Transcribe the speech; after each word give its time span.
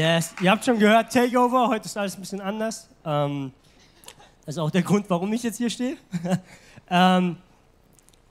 Yes, 0.00 0.34
ihr 0.40 0.50
habt 0.50 0.64
schon 0.64 0.78
gehört, 0.78 1.12
Takeover, 1.12 1.68
heute 1.68 1.84
ist 1.84 1.94
alles 1.94 2.16
ein 2.16 2.20
bisschen 2.22 2.40
anders. 2.40 2.88
Ähm, 3.04 3.52
das 4.46 4.54
ist 4.54 4.58
auch 4.58 4.70
der 4.70 4.80
Grund, 4.80 5.04
warum 5.10 5.30
ich 5.34 5.42
jetzt 5.42 5.58
hier 5.58 5.68
stehe. 5.68 5.98
ähm, 6.90 7.36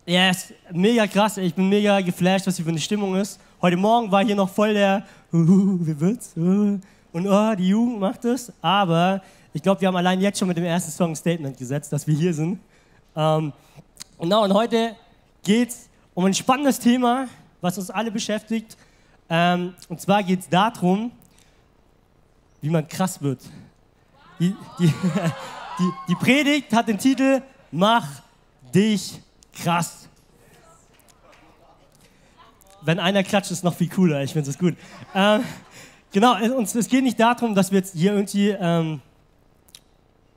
yes, 0.04 0.52
mega 0.72 1.06
krass, 1.06 1.38
ich 1.38 1.54
bin 1.54 1.70
mega 1.70 2.02
geflasht, 2.02 2.48
was 2.48 2.56
hier 2.56 2.66
für 2.66 2.72
eine 2.72 2.80
Stimmung 2.80 3.16
ist. 3.16 3.40
Heute 3.62 3.78
Morgen 3.78 4.12
war 4.12 4.26
hier 4.26 4.36
noch 4.36 4.50
voll 4.50 4.74
der, 4.74 5.06
uh, 5.32 5.78
wie 5.82 6.00
wird's? 6.00 6.34
Uh, 6.36 6.80
und 7.14 7.28
oh, 7.28 7.54
die 7.56 7.68
Jugend 7.68 8.00
macht 8.00 8.26
es. 8.26 8.52
Aber 8.64 9.22
ich 9.54 9.62
glaube, 9.62 9.80
wir 9.82 9.90
haben 9.90 9.96
allein 9.96 10.20
jetzt 10.22 10.40
schon 10.40 10.48
mit 10.48 10.58
dem 10.58 10.66
ersten 10.66 10.90
Song 10.90 11.12
ein 11.12 11.16
Statement 11.16 11.56
gesetzt, 11.56 11.94
dass 11.94 12.08
wir 12.08 12.16
hier 12.16 12.34
sind. 12.34 12.60
Ähm, 13.16 13.54
genau, 14.20 14.44
und 14.44 14.56
heute 14.56 14.96
geht 15.44 15.70
es 15.70 15.88
um 16.16 16.26
ein 16.26 16.34
spannendes 16.34 16.80
Thema, 16.80 17.28
was 17.62 17.78
uns 17.78 17.92
alle 17.92 18.10
beschäftigt. 18.10 18.76
Ähm, 19.30 19.76
und 19.88 20.02
zwar 20.02 20.24
geht 20.24 20.40
es 20.40 20.50
darum, 20.50 21.12
wie 22.62 22.70
man 22.70 22.88
krass 22.88 23.22
wird. 23.22 23.42
Die, 24.40 24.56
die, 24.80 24.86
die, 25.80 25.92
die 26.10 26.16
Predigt 26.16 26.74
hat 26.74 26.88
den 26.88 26.98
Titel 26.98 27.42
Mach 27.72 28.08
dich 28.74 29.20
krass. 29.54 30.08
Wenn 32.82 33.00
einer 33.00 33.24
klatscht, 33.24 33.52
ist 33.52 33.64
noch 33.64 33.76
viel 33.76 33.90
cooler. 33.90 34.24
Ich 34.24 34.34
finde 34.34 34.50
es 34.50 34.58
gut. 34.58 34.76
Ähm, 35.14 35.44
genau, 36.12 36.36
und 36.56 36.74
es 36.74 36.88
geht 36.88 37.04
nicht 37.04 37.20
darum, 37.20 37.54
dass 37.54 37.72
wir 37.72 37.80
jetzt 37.80 37.94
hier 37.94 38.14
irgendwie 38.14 38.50
ähm, 38.50 39.02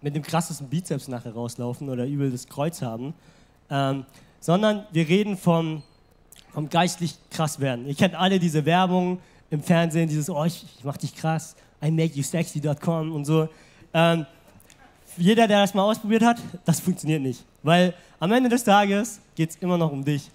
mit 0.01 0.17
dem 0.17 0.23
krassesten 0.23 0.69
Bizeps 0.69 1.09
nachher 1.09 1.33
rauslaufen 1.33 1.89
oder 1.89 2.05
übel 2.05 2.31
das 2.31 2.47
Kreuz 2.47 2.83
haben, 2.83 3.15
ähm, 3.71 4.05
sondern 4.41 4.85
wir 4.91 5.09
reden 5.09 5.37
vom, 5.37 5.83
vom 6.53 6.69
geistlich 6.69 7.17
krass 7.31 7.61
werden. 7.61 7.87
Ihr 7.87 7.95
kennt 7.95 8.15
alle 8.15 8.39
diese 8.39 8.65
Werbung 8.65 9.21
im 9.51 9.63
Fernsehen, 9.63 10.09
dieses, 10.09 10.29
oh, 10.29 10.45
ich, 10.45 10.65
ich 10.79 10.85
mach 10.85 10.97
dich 10.97 11.15
krass, 11.15 11.55
imakeyousexy.com 11.83 13.13
und 13.13 13.25
so. 13.25 13.49
Ähm, 13.93 14.27
jeder, 15.17 15.47
der 15.47 15.61
das 15.61 15.75
mal 15.75 15.83
ausprobiert 15.83 16.23
hat, 16.23 16.39
das 16.65 16.81
funktioniert 16.81 17.21
nicht. 17.21 17.45
Weil 17.63 17.95
am 18.19 18.33
Ende 18.33 18.49
des 18.49 18.65
Tages 18.65 19.21
geht 19.35 19.51
es 19.51 19.57
immer 19.57 19.77
noch 19.77 19.93
um 19.93 20.05
dich. 20.05 20.31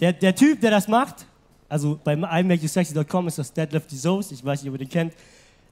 Der, 0.00 0.12
der 0.12 0.34
Typ, 0.34 0.60
der 0.60 0.70
das 0.70 0.88
macht, 0.88 1.26
also 1.68 1.98
bei 2.02 2.14
imakeyousexy.com 2.14 3.28
ist 3.28 3.38
das 3.38 3.52
Deadlift 3.52 3.90
Soos, 3.90 4.32
ich 4.32 4.44
weiß 4.44 4.62
nicht, 4.62 4.70
ob 4.70 4.74
ihr 4.74 4.86
den 4.86 4.88
kennt, 4.88 5.14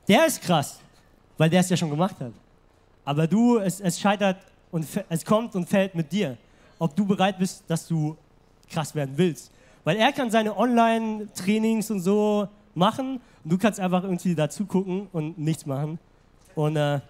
der 0.09 0.27
ist 0.27 0.43
krass, 0.43 0.81
weil 1.39 1.49
der 1.49 1.61
es 1.61 1.71
ja 1.71 1.77
schon 1.77 1.91
gemacht 1.91 2.17
hat. 2.21 2.33
Aber 3.05 3.27
du, 3.27 3.59
es, 3.59 3.81
es 3.81 4.01
scheitert 4.01 4.39
und 4.71 4.87
es 5.09 5.25
kommt 5.25 5.55
und 5.55 5.69
fällt 5.69 5.95
mit 5.95 6.11
dir, 6.11 6.37
ob 6.79 6.95
du 6.97 7.07
bereit 7.07 7.39
bist, 7.39 7.65
dass 7.69 7.87
du 7.87 8.17
krass 8.69 8.95
werden 8.95 9.13
willst. 9.17 9.51
Weil 9.85 9.97
er 9.97 10.13
kann 10.13 10.31
seine 10.31 10.57
Online-Trainings 10.57 11.91
und 11.91 12.01
so 12.01 12.49
machen 12.75 13.21
und 13.45 13.53
du 13.53 13.59
kannst 13.59 13.79
einfach 13.79 14.03
irgendwie 14.03 14.35
dazu 14.35 14.65
gucken 14.65 15.09
und 15.13 15.39
nichts 15.39 15.67
machen. 15.67 15.99
Und 16.55 16.77
äh, 16.77 17.01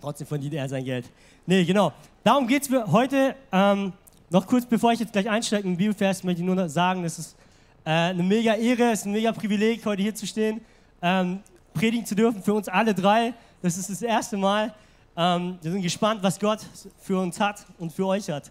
trotzdem 0.00 0.26
verdient 0.26 0.54
er 0.54 0.68
sein 0.68 0.84
Geld. 0.84 1.10
Nee, 1.46 1.64
genau. 1.64 1.92
Darum 2.22 2.46
geht 2.46 2.62
es 2.62 2.70
heute. 2.92 3.34
Ähm, 3.50 3.92
noch 4.30 4.46
kurz, 4.46 4.64
bevor 4.64 4.92
ich 4.92 5.00
jetzt 5.00 5.12
gleich 5.12 5.28
einsteige 5.28 5.64
in 5.64 5.74
den 5.74 5.78
Bibelvers, 5.78 6.24
möchte 6.24 6.40
ich 6.40 6.46
nur 6.46 6.54
noch 6.54 6.68
sagen, 6.68 7.04
es 7.04 7.18
ist 7.18 7.36
äh, 7.84 7.90
eine 7.90 8.22
mega 8.22 8.54
Ehre, 8.54 8.92
es 8.92 9.00
ist 9.00 9.06
ein 9.06 9.12
mega 9.12 9.32
Privileg, 9.32 9.84
heute 9.84 10.02
hier 10.02 10.14
zu 10.14 10.26
stehen, 10.26 10.60
ähm, 11.02 11.40
predigen 11.74 12.06
zu 12.06 12.14
dürfen 12.14 12.42
für 12.42 12.54
uns 12.54 12.68
alle 12.68 12.94
drei. 12.94 13.34
Das 13.60 13.76
ist 13.76 13.90
das 13.90 14.02
erste 14.02 14.36
Mal. 14.36 14.74
Ähm, 15.16 15.58
wir 15.60 15.70
sind 15.70 15.82
gespannt, 15.82 16.22
was 16.22 16.38
Gott 16.38 16.60
für 17.00 17.18
uns 17.18 17.38
hat 17.38 17.66
und 17.78 17.92
für 17.92 18.06
euch 18.06 18.30
hat. 18.30 18.50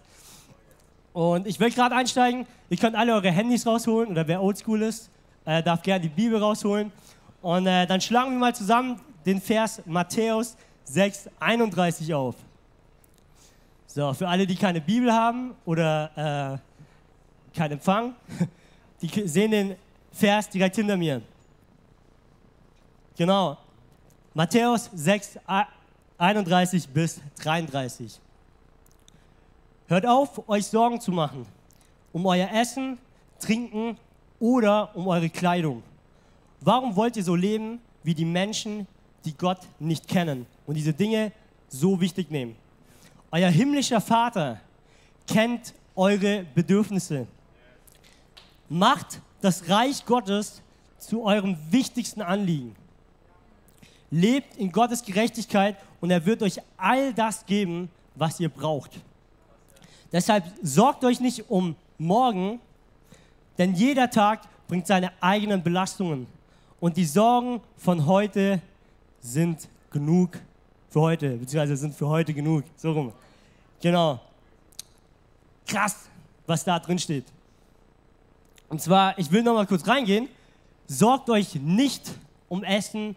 Und 1.12 1.46
ich 1.46 1.58
will 1.58 1.70
gerade 1.70 1.94
einsteigen. 1.94 2.46
Ihr 2.70 2.76
könnt 2.76 2.96
alle 2.96 3.14
eure 3.14 3.30
Handys 3.30 3.66
rausholen 3.66 4.10
oder 4.10 4.26
wer 4.28 4.42
oldschool 4.42 4.82
ist, 4.82 5.10
äh, 5.44 5.62
darf 5.62 5.82
gerne 5.82 6.02
die 6.02 6.08
Bibel 6.08 6.38
rausholen. 6.38 6.92
Und 7.42 7.66
äh, 7.66 7.86
dann 7.86 8.00
schlagen 8.00 8.32
wir 8.32 8.38
mal 8.38 8.54
zusammen 8.54 9.00
den 9.26 9.40
Vers 9.40 9.82
Matthäus 9.84 10.56
6, 10.84 11.28
31 11.38 12.14
auf. 12.14 12.36
So, 13.86 14.14
für 14.14 14.26
alle, 14.26 14.46
die 14.46 14.56
keine 14.56 14.80
Bibel 14.80 15.12
haben 15.12 15.54
oder 15.66 16.60
äh, 17.52 17.56
keinen 17.56 17.72
Empfang, 17.72 18.14
die 19.02 19.28
sehen 19.28 19.50
den 19.50 19.76
Vers 20.12 20.48
direkt 20.48 20.76
hinter 20.76 20.96
mir. 20.96 21.20
Genau. 23.16 23.58
Matthäus 24.32 24.88
6, 24.94 25.38
31 26.16 26.88
bis 26.88 27.20
33. 27.42 28.18
Hört 29.88 30.06
auf, 30.06 30.48
euch 30.48 30.66
Sorgen 30.66 30.98
zu 31.00 31.10
machen 31.10 31.46
um 32.12 32.26
euer 32.26 32.48
Essen, 32.52 32.98
Trinken 33.38 33.96
oder 34.38 34.94
um 34.94 35.08
eure 35.08 35.28
Kleidung. 35.28 35.82
Warum 36.64 36.94
wollt 36.94 37.16
ihr 37.16 37.24
so 37.24 37.34
leben 37.34 37.80
wie 38.04 38.14
die 38.14 38.24
Menschen, 38.24 38.86
die 39.24 39.36
Gott 39.36 39.58
nicht 39.80 40.06
kennen 40.06 40.46
und 40.66 40.76
diese 40.76 40.92
Dinge 40.92 41.32
so 41.68 42.00
wichtig 42.00 42.30
nehmen? 42.30 42.54
Euer 43.32 43.50
himmlischer 43.50 44.00
Vater 44.00 44.60
kennt 45.26 45.74
eure 45.96 46.44
Bedürfnisse. 46.54 47.26
Macht 48.68 49.20
das 49.40 49.68
Reich 49.68 50.06
Gottes 50.06 50.62
zu 50.98 51.24
eurem 51.24 51.56
wichtigsten 51.70 52.22
Anliegen. 52.22 52.76
Lebt 54.10 54.56
in 54.56 54.70
Gottes 54.70 55.02
Gerechtigkeit 55.02 55.76
und 56.00 56.10
er 56.10 56.24
wird 56.24 56.42
euch 56.42 56.58
all 56.76 57.12
das 57.12 57.44
geben, 57.44 57.90
was 58.14 58.38
ihr 58.38 58.48
braucht. 58.48 59.00
Deshalb 60.12 60.44
sorgt 60.62 61.04
euch 61.04 61.18
nicht 61.18 61.50
um 61.50 61.74
morgen, 61.98 62.60
denn 63.58 63.74
jeder 63.74 64.10
Tag 64.10 64.42
bringt 64.68 64.86
seine 64.86 65.10
eigenen 65.20 65.62
Belastungen. 65.62 66.26
Und 66.82 66.96
die 66.96 67.04
Sorgen 67.04 67.60
von 67.76 68.06
heute 68.06 68.60
sind 69.20 69.68
genug 69.88 70.36
für 70.88 71.00
heute, 71.00 71.36
beziehungsweise 71.36 71.76
sind 71.76 71.94
für 71.94 72.08
heute 72.08 72.34
genug. 72.34 72.64
So 72.74 72.90
rum. 72.90 73.12
Genau. 73.80 74.18
Krass, 75.64 76.08
was 76.44 76.64
da 76.64 76.80
drin 76.80 76.98
steht. 76.98 77.26
Und 78.68 78.82
zwar, 78.82 79.16
ich 79.16 79.30
will 79.30 79.44
noch 79.44 79.54
mal 79.54 79.64
kurz 79.64 79.86
reingehen. 79.86 80.28
Sorgt 80.88 81.30
euch 81.30 81.54
nicht 81.54 82.02
um 82.48 82.64
Essen, 82.64 83.14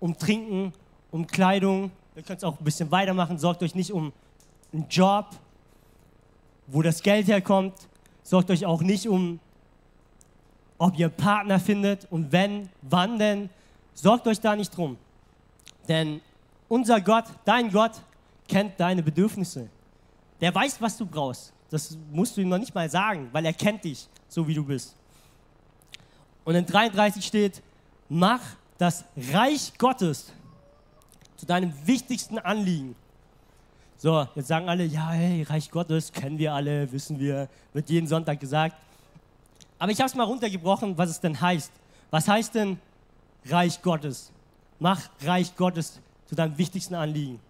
um 0.00 0.18
Trinken, 0.18 0.72
um 1.12 1.28
Kleidung. 1.28 1.92
Ihr 2.16 2.24
könnt 2.24 2.38
es 2.38 2.44
auch 2.44 2.58
ein 2.58 2.64
bisschen 2.64 2.90
weitermachen. 2.90 3.38
Sorgt 3.38 3.62
euch 3.62 3.76
nicht 3.76 3.92
um 3.92 4.12
einen 4.72 4.88
Job, 4.88 5.26
wo 6.66 6.82
das 6.82 7.00
Geld 7.00 7.28
herkommt. 7.28 7.86
Sorgt 8.24 8.50
euch 8.50 8.66
auch 8.66 8.82
nicht 8.82 9.06
um 9.06 9.38
ob 10.78 10.98
ihr 10.98 11.08
Partner 11.08 11.58
findet 11.58 12.06
und 12.10 12.32
wenn, 12.32 12.68
wann 12.82 13.18
denn, 13.18 13.50
sorgt 13.94 14.26
euch 14.26 14.40
da 14.40 14.54
nicht 14.54 14.76
drum. 14.76 14.96
Denn 15.88 16.20
unser 16.68 17.00
Gott, 17.00 17.24
dein 17.44 17.70
Gott, 17.70 17.92
kennt 18.48 18.78
deine 18.78 19.02
Bedürfnisse. 19.02 19.68
Der 20.40 20.54
weiß, 20.54 20.80
was 20.80 20.96
du 20.98 21.06
brauchst. 21.06 21.52
Das 21.70 21.96
musst 22.12 22.36
du 22.36 22.42
ihm 22.42 22.48
noch 22.48 22.58
nicht 22.58 22.74
mal 22.74 22.88
sagen, 22.88 23.28
weil 23.32 23.44
er 23.44 23.52
kennt 23.52 23.84
dich, 23.84 24.06
so 24.28 24.46
wie 24.46 24.54
du 24.54 24.64
bist. 24.64 24.94
Und 26.44 26.54
in 26.54 26.64
33 26.64 27.24
steht, 27.24 27.62
mach 28.08 28.40
das 28.78 29.04
Reich 29.32 29.72
Gottes 29.78 30.32
zu 31.36 31.46
deinem 31.46 31.72
wichtigsten 31.86 32.38
Anliegen. 32.38 32.94
So, 33.96 34.26
jetzt 34.34 34.48
sagen 34.48 34.68
alle, 34.68 34.84
ja, 34.84 35.10
hey, 35.10 35.42
Reich 35.42 35.70
Gottes 35.70 36.12
kennen 36.12 36.38
wir 36.38 36.52
alle, 36.52 36.90
wissen 36.92 37.18
wir, 37.18 37.48
wird 37.72 37.88
jeden 37.88 38.06
Sonntag 38.06 38.38
gesagt. 38.38 38.76
Aber 39.78 39.92
ich 39.92 39.98
habe 39.98 40.08
es 40.08 40.14
mal 40.14 40.24
runtergebrochen, 40.24 40.96
was 40.96 41.10
es 41.10 41.20
denn 41.20 41.40
heißt. 41.40 41.70
Was 42.10 42.28
heißt 42.28 42.54
denn 42.54 42.78
Reich 43.46 43.82
Gottes? 43.82 44.32
Mach 44.78 45.00
Reich 45.22 45.54
Gottes 45.56 46.00
zu 46.26 46.34
deinem 46.34 46.56
wichtigsten 46.58 46.94
Anliegen. 46.94 47.40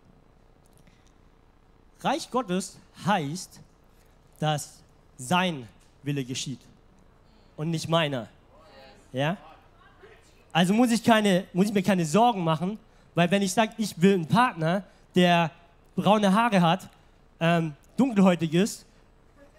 Reich 2.00 2.30
Gottes 2.30 2.78
heißt, 3.04 3.60
dass 4.38 4.80
sein 5.18 5.66
Wille 6.02 6.24
geschieht 6.24 6.60
und 7.56 7.70
nicht 7.70 7.88
meiner. 7.88 8.28
Ja? 9.12 9.36
Also 10.52 10.74
muss 10.74 10.90
ich, 10.90 11.02
keine, 11.02 11.44
muss 11.52 11.66
ich 11.66 11.72
mir 11.72 11.82
keine 11.82 12.04
Sorgen 12.04 12.44
machen, 12.44 12.78
weil 13.14 13.30
wenn 13.30 13.42
ich 13.42 13.52
sage, 13.52 13.72
ich 13.78 14.00
will 14.00 14.14
einen 14.14 14.26
Partner, 14.26 14.84
der 15.14 15.50
braune 15.94 16.32
Haare 16.32 16.60
hat, 16.60 16.88
ähm, 17.40 17.74
dunkelhäutig 17.96 18.52
ist, 18.54 18.84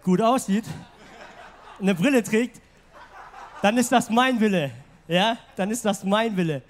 gut 0.04 0.22
aussieht, 0.22 0.64
eine 1.80 1.96
Brille 1.96 2.24
trägt, 2.24 2.62
dann 3.62 3.78
ist 3.78 3.92
das 3.92 4.10
mein 4.10 4.40
Wille. 4.40 4.72
Ja, 5.08 5.38
dann 5.56 5.72
ist 5.72 5.86
das 5.86 6.04
mein 6.04 6.36
Wille. 6.36 6.62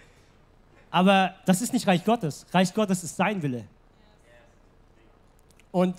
Aber 0.90 1.36
das 1.46 1.62
ist 1.62 1.74
nicht 1.74 1.88
Reich 1.88 2.04
Gottes. 2.04 2.46
Reich 2.52 2.74
Gottes 2.74 3.04
ist 3.04 3.16
sein 3.16 3.42
Wille. 3.42 3.66
Und 5.72 5.96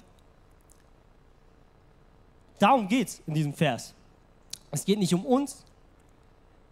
darum 2.58 2.88
geht 2.88 3.08
es 3.08 3.22
in 3.26 3.34
diesem 3.34 3.54
Vers. 3.54 3.94
Es 4.70 4.84
geht 4.84 4.98
nicht 4.98 5.14
um 5.14 5.24
uns. 5.24 5.64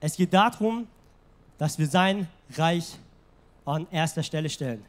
Es 0.01 0.17
geht 0.17 0.33
darum, 0.33 0.87
dass 1.59 1.79
wir 1.79 1.87
sein 1.87 2.29
Reich 2.57 2.97
an 3.65 3.87
erster 3.91 4.23
Stelle 4.23 4.49
stellen. 4.49 4.85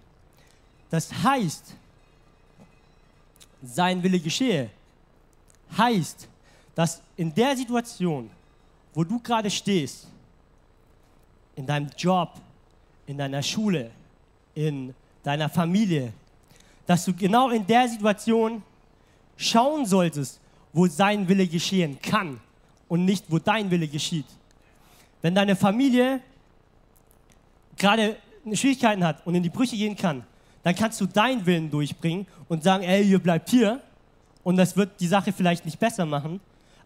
Das 0.89 1.11
heißt, 1.11 1.75
sein 3.63 4.01
Wille 4.03 4.19
geschehe, 4.19 4.69
heißt, 5.77 6.27
dass 6.77 7.01
in 7.15 7.33
der 7.33 7.57
Situation, 7.57 8.29
wo 8.94 9.03
du 9.03 9.18
gerade 9.18 9.50
stehst, 9.50 10.07
in 11.56 11.65
deinem 11.65 11.89
Job, 11.97 12.33
in 13.07 13.18
deiner 13.18 13.41
Schule, 13.41 13.89
in 14.53 14.94
deiner 15.24 15.50
Familie, 15.50 16.13
dass 16.85 17.03
du 17.03 17.15
genau 17.15 17.50
in 17.50 17.65
der 17.65 17.88
Situation 17.89 18.62
schauen 19.38 19.88
solltest, 19.88 20.39
wo 20.71 20.85
sein 20.85 21.27
Wille 21.27 21.47
geschehen 21.47 22.00
kann 22.00 22.39
und 22.88 23.06
nicht, 23.06 23.25
wo 23.27 23.39
dein 23.39 23.71
Wille 23.71 23.88
geschieht. 23.88 24.27
Wenn 25.24 25.33
deine 25.33 25.56
Familie 25.56 26.21
gerade 27.75 28.18
Schwierigkeiten 28.53 29.03
hat 29.03 29.25
und 29.25 29.33
in 29.33 29.41
die 29.41 29.50
Brüche 29.50 29.75
gehen 29.75 29.95
kann, 29.95 30.24
dann 30.62 30.75
kannst 30.75 31.01
du 31.01 31.07
deinen 31.07 31.44
Willen 31.44 31.71
durchbringen 31.71 32.27
und 32.47 32.62
sagen, 32.62 32.83
ey, 32.83 33.01
ihr 33.01 33.18
bleibt 33.18 33.50
hier 33.50 33.81
und 34.44 34.57
das 34.57 34.77
wird 34.77 35.00
die 35.00 35.07
Sache 35.07 35.33
vielleicht 35.33 35.65
nicht 35.65 35.79
besser 35.79 36.06
machen, 36.06 36.39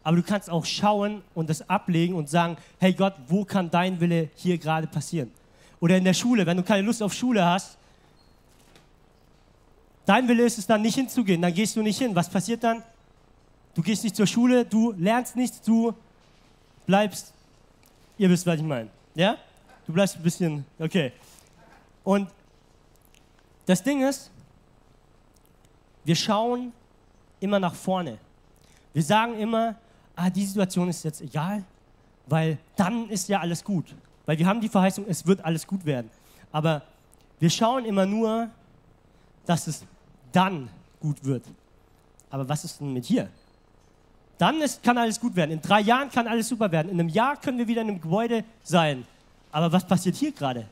aber 0.03 0.17
du 0.17 0.23
kannst 0.23 0.49
auch 0.49 0.65
schauen 0.65 1.21
und 1.35 1.49
das 1.49 1.69
ablegen 1.69 2.15
und 2.15 2.29
sagen, 2.29 2.57
hey 2.79 2.93
Gott, 2.93 3.13
wo 3.27 3.45
kann 3.45 3.69
dein 3.69 3.99
Wille 3.99 4.29
hier 4.35 4.57
gerade 4.57 4.87
passieren? 4.87 5.31
Oder 5.79 5.97
in 5.97 6.03
der 6.03 6.13
Schule, 6.13 6.45
wenn 6.45 6.57
du 6.57 6.63
keine 6.63 6.81
Lust 6.81 7.03
auf 7.03 7.13
Schule 7.13 7.43
hast, 7.45 7.77
dein 10.05 10.27
Wille 10.27 10.43
ist 10.43 10.57
es 10.57 10.65
dann 10.65 10.81
nicht 10.81 10.95
hinzugehen, 10.95 11.41
dann 11.41 11.53
gehst 11.53 11.75
du 11.75 11.81
nicht 11.81 11.99
hin. 11.99 12.15
Was 12.15 12.29
passiert 12.29 12.63
dann? 12.63 12.83
Du 13.73 13.81
gehst 13.81 14.03
nicht 14.03 14.15
zur 14.15 14.27
Schule, 14.27 14.65
du 14.65 14.91
lernst 14.97 15.35
nichts, 15.35 15.61
du 15.61 15.93
bleibst, 16.85 17.33
ihr 18.17 18.29
wisst, 18.29 18.45
was 18.45 18.57
ich 18.57 18.63
meine. 18.63 18.89
Ja? 19.15 19.37
Du 19.85 19.93
bleibst 19.93 20.17
ein 20.17 20.23
bisschen, 20.23 20.65
okay. 20.79 21.11
Und 22.03 22.27
das 23.65 23.81
Ding 23.83 24.01
ist, 24.01 24.31
wir 26.03 26.15
schauen 26.15 26.73
immer 27.39 27.59
nach 27.59 27.75
vorne. 27.75 28.17
Wir 28.93 29.03
sagen 29.03 29.39
immer, 29.39 29.75
ah, 30.21 30.29
die 30.29 30.45
Situation 30.45 30.89
ist 30.89 31.03
jetzt 31.03 31.21
egal, 31.21 31.63
weil 32.27 32.57
dann 32.75 33.09
ist 33.09 33.27
ja 33.29 33.39
alles 33.39 33.63
gut. 33.63 33.85
Weil 34.25 34.37
wir 34.37 34.45
haben 34.45 34.61
die 34.61 34.69
Verheißung, 34.69 35.05
es 35.07 35.25
wird 35.25 35.43
alles 35.43 35.65
gut 35.65 35.85
werden. 35.85 36.09
Aber 36.51 36.83
wir 37.39 37.49
schauen 37.49 37.85
immer 37.85 38.05
nur, 38.05 38.49
dass 39.45 39.67
es 39.67 39.83
dann 40.31 40.69
gut 40.99 41.23
wird. 41.23 41.43
Aber 42.29 42.47
was 42.47 42.63
ist 42.63 42.79
denn 42.79 42.93
mit 42.93 43.05
hier? 43.05 43.29
Dann 44.37 44.61
ist, 44.61 44.81
kann 44.81 44.97
alles 44.97 45.19
gut 45.19 45.35
werden. 45.35 45.51
In 45.51 45.61
drei 45.61 45.81
Jahren 45.81 46.09
kann 46.09 46.27
alles 46.27 46.47
super 46.47 46.71
werden. 46.71 46.89
In 46.91 46.99
einem 46.99 47.09
Jahr 47.09 47.37
können 47.37 47.57
wir 47.57 47.67
wieder 47.67 47.81
in 47.81 47.89
einem 47.89 48.01
Gebäude 48.01 48.43
sein. 48.63 49.05
Aber 49.51 49.71
was 49.71 49.85
passiert 49.85 50.15
hier 50.15 50.31
gerade? 50.31 50.65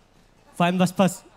Vor 0.56 0.66
allem, 0.66 0.80
was 0.80 0.94
passiert. 0.94 1.29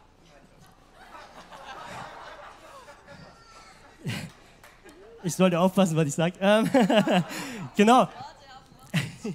Ich 5.23 5.35
sollte 5.35 5.59
aufpassen, 5.59 5.97
was 5.97 6.07
ich 6.09 6.15
sage. 6.15 6.35
Ähm, 6.41 6.69
genau. 7.77 8.09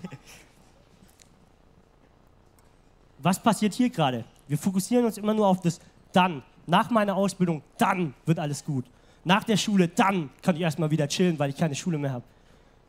Was 3.20 3.42
passiert 3.42 3.74
hier 3.74 3.90
gerade? 3.90 4.24
Wir 4.48 4.58
fokussieren 4.58 5.06
uns 5.06 5.18
immer 5.18 5.34
nur 5.34 5.48
auf 5.48 5.60
das 5.62 5.80
Dann. 6.12 6.44
Nach 6.66 6.90
meiner 6.90 7.16
Ausbildung, 7.16 7.64
dann 7.78 8.14
wird 8.26 8.40
alles 8.40 8.64
gut. 8.64 8.86
Nach 9.24 9.44
der 9.44 9.58
Schule, 9.58 9.88
dann 9.88 10.30
kann 10.42 10.56
ich 10.56 10.62
erstmal 10.62 10.92
wieder 10.92 11.08
chillen, 11.08 11.40
weil 11.40 11.50
ich 11.50 11.58
keine 11.58 11.76
Schule 11.76 11.98
mehr 11.98 12.12
habe. 12.12 12.24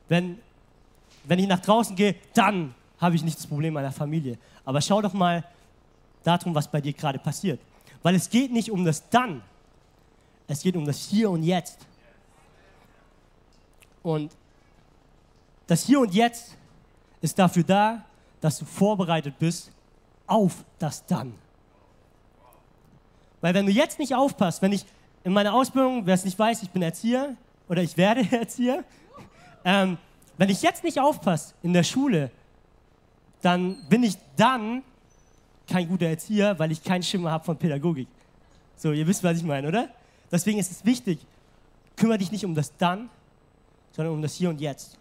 Wenn, 0.08 0.38
wenn 1.24 1.38
ich 1.38 1.46
nach 1.46 1.60
draußen 1.60 1.96
gehe, 1.96 2.16
dann 2.34 2.74
habe 3.00 3.14
ich 3.16 3.22
nicht 3.22 3.38
das 3.38 3.46
Problem 3.46 3.74
meiner 3.74 3.92
Familie. 3.92 4.36
Aber 4.64 4.80
schau 4.80 5.00
doch 5.00 5.12
mal 5.12 5.44
darum, 6.24 6.54
was 6.54 6.70
bei 6.70 6.80
dir 6.80 6.92
gerade 6.92 7.18
passiert. 7.18 7.60
Weil 8.02 8.14
es 8.14 8.28
geht 8.28 8.52
nicht 8.52 8.70
um 8.70 8.84
das 8.84 9.08
Dann, 9.08 9.42
es 10.46 10.62
geht 10.62 10.76
um 10.76 10.84
das 10.84 11.08
Hier 11.08 11.30
und 11.30 11.42
Jetzt. 11.42 11.78
Und 14.08 14.34
das 15.66 15.84
Hier 15.84 16.00
und 16.00 16.14
Jetzt 16.14 16.56
ist 17.20 17.38
dafür 17.38 17.62
da, 17.62 18.06
dass 18.40 18.58
du 18.58 18.64
vorbereitet 18.64 19.38
bist 19.38 19.70
auf 20.26 20.64
das 20.78 21.04
Dann. 21.04 21.34
Weil 23.42 23.52
wenn 23.52 23.66
du 23.66 23.72
jetzt 23.72 23.98
nicht 23.98 24.14
aufpasst, 24.14 24.62
wenn 24.62 24.72
ich 24.72 24.86
in 25.24 25.34
meiner 25.34 25.52
Ausbildung, 25.52 26.06
wer 26.06 26.14
es 26.14 26.24
nicht 26.24 26.38
weiß, 26.38 26.62
ich 26.62 26.70
bin 26.70 26.80
Erzieher 26.80 27.36
oder 27.68 27.82
ich 27.82 27.98
werde 27.98 28.26
Erzieher, 28.34 28.82
ähm, 29.62 29.98
wenn 30.38 30.48
ich 30.48 30.62
jetzt 30.62 30.84
nicht 30.84 30.98
aufpasse 30.98 31.52
in 31.62 31.74
der 31.74 31.82
Schule, 31.82 32.30
dann 33.42 33.76
bin 33.90 34.04
ich 34.04 34.16
dann 34.38 34.84
kein 35.68 35.86
guter 35.86 36.06
Erzieher, 36.06 36.58
weil 36.58 36.72
ich 36.72 36.82
keinen 36.82 37.02
Schimmer 37.02 37.30
habe 37.30 37.44
von 37.44 37.58
Pädagogik. 37.58 38.08
So, 38.74 38.92
ihr 38.92 39.06
wisst, 39.06 39.22
was 39.22 39.36
ich 39.36 39.44
meine, 39.44 39.68
oder? 39.68 39.90
Deswegen 40.32 40.58
ist 40.58 40.70
es 40.70 40.86
wichtig, 40.86 41.18
kümmere 41.94 42.16
dich 42.16 42.32
nicht 42.32 42.46
um 42.46 42.54
das 42.54 42.74
Dann, 42.78 43.10
sondern 43.98 44.14
um 44.14 44.22
das 44.22 44.34
Hier 44.34 44.48
und 44.48 44.60
Jetzt. 44.60 44.96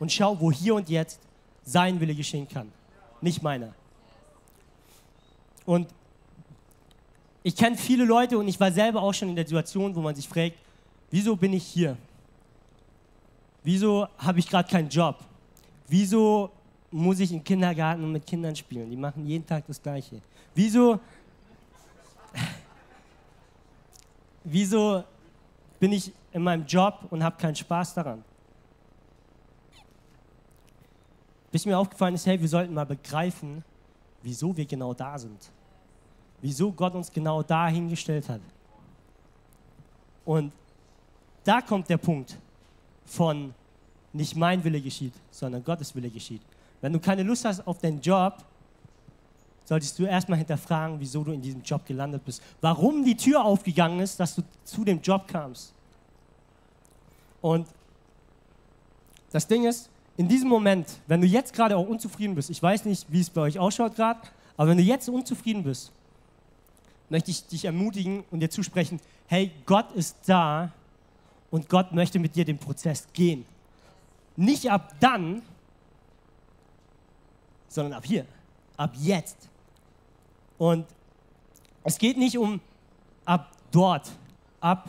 Und 0.00 0.10
schau, 0.10 0.40
wo 0.40 0.50
hier 0.50 0.74
und 0.74 0.88
jetzt 0.88 1.20
sein 1.64 2.00
Wille 2.00 2.14
geschehen 2.14 2.48
kann, 2.48 2.72
nicht 3.20 3.42
meiner. 3.42 3.74
Und 5.66 5.86
ich 7.42 7.54
kenne 7.54 7.76
viele 7.76 8.06
Leute 8.06 8.38
und 8.38 8.48
ich 8.48 8.58
war 8.58 8.72
selber 8.72 9.02
auch 9.02 9.12
schon 9.12 9.28
in 9.28 9.36
der 9.36 9.46
Situation, 9.46 9.94
wo 9.94 10.00
man 10.00 10.14
sich 10.14 10.26
fragt, 10.26 10.56
wieso 11.10 11.36
bin 11.36 11.52
ich 11.52 11.64
hier? 11.64 11.98
Wieso 13.62 14.08
habe 14.16 14.38
ich 14.38 14.48
gerade 14.48 14.66
keinen 14.66 14.88
Job? 14.88 15.18
Wieso 15.86 16.50
muss 16.90 17.20
ich 17.20 17.32
im 17.32 17.44
Kindergarten 17.44 18.10
mit 18.10 18.26
Kindern 18.26 18.56
spielen? 18.56 18.90
Die 18.90 18.96
machen 18.96 19.26
jeden 19.26 19.46
Tag 19.46 19.66
das 19.66 19.80
Gleiche. 19.80 20.22
Wieso, 20.54 20.98
wieso 24.42 25.04
bin 25.78 25.92
ich 25.92 26.12
in 26.32 26.42
meinem 26.42 26.66
Job 26.66 27.06
und 27.10 27.22
habe 27.22 27.36
keinen 27.36 27.56
Spaß 27.56 27.94
daran. 27.94 28.24
Bis 31.50 31.66
mir 31.66 31.78
aufgefallen 31.78 32.14
ist, 32.14 32.24
hey, 32.26 32.40
wir 32.40 32.48
sollten 32.48 32.72
mal 32.72 32.86
begreifen, 32.86 33.62
wieso 34.22 34.56
wir 34.56 34.64
genau 34.64 34.94
da 34.94 35.18
sind. 35.18 35.50
Wieso 36.40 36.72
Gott 36.72 36.94
uns 36.94 37.12
genau 37.12 37.42
da 37.42 37.68
hingestellt 37.68 38.28
hat. 38.28 38.40
Und 40.24 40.52
da 41.44 41.60
kommt 41.60 41.88
der 41.88 41.98
Punkt 41.98 42.38
von 43.04 43.54
nicht 44.12 44.36
mein 44.36 44.62
Wille 44.64 44.80
geschieht, 44.80 45.14
sondern 45.30 45.62
Gottes 45.62 45.94
Wille 45.94 46.08
geschieht. 46.08 46.42
Wenn 46.80 46.92
du 46.92 47.00
keine 47.00 47.22
Lust 47.22 47.44
hast 47.44 47.66
auf 47.66 47.78
deinen 47.78 48.00
Job, 48.00 48.38
solltest 49.64 49.98
du 49.98 50.04
erstmal 50.04 50.38
hinterfragen, 50.38 50.98
wieso 50.98 51.22
du 51.22 51.32
in 51.32 51.42
diesem 51.42 51.62
Job 51.62 51.84
gelandet 51.86 52.24
bist. 52.24 52.42
Warum 52.60 53.04
die 53.04 53.16
Tür 53.16 53.44
aufgegangen 53.44 54.00
ist, 54.00 54.18
dass 54.18 54.34
du 54.34 54.42
zu 54.64 54.84
dem 54.84 55.00
Job 55.00 55.28
kamst. 55.28 55.74
Und 57.42 57.68
das 59.32 59.46
Ding 59.46 59.66
ist, 59.66 59.90
in 60.16 60.28
diesem 60.28 60.48
Moment, 60.48 60.88
wenn 61.06 61.20
du 61.20 61.26
jetzt 61.26 61.52
gerade 61.52 61.76
auch 61.76 61.86
unzufrieden 61.86 62.34
bist, 62.34 62.48
ich 62.48 62.62
weiß 62.62 62.86
nicht, 62.86 63.10
wie 63.10 63.20
es 63.20 63.28
bei 63.28 63.42
euch 63.42 63.58
ausschaut 63.58 63.96
gerade, 63.96 64.20
aber 64.56 64.70
wenn 64.70 64.78
du 64.78 64.82
jetzt 64.82 65.08
unzufrieden 65.08 65.64
bist, 65.64 65.92
möchte 67.10 67.30
ich 67.30 67.46
dich 67.46 67.64
ermutigen 67.64 68.24
und 68.30 68.40
dir 68.40 68.48
zusprechen, 68.48 69.00
hey, 69.26 69.50
Gott 69.66 69.92
ist 69.92 70.16
da 70.26 70.72
und 71.50 71.68
Gott 71.68 71.92
möchte 71.92 72.18
mit 72.18 72.34
dir 72.36 72.44
den 72.44 72.58
Prozess 72.58 73.06
gehen. 73.12 73.44
Nicht 74.36 74.70
ab 74.70 74.94
dann, 75.00 75.42
sondern 77.68 77.94
ab 77.94 78.04
hier, 78.06 78.26
ab 78.76 78.92
jetzt. 78.98 79.48
Und 80.58 80.86
es 81.84 81.98
geht 81.98 82.16
nicht 82.16 82.38
um 82.38 82.60
ab 83.24 83.50
dort, 83.70 84.10
ab 84.60 84.88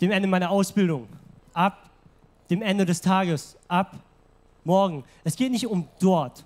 dem 0.00 0.10
Ende 0.10 0.28
meiner 0.28 0.50
Ausbildung, 0.50 1.08
ab 1.52 1.90
dem 2.50 2.62
Ende 2.62 2.84
des 2.84 3.00
Tages, 3.00 3.56
ab 3.68 3.96
morgen. 4.64 5.04
Es 5.24 5.36
geht 5.36 5.50
nicht 5.50 5.66
um 5.66 5.88
dort. 5.98 6.44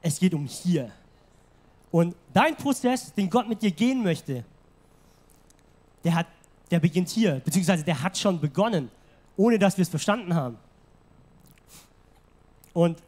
Es 0.00 0.18
geht 0.18 0.34
um 0.34 0.46
hier. 0.46 0.90
Und 1.90 2.14
dein 2.32 2.56
Prozess, 2.56 3.12
den 3.14 3.28
Gott 3.28 3.48
mit 3.48 3.62
dir 3.62 3.70
gehen 3.70 4.02
möchte, 4.02 4.44
der, 6.04 6.14
hat, 6.14 6.26
der 6.70 6.80
beginnt 6.80 7.08
hier, 7.08 7.40
beziehungsweise 7.44 7.82
der 7.84 8.02
hat 8.02 8.16
schon 8.16 8.40
begonnen, 8.40 8.90
ohne 9.36 9.58
dass 9.58 9.76
wir 9.76 9.82
es 9.82 9.88
verstanden 9.88 10.34
haben. 10.34 10.58
Und 12.72 13.02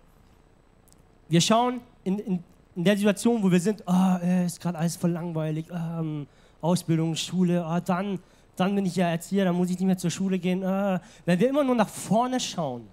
wir 1.29 1.41
schauen 1.41 1.81
in, 2.03 2.19
in, 2.19 2.45
in 2.75 2.85
der 2.85 2.97
Situation, 2.97 3.43
wo 3.43 3.51
wir 3.51 3.61
sind, 3.61 3.85
oh, 3.87 4.17
ist 4.45 4.61
gerade 4.61 4.79
alles 4.79 4.97
voll 4.97 5.11
langweilig, 5.11 5.67
ähm, 5.71 6.27
Ausbildung, 6.61 7.17
Schule, 7.17 7.65
oh, 7.67 7.81
dann, 7.85 8.19
dann 8.57 8.75
bin 8.75 8.87
ich 8.87 8.97
ja 8.97 9.09
Erzieher, 9.09 9.45
dann 9.45 9.57
muss 9.57 9.71
ich 9.71 9.79
nicht 9.79 9.87
mehr 9.87 9.99
zur 9.99 10.11
Schule 10.11 10.39
gehen. 10.39 10.63
Oh. 10.65 10.99
Wenn 11.25 11.39
wir 11.39 11.49
immer 11.49 11.65
nur 11.65 11.75
nach 11.75 11.89
vorne 11.89 12.39
schauen, 12.39 12.87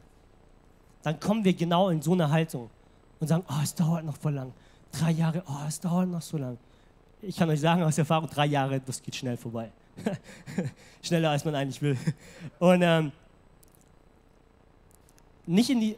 dann 1.03 1.19
kommen 1.19 1.43
wir 1.43 1.53
genau 1.53 1.89
in 1.89 2.01
so 2.01 2.13
eine 2.13 2.29
Haltung 2.29 2.69
und 3.19 3.27
sagen, 3.27 3.43
oh, 3.49 3.61
es 3.63 3.73
dauert 3.75 4.05
noch 4.05 4.17
voll 4.17 4.33
lang. 4.33 4.53
Drei 4.91 5.11
Jahre, 5.11 5.43
oh, 5.47 5.67
es 5.67 5.79
dauert 5.79 6.09
noch 6.09 6.21
so 6.21 6.37
lang. 6.37 6.57
Ich 7.21 7.35
kann 7.35 7.49
euch 7.49 7.59
sagen 7.59 7.83
aus 7.83 7.97
Erfahrung, 7.97 8.29
drei 8.29 8.45
Jahre, 8.45 8.79
das 8.79 9.01
geht 9.01 9.15
schnell 9.15 9.37
vorbei. 9.37 9.71
Schneller, 11.01 11.31
als 11.31 11.43
man 11.45 11.55
eigentlich 11.55 11.81
will. 11.81 11.97
Und 12.59 12.81
ähm, 12.83 13.11
nicht 15.45 15.69
in, 15.69 15.79
die, 15.79 15.97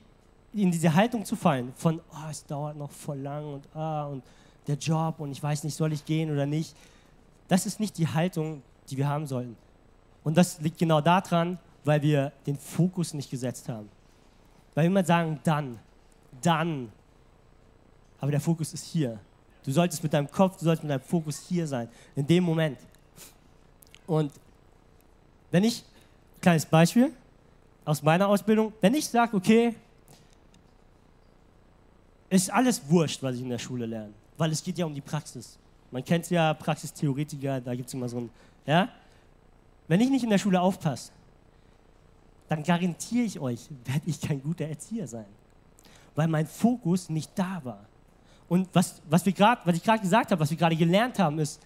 in 0.54 0.72
diese 0.72 0.94
Haltung 0.94 1.26
zu 1.26 1.36
fallen 1.36 1.74
von, 1.76 2.00
oh, 2.12 2.30
es 2.30 2.46
dauert 2.46 2.78
noch 2.78 2.92
voll 2.92 3.20
lang 3.20 3.54
und, 3.54 3.76
ah, 3.76 4.06
und 4.06 4.24
der 4.68 4.76
Job 4.76 5.20
und 5.20 5.32
ich 5.32 5.42
weiß 5.42 5.64
nicht, 5.64 5.76
soll 5.76 5.92
ich 5.94 6.06
gehen 6.06 6.32
oder 6.32 6.46
nicht. 6.46 6.76
Das 7.50 7.66
ist 7.66 7.82
nicht 7.82 7.98
die 7.98 8.08
Haltung, 8.08 8.62
die 8.90 8.96
wir 8.96 9.10
haben 9.10 9.28
sollten. 9.28 9.58
Und 10.24 10.38
das 10.38 10.62
liegt 10.62 10.78
genau 10.78 11.02
daran, 11.02 11.60
weil 11.84 12.02
wir 12.02 12.32
den 12.46 12.56
Fokus 12.56 13.14
nicht 13.14 13.30
gesetzt 13.30 13.68
haben. 13.68 13.90
Weil 14.76 14.84
wir 14.84 14.92
immer 14.92 15.04
sagen, 15.04 15.40
dann, 15.44 15.80
dann. 16.42 16.92
aber 18.22 18.32
der 18.32 18.40
Fokus 18.40 18.74
ist 18.74 18.86
hier. 18.86 19.20
Du 19.66 19.72
solltest 19.72 20.04
mit 20.04 20.14
deinem 20.14 20.30
Kopf, 20.30 20.58
du 20.58 20.66
solltest 20.66 20.84
mit 20.84 20.92
deinem 20.92 21.02
Fokus 21.02 21.40
hier 21.48 21.68
sein, 21.68 21.90
in 22.16 22.26
dem 22.26 22.44
Moment. 22.44 22.78
Und 24.06 24.32
wenn 25.52 25.64
ich, 25.64 25.84
kleines 26.42 26.66
Beispiel 26.66 27.12
aus 27.84 28.04
meiner 28.04 28.28
Ausbildung, 28.28 28.74
wenn 28.82 28.94
ich 28.94 29.08
sage, 29.08 29.36
okay, 29.36 29.76
ist 32.30 32.52
alles 32.52 32.82
wurscht, 32.88 33.24
was 33.24 33.36
ich 33.36 33.42
in 33.42 33.50
der 33.50 33.58
Schule 33.58 33.88
lerne, 33.88 34.14
weil 34.38 34.52
es 34.52 34.64
geht 34.64 34.78
ja 34.78 34.86
um 34.86 34.94
die 34.94 35.02
Praxis. 35.02 35.58
Man 35.92 36.04
kennt 36.04 36.26
es 36.26 36.30
ja, 36.30 36.54
Praxistheoretiker, 36.54 37.62
da 37.62 37.76
gibt 37.76 37.88
es 37.88 37.94
immer 37.94 38.10
so 38.10 38.20
ein, 38.20 38.30
ja. 38.66 38.90
Wenn 39.88 40.02
ich 40.02 40.10
nicht 40.10 40.24
in 40.24 40.30
der 40.30 40.38
Schule 40.38 40.62
aufpasse, 40.62 41.12
dann 42.48 42.64
garantiere 42.64 43.26
ich 43.26 43.40
euch, 43.40 43.70
werde 43.86 44.02
ich 44.06 44.22
kein 44.22 44.42
guter 44.42 44.66
Erzieher 44.66 45.08
sein, 45.08 45.26
weil 46.16 46.28
mein 46.28 46.46
Fokus 46.46 47.10
nicht 47.10 47.32
da 47.36 47.62
war. 47.64 47.86
Und 48.48 48.68
was, 48.74 49.02
was, 49.10 49.26
wir 49.26 49.34
grad, 49.34 49.66
was 49.66 49.76
ich 49.76 49.84
gerade 49.84 50.02
gesagt 50.02 50.32
habe, 50.32 50.42
was 50.42 50.50
wir 50.50 50.58
gerade 50.58 50.76
gelernt 50.76 51.20
haben, 51.20 51.40
ist, 51.40 51.62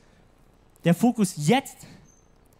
der 0.84 0.94
Fokus 0.94 1.36
jetzt 1.38 1.78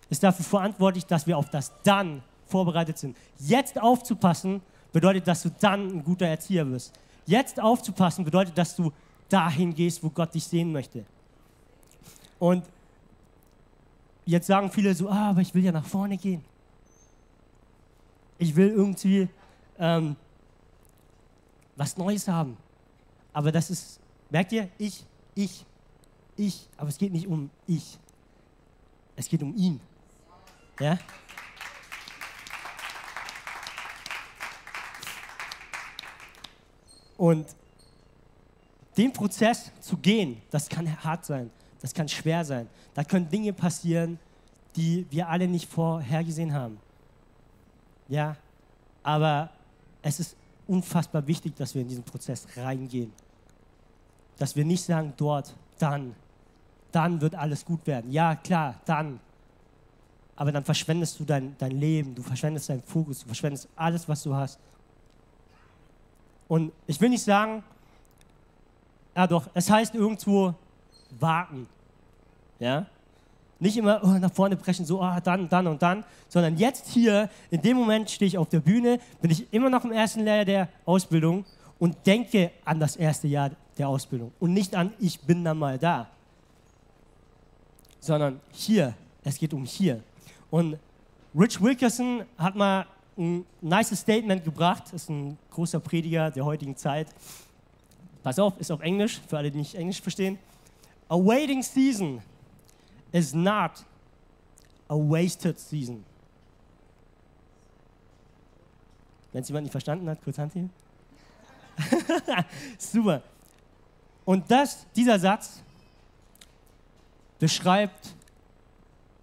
ist 0.10 0.24
dafür 0.24 0.46
verantwortlich, 0.46 1.06
dass 1.06 1.28
wir 1.28 1.38
auf 1.38 1.50
das 1.50 1.72
Dann 1.84 2.24
vorbereitet 2.46 2.98
sind. 2.98 3.18
Jetzt 3.40 3.82
aufzupassen 3.82 4.62
bedeutet, 4.94 5.28
dass 5.28 5.44
du 5.44 5.50
dann 5.60 5.88
ein 5.88 6.04
guter 6.04 6.28
Erzieher 6.28 6.70
wirst. 6.70 6.94
Jetzt 7.26 7.60
aufzupassen 7.60 8.24
bedeutet, 8.24 8.58
dass 8.58 8.76
du 8.76 8.92
dahin 9.28 9.74
gehst, 9.74 10.04
wo 10.04 10.10
Gott 10.10 10.34
dich 10.34 10.46
sehen 10.46 10.72
möchte. 10.72 11.06
Und 12.44 12.66
jetzt 14.26 14.48
sagen 14.48 14.70
viele 14.70 14.94
so, 14.94 15.08
ah, 15.08 15.30
aber 15.30 15.40
ich 15.40 15.56
will 15.56 15.64
ja 15.64 15.72
nach 15.72 15.86
vorne 15.86 16.18
gehen. 16.18 16.44
Ich 18.38 18.54
will 18.54 18.68
irgendwie 18.68 19.30
ähm, 19.80 20.18
was 21.78 21.96
Neues 21.96 22.28
haben. 22.28 22.58
Aber 23.32 23.50
das 23.50 23.70
ist, 23.70 23.98
merkt 24.30 24.52
ihr, 24.52 24.68
ich, 24.78 25.06
ich, 25.36 25.66
ich, 26.36 26.68
aber 26.76 26.90
es 26.90 26.98
geht 26.98 27.14
nicht 27.14 27.28
um 27.28 27.50
ich. 27.66 27.98
Es 29.16 29.30
geht 29.30 29.42
um 29.42 29.56
ihn. 29.56 29.80
Ja? 30.82 31.00
Und 37.16 37.48
den 38.98 39.14
Prozess 39.14 39.72
zu 39.80 39.96
gehen, 39.96 40.42
das 40.52 40.68
kann 40.68 41.02
hart 41.06 41.24
sein, 41.24 41.50
das 41.84 41.94
kann 41.94 42.08
schwer 42.08 42.46
sein. 42.46 42.70
Da 42.94 43.04
können 43.04 43.30
Dinge 43.30 43.52
passieren, 43.52 44.18
die 44.78 45.06
wir 45.10 45.28
alle 45.28 45.50
nicht 45.50 45.70
vorhergesehen 45.70 46.54
haben. 46.54 46.80
Ja, 48.08 48.38
aber 49.04 49.50
es 50.02 50.22
ist 50.22 50.38
unfassbar 50.66 51.28
wichtig, 51.28 51.58
dass 51.58 51.76
wir 51.76 51.82
in 51.82 51.90
diesen 51.90 52.04
Prozess 52.06 52.48
reingehen. 52.56 53.12
Dass 54.38 54.56
wir 54.56 54.64
nicht 54.64 54.82
sagen, 54.82 55.12
dort, 55.18 55.54
dann, 55.78 56.16
dann 56.94 57.20
wird 57.20 57.36
alles 57.36 57.66
gut 57.66 57.86
werden. 57.86 58.10
Ja, 58.10 58.36
klar, 58.36 58.80
dann. 58.86 59.20
Aber 60.38 60.54
dann 60.54 60.64
verschwendest 60.64 61.20
du 61.20 61.26
dein, 61.26 61.54
dein 61.58 61.72
Leben, 61.72 62.16
du 62.16 62.24
verschwendest 62.24 62.70
deinen 62.70 62.82
Fokus, 62.82 63.20
du 63.20 63.26
verschwendest 63.26 63.68
alles, 63.76 64.08
was 64.08 64.24
du 64.24 64.34
hast. 64.34 64.58
Und 66.48 66.72
ich 66.88 67.00
will 67.02 67.10
nicht 67.10 67.24
sagen, 67.24 67.62
ja 69.18 69.28
doch, 69.28 69.50
es 69.54 69.70
heißt 69.70 69.96
irgendwo 69.96 70.56
warten. 71.20 71.68
Ja? 72.60 72.86
Nicht 73.60 73.78
immer 73.78 74.02
oh, 74.04 74.08
nach 74.08 74.32
vorne 74.34 74.56
brechen, 74.56 74.86
so 74.86 75.02
oh, 75.02 75.16
dann, 75.24 75.48
dann 75.48 75.68
und 75.68 75.82
dann, 75.82 76.04
sondern 76.28 76.58
jetzt 76.58 76.88
hier, 76.90 77.30
in 77.50 77.62
dem 77.62 77.78
Moment 77.78 78.10
stehe 78.10 78.28
ich 78.28 78.38
auf 78.38 78.50
der 78.50 78.60
Bühne, 78.60 79.00
bin 79.22 79.32
ich 79.32 79.52
immer 79.54 79.70
noch 79.70 79.86
im 79.86 79.92
ersten 79.92 80.22
Lehrjahr 80.22 80.46
der 80.46 80.70
Ausbildung 80.86 81.46
und 81.80 81.96
denke 82.06 82.52
an 82.66 82.80
das 82.80 82.96
erste 82.96 83.28
Jahr 83.28 83.52
der 83.78 83.88
Ausbildung 83.88 84.32
und 84.40 84.54
nicht 84.54 84.76
an, 84.76 84.94
ich 85.00 85.20
bin 85.22 85.44
dann 85.44 85.58
mal 85.58 85.78
da, 85.78 86.08
sondern 88.00 88.40
hier, 88.52 88.94
es 89.24 89.38
geht 89.38 89.54
um 89.54 89.66
hier. 89.66 90.04
Und 90.52 90.78
Rich 91.34 91.62
Wilkerson 91.62 92.24
hat 92.38 92.56
mal 92.56 92.86
ein 93.18 93.46
nice 93.62 93.96
Statement 93.96 94.44
gebracht, 94.44 94.92
ist 94.94 95.10
ein 95.10 95.38
großer 95.52 95.80
Prediger 95.80 96.32
der 96.32 96.46
heutigen 96.46 96.76
Zeit. 96.76 97.08
Pass 98.24 98.40
auf, 98.40 98.60
ist 98.60 98.72
auf 98.72 98.82
Englisch, 98.82 99.22
für 99.28 99.38
alle, 99.38 99.52
die 99.52 99.60
nicht 99.60 99.76
Englisch 99.76 100.02
verstehen. 100.02 100.38
A 101.10 101.18
waiting 101.18 101.62
season 101.62 102.22
is 103.12 103.34
not 103.34 103.84
a 104.90 104.96
wasted 104.96 105.60
season. 105.60 106.04
Wenn 109.32 109.42
es 109.42 109.50
jemand 109.50 109.64
nicht 109.64 109.72
verstanden 109.72 110.10
hat, 110.10 110.22
kurz 110.24 110.38
Hand 110.38 110.54
hier. 110.54 110.70
Super. 112.78 113.24
Und 114.26 114.50
das, 114.50 114.86
dieser 114.96 115.20
Satz 115.20 115.62
beschreibt 117.40 118.16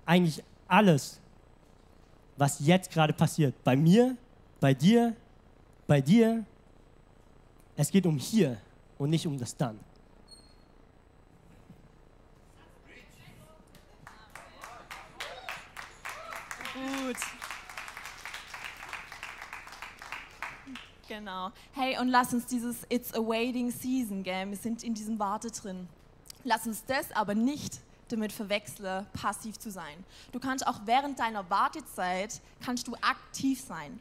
eigentlich 0.04 0.42
alles, 0.66 1.20
was 2.36 2.58
jetzt 2.60 2.90
gerade 2.90 3.12
passiert. 3.12 3.54
Bei 3.64 3.76
mir, 3.76 4.16
bei 4.58 4.74
dir, 4.74 5.14
bei 5.86 6.00
dir. 6.00 6.44
Es 7.76 7.90
geht 7.90 8.04
um 8.04 8.18
hier 8.18 8.58
und 8.98 9.10
nicht 9.10 9.26
um 9.26 9.38
das 9.38 9.56
Dann. 9.56 9.78
Gut. 16.74 17.16
Genau. 21.10 21.50
Hey, 21.72 21.98
und 21.98 22.06
lass 22.06 22.32
uns 22.32 22.46
dieses 22.46 22.86
It's 22.88 23.12
a 23.14 23.18
waiting 23.18 23.72
season, 23.72 24.22
gell? 24.22 24.48
Wir 24.48 24.56
sind 24.56 24.84
in 24.84 24.94
diesem 24.94 25.18
Warte 25.18 25.50
drin. 25.50 25.88
Lass 26.44 26.68
uns 26.68 26.84
das 26.84 27.10
aber 27.10 27.34
nicht 27.34 27.80
damit 28.06 28.30
verwechsle, 28.30 29.04
passiv 29.12 29.58
zu 29.58 29.72
sein. 29.72 30.04
Du 30.30 30.38
kannst 30.38 30.64
auch 30.64 30.82
während 30.84 31.18
deiner 31.18 31.50
Wartezeit, 31.50 32.40
kannst 32.60 32.86
du 32.86 32.94
aktiv 33.00 33.60
sein. 33.60 33.98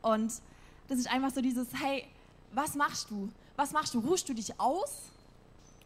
Und 0.00 0.32
das 0.86 0.98
ist 1.00 1.10
einfach 1.10 1.32
so 1.32 1.40
dieses, 1.40 1.66
hey, 1.74 2.06
was 2.52 2.76
machst 2.76 3.10
du? 3.10 3.28
Was 3.56 3.72
machst 3.72 3.92
du? 3.92 3.98
Ruhst 3.98 4.28
du 4.28 4.32
dich 4.32 4.60
aus 4.60 5.10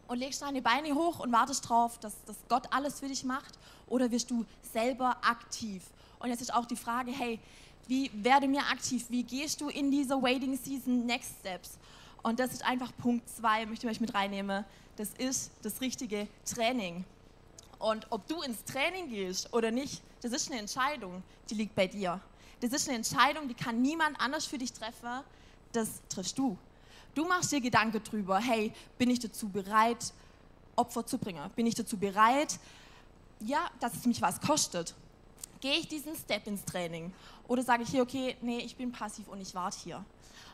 und 0.07 0.19
legst 0.19 0.43
deine 0.43 0.61
Beine 0.61 0.93
hoch 0.93 1.19
und 1.19 1.31
wartest 1.31 1.67
drauf, 1.67 1.97
dass, 1.97 2.23
dass 2.25 2.37
Gott 2.47 2.71
alles 2.71 2.99
für 2.99 3.07
dich 3.07 3.23
macht? 3.23 3.57
Oder 3.87 4.11
wirst 4.11 4.29
du 4.29 4.45
selber 4.71 5.17
aktiv? 5.23 5.81
Und 6.19 6.29
jetzt 6.29 6.41
ist 6.41 6.53
auch 6.53 6.65
die 6.65 6.75
Frage, 6.75 7.09
hey, 7.11 7.39
wie 7.87 8.11
werde 8.13 8.47
mir 8.47 8.61
aktiv? 8.61 9.05
Wie 9.09 9.23
gehst 9.23 9.61
du 9.61 9.69
in 9.69 9.91
diese 9.91 10.21
Waiting 10.21 10.57
Season 10.57 11.05
Next 11.05 11.31
Steps? 11.39 11.77
Und 12.23 12.39
das 12.39 12.51
ist 12.51 12.65
einfach 12.65 12.91
Punkt 12.97 13.29
zwei, 13.29 13.65
möchte 13.65 13.87
ich 13.87 13.91
euch 13.91 14.01
mit 14.01 14.13
reinnehmen. 14.13 14.65
Das 14.97 15.09
ist 15.17 15.51
das 15.61 15.79
richtige 15.81 16.27
Training. 16.45 17.05
Und 17.79 18.07
ob 18.09 18.27
du 18.27 18.41
ins 18.41 18.63
Training 18.63 19.09
gehst 19.09 19.53
oder 19.53 19.71
nicht, 19.71 20.01
das 20.21 20.31
ist 20.31 20.51
eine 20.51 20.59
Entscheidung, 20.59 21.23
die 21.49 21.55
liegt 21.55 21.75
bei 21.75 21.87
dir. 21.87 22.19
Das 22.59 22.71
ist 22.71 22.87
eine 22.87 22.97
Entscheidung, 22.97 23.47
die 23.47 23.53
kann 23.53 23.81
niemand 23.81 24.19
anders 24.19 24.45
für 24.45 24.57
dich 24.57 24.73
treffen, 24.73 25.23
das 25.73 26.01
triffst 26.09 26.37
du. 26.37 26.57
Du 27.13 27.25
machst 27.27 27.51
dir 27.51 27.61
Gedanken 27.61 28.03
drüber, 28.03 28.39
hey, 28.39 28.73
bin 28.97 29.09
ich 29.09 29.19
dazu 29.19 29.47
bereit, 29.47 30.11
Opfer 30.75 31.05
zu 31.05 31.17
bringen? 31.17 31.49
Bin 31.55 31.67
ich 31.67 31.75
dazu 31.75 31.97
bereit, 31.97 32.59
ja, 33.39 33.69
dass 33.79 33.95
es 33.95 34.05
mich 34.05 34.21
was 34.21 34.41
kostet? 34.41 34.95
Gehe 35.59 35.79
ich 35.79 35.87
diesen 35.87 36.15
Step 36.15 36.47
ins 36.47 36.63
Training? 36.65 37.13
Oder 37.47 37.63
sage 37.63 37.83
ich 37.83 37.89
hier, 37.89 38.01
okay, 38.01 38.35
nee, 38.41 38.59
ich 38.59 38.75
bin 38.75 38.91
passiv 38.91 39.27
und 39.27 39.41
ich 39.41 39.53
warte 39.55 39.77
hier. 39.83 40.05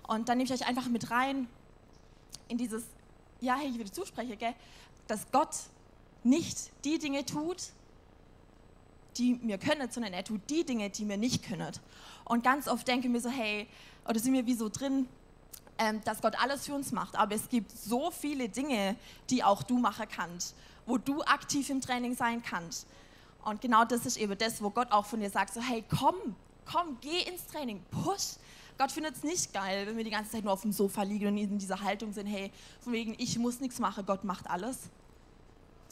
Und 0.08 0.30
dann 0.30 0.38
nehme 0.38 0.54
ich 0.54 0.62
euch 0.62 0.68
einfach 0.68 0.88
mit 0.88 1.12
rein 1.12 1.48
in 2.48 2.58
dieses, 2.58 2.84
ja, 3.42 3.56
hey, 3.56 3.70
ich 3.70 3.78
würde 3.78 3.92
zusprechen, 3.92 4.38
gell, 4.38 4.54
dass 5.08 5.32
Gott 5.32 5.56
nicht 6.24 6.72
die 6.86 7.00
Dinge 7.00 7.26
tut, 7.26 7.72
die 9.18 9.36
mir 9.36 9.58
können, 9.58 9.90
sondern 9.92 10.14
er 10.14 10.24
tut 10.24 10.42
die 10.50 10.66
Dinge, 10.66 10.90
die 10.90 11.06
mir 11.06 11.18
nicht 11.18 11.44
können. 11.44 11.72
Und 12.26 12.44
ganz 12.44 12.68
oft 12.68 12.88
denke 12.88 13.08
ich 13.08 13.14
mir 13.14 13.22
so, 13.22 13.30
hey, 13.30 13.68
oder 14.08 14.20
sind 14.20 14.34
wir 14.34 14.46
wie 14.46 14.56
so 14.56 14.70
drin, 14.70 15.08
ähm, 15.78 16.02
dass 16.04 16.22
Gott 16.22 16.42
alles 16.42 16.66
für 16.66 16.74
uns 16.74 16.92
macht. 16.92 17.16
Aber 17.16 17.36
es 17.36 17.50
gibt 17.50 17.72
so 17.72 18.12
viele 18.12 18.50
Dinge, 18.50 18.96
die 19.30 19.44
auch 19.44 19.64
du 19.64 19.78
machen 19.78 20.08
kannst, 20.10 20.56
wo 20.86 20.98
du 20.98 21.22
aktiv 21.24 21.70
im 21.70 21.82
Training 21.82 22.16
sein 22.16 22.42
kannst. 22.42 22.88
Und 23.44 23.62
genau 23.62 23.84
das 23.86 24.06
ist 24.06 24.18
eben 24.18 24.38
das, 24.38 24.62
wo 24.62 24.70
Gott 24.70 24.92
auch 24.92 25.06
von 25.06 25.20
dir 25.20 25.30
sagt, 25.30 25.54
so 25.54 25.62
hey, 25.62 25.84
komm, 25.90 26.16
komm, 26.66 26.98
geh 27.02 27.22
ins 27.24 27.46
Training, 27.48 27.84
push. 27.92 28.36
Gott 28.78 28.92
findet 28.92 29.16
es 29.16 29.24
nicht 29.24 29.54
geil, 29.54 29.86
wenn 29.86 29.98
wir 29.98 30.04
die 30.04 30.10
ganze 30.10 30.32
Zeit 30.32 30.44
nur 30.44 30.54
auf 30.54 30.62
dem 30.62 30.72
Sofa 30.72 31.04
liegen 31.04 31.28
und 31.28 31.38
in 31.38 31.60
dieser 31.60 31.82
Haltung 31.82 32.12
sind, 32.12 32.26
hey, 32.26 32.52
von 32.80 32.94
wegen, 32.94 33.16
ich 33.18 33.38
muss 33.38 33.60
nichts 33.60 33.80
machen, 33.80 34.06
Gott 34.06 34.24
macht 34.24 34.50
alles. 34.50 34.90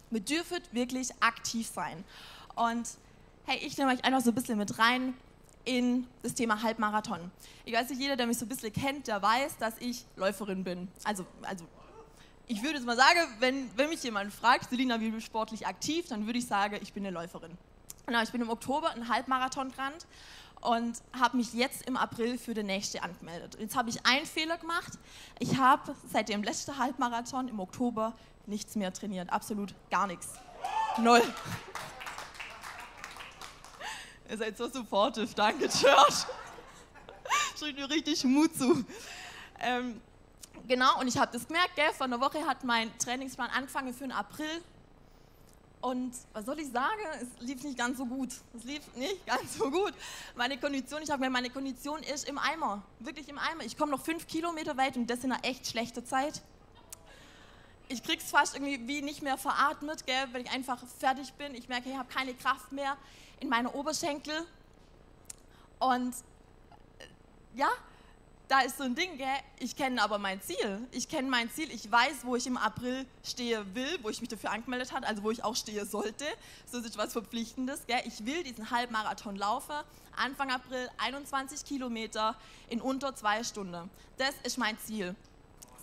Wir 0.10 0.22
dürfen 0.22 0.58
wirklich 0.72 1.10
aktiv 1.22 1.67
sein. 1.67 2.03
Und 2.55 2.89
hey, 3.46 3.60
ich 3.65 3.77
nehme 3.77 3.91
euch 3.91 4.03
einfach 4.03 4.22
so 4.22 4.31
ein 4.31 4.36
bisschen 4.36 4.58
mit 4.58 4.79
rein 4.79 5.13
in 5.63 6.08
das 6.24 6.34
Thema 6.34 6.63
Halbmarathon. 6.63 7.31
Ich 7.65 7.74
weiß 7.74 7.89
nicht, 7.89 8.01
jeder, 8.01 8.15
der 8.15 8.25
mich 8.25 8.38
so 8.38 8.46
ein 8.46 8.50
bisschen 8.50 8.74
kennt, 8.74 9.08
der 9.08 9.22
weiß, 9.22 9.58
dass 9.58 9.75
ich 9.79 10.05
Läuferin 10.15 10.63
bin. 10.63 10.88
Also, 11.03 11.25
also 11.43 11.65
ich 12.48 12.62
würde 12.62 12.75
jetzt 12.75 12.86
mal 12.86 12.98
sagen, 12.98 13.19
wenn, 13.39 13.69
wenn 13.77 13.89
mich 13.89 14.03
jemand 14.03 14.33
fragt, 14.33 14.69
Selina, 14.69 15.00
wie 15.00 15.10
bist 15.10 15.25
sportlich 15.25 15.65
aktiv, 15.67 16.07
dann 16.10 16.25
würde 16.25 16.39
ich 16.39 16.48
sagen, 16.48 16.77
ich 16.81 16.93
bin 16.93 17.05
eine 17.05 17.13
Läuferin. 17.13 17.57
Genau, 18.05 18.21
ich 18.21 18.31
bin 18.31 18.41
im 18.41 18.50
Oktober 18.50 18.91
einen 18.91 19.07
Halbmarathon 19.07 19.71
gerannt 19.71 20.05
und 20.62 21.01
habe 21.17 21.38
mich 21.38 21.53
jetzt 21.53 21.86
im 21.88 21.98
April 21.98 22.38
für 22.38 22.53
den 22.53 22.67
nächsten 22.67 23.00
angemeldet. 23.00 23.57
Jetzt 23.60 23.75
habe 23.75 23.89
ich 23.89 24.05
einen 24.05 24.25
Fehler 24.25 24.57
gemacht. 24.57 24.93
Ich 25.39 25.57
habe 25.57 25.95
seit 26.12 26.29
dem 26.29 26.43
letzten 26.43 26.77
Halbmarathon 26.77 27.48
im 27.48 27.60
Oktober 27.60 28.13
nichts 28.45 28.75
mehr 28.75 28.93
trainiert. 28.93 29.31
Absolut 29.31 29.74
gar 29.89 30.07
nichts. 30.07 30.29
Null. 30.98 31.21
Ihr 34.29 34.38
seid 34.38 34.57
so 34.57 34.69
supportive. 34.69 35.33
Danke, 35.36 35.67
Church. 35.67 36.25
Schreibt 37.60 37.77
mir 37.77 37.89
richtig 37.89 38.24
Mut 38.24 38.55
zu. 38.55 38.86
Ähm, 39.60 40.01
genau, 40.68 41.00
und 41.00 41.08
ich 41.08 41.18
habe 41.18 41.32
das 41.32 41.48
gemerkt, 41.48 41.75
gell? 41.75 41.91
vor 41.94 42.06
einer 42.06 42.20
Woche 42.20 42.46
hat 42.46 42.63
mein 42.63 42.98
Trainingsplan 42.98 43.50
angefangen 43.50 43.94
für 43.94 44.03
den 44.03 44.12
April. 44.12 44.62
Und 45.82 46.13
was 46.34 46.46
soll 46.46 46.60
ich 46.60 46.72
sagen? 46.72 47.01
Es 47.20 47.27
lief 47.46 47.63
nicht 47.63 47.77
ganz 47.77 47.98
so 47.98 48.06
gut. 48.06 48.30
Es 48.56 48.63
lief 48.63 48.82
nicht 48.96 49.25
ganz 49.25 49.58
so 49.58 49.70
gut. 49.72 49.94
Meine 50.36 50.60
Kondition, 50.60 51.01
ich 51.01 51.10
habe 51.10 51.22
mir 51.24 51.30
meine 51.30 51.50
Kondition 51.50 52.03
ist 52.03 52.30
im 52.30 52.38
Eimer. 52.38 52.84
Wirklich 53.00 53.27
im 53.30 53.39
Eimer. 53.39 53.63
Ich 53.63 53.77
komme 53.77 53.91
noch 53.91 54.01
fünf 54.01 54.27
Kilometer 54.27 54.77
weit 54.77 54.96
und 54.96 55.08
das 55.10 55.24
in 55.24 55.32
einer 55.32 55.44
echt 55.44 55.65
schlechten 55.68 56.06
Zeit. 56.06 56.41
Ich 57.88 58.03
krieg's 58.03 58.30
fast 58.30 58.56
irgendwie 58.56 58.88
wie 58.88 59.01
nicht 59.01 59.22
mehr 59.22 59.38
veratmet, 59.38 60.06
gell, 60.06 60.27
wenn 60.32 60.44
ich 60.44 60.51
einfach 60.51 60.82
fertig 61.00 61.34
bin. 61.34 61.56
Ich 61.56 61.68
merke, 61.68 61.89
ich 61.89 61.98
habe 61.98 62.08
keine 62.08 62.34
Kraft 62.36 62.72
mehr 62.72 62.96
in 63.39 63.50
meine 63.50 63.72
Oberschenkel. 63.72 64.46
Und 65.80 66.13
äh, 67.00 67.58
ja, 67.58 67.70
da 68.51 68.60
ist 68.60 68.77
so 68.77 68.84
ein 68.84 68.93
Ding, 68.93 69.17
gell? 69.17 69.27
ich 69.60 69.77
kenne 69.77 70.03
aber 70.03 70.17
mein 70.17 70.41
Ziel. 70.41 70.86
Ich 70.91 71.08
kenne 71.08 71.29
mein 71.29 71.50
Ziel, 71.50 71.72
ich 71.72 71.89
weiß, 71.89 72.25
wo 72.25 72.36
ich 72.36 72.46
im 72.46 72.58
April 72.58 73.05
stehe 73.24 73.63
will, 73.74 73.98
wo 74.01 74.10
ich 74.10 74.20
mich 74.20 74.29
dafür 74.29 74.51
angemeldet 74.51 74.91
habe, 74.91 75.08
also 75.08 75.24
wo 75.24 75.31
ich 75.31 75.41
auch 75.41 75.55
stehe 75.55 75.86
sollte. 75.86 76.25
So 76.70 76.79
ist 76.79 76.98
was 76.98 77.13
Verpflichtendes. 77.13 77.88
Gell? 77.88 78.01
Ich 78.05 78.25
will 78.25 78.43
diesen 78.43 78.70
Halbmarathon 78.70 79.38
laufen, 79.38 79.75
Anfang 80.17 80.51
April 80.51 80.89
21 80.98 81.63
Kilometer 81.63 82.36
in 82.67 82.81
unter 82.81 83.15
zwei 83.15 83.41
Stunden. 83.46 83.89
Das 84.17 84.36
ist 84.43 84.58
mein 84.58 84.77
Ziel. 84.79 85.15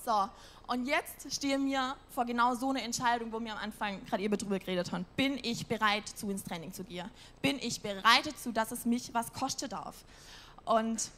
So, 0.05 0.29
und 0.67 0.85
jetzt 0.85 1.33
stehe 1.33 1.59
mir 1.59 1.97
vor 2.11 2.27
genau 2.27 2.55
so 2.55 2.69
einer 2.69 2.83
Entscheidung, 2.83 3.33
wo 3.33 3.41
wir 3.41 3.53
am 3.53 3.59
Anfang 3.59 4.05
gerade 4.05 4.23
eben 4.23 4.37
drüber 4.37 4.59
geredet 4.59 4.93
haben. 4.93 5.07
Bin 5.17 5.39
ich 5.43 5.67
bereit, 5.67 6.07
zu 6.07 6.31
ins 6.31 6.45
Training 6.45 6.75
zu 6.75 6.85
gehen? 6.85 7.11
Bin 7.41 7.59
ich 7.61 7.81
bereit 7.81 8.27
dazu, 8.27 8.53
dass 8.53 8.73
es 8.73 8.85
mich 8.85 9.15
was 9.15 9.33
kosten 9.33 9.71
darf? 9.71 10.05
Und 10.67 11.11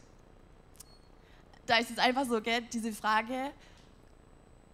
da 1.71 1.77
ist 1.77 1.91
es 1.91 1.99
einfach 1.99 2.27
so, 2.27 2.41
gell, 2.41 2.63
diese 2.63 2.93
Frage, 2.93 3.53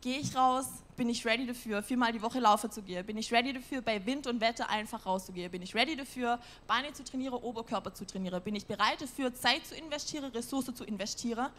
gehe 0.00 0.18
ich 0.18 0.34
raus, 0.34 0.66
bin 0.96 1.10
ich 1.10 1.26
ready 1.26 1.46
dafür, 1.46 1.82
viermal 1.82 2.10
die 2.10 2.22
Woche 2.22 2.40
laufen 2.40 2.70
zu 2.70 2.80
gehen? 2.80 3.04
Bin 3.04 3.18
ich 3.18 3.30
ready 3.30 3.52
dafür, 3.52 3.82
bei 3.82 4.04
Wind 4.06 4.26
und 4.26 4.40
Wetter 4.40 4.70
einfach 4.70 5.04
rauszugehen? 5.04 5.50
Bin 5.50 5.60
ich 5.60 5.74
ready 5.74 5.94
dafür, 5.94 6.38
Beine 6.66 6.94
zu 6.94 7.04
trainieren, 7.04 7.34
Oberkörper 7.34 7.92
zu 7.92 8.06
trainieren? 8.06 8.42
Bin 8.42 8.54
ich 8.54 8.64
bereit 8.64 9.02
dafür, 9.02 9.34
Zeit 9.34 9.66
zu 9.66 9.74
investieren, 9.74 10.24
Ressourcen 10.32 10.74
zu 10.74 10.84
investieren? 10.84 11.50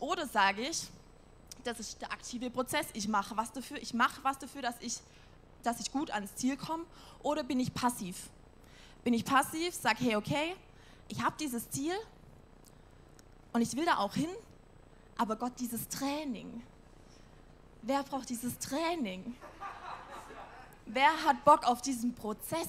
Oder 0.00 0.26
sage 0.26 0.62
ich, 0.62 0.82
das 1.62 1.78
ist 1.78 2.02
der 2.02 2.10
aktive 2.10 2.50
Prozess, 2.50 2.86
ich 2.94 3.06
mache 3.06 3.36
was 3.36 3.52
dafür, 3.52 3.76
ich 3.80 3.94
mache 3.94 4.18
was 4.24 4.36
dafür, 4.38 4.62
dass 4.62 4.74
ich, 4.80 4.96
dass 5.62 5.78
ich 5.78 5.92
gut 5.92 6.10
ans 6.10 6.34
Ziel 6.34 6.56
komme? 6.56 6.84
Oder 7.22 7.44
bin 7.44 7.60
ich 7.60 7.72
passiv? 7.72 8.16
Bin 9.04 9.14
ich 9.14 9.24
passiv, 9.24 9.74
sage, 9.74 9.98
hey, 10.00 10.16
okay, 10.16 10.56
ich 11.06 11.22
habe 11.22 11.36
dieses 11.38 11.70
Ziel, 11.70 11.94
und 13.52 13.62
ich 13.62 13.76
will 13.76 13.84
da 13.84 13.98
auch 13.98 14.14
hin, 14.14 14.30
aber 15.18 15.36
Gott, 15.36 15.52
dieses 15.58 15.88
Training. 15.88 16.62
Wer 17.82 18.02
braucht 18.02 18.28
dieses 18.28 18.58
Training? 18.58 19.36
Wer 20.86 21.24
hat 21.24 21.44
Bock 21.44 21.66
auf 21.66 21.82
diesen 21.82 22.14
Prozess? 22.14 22.68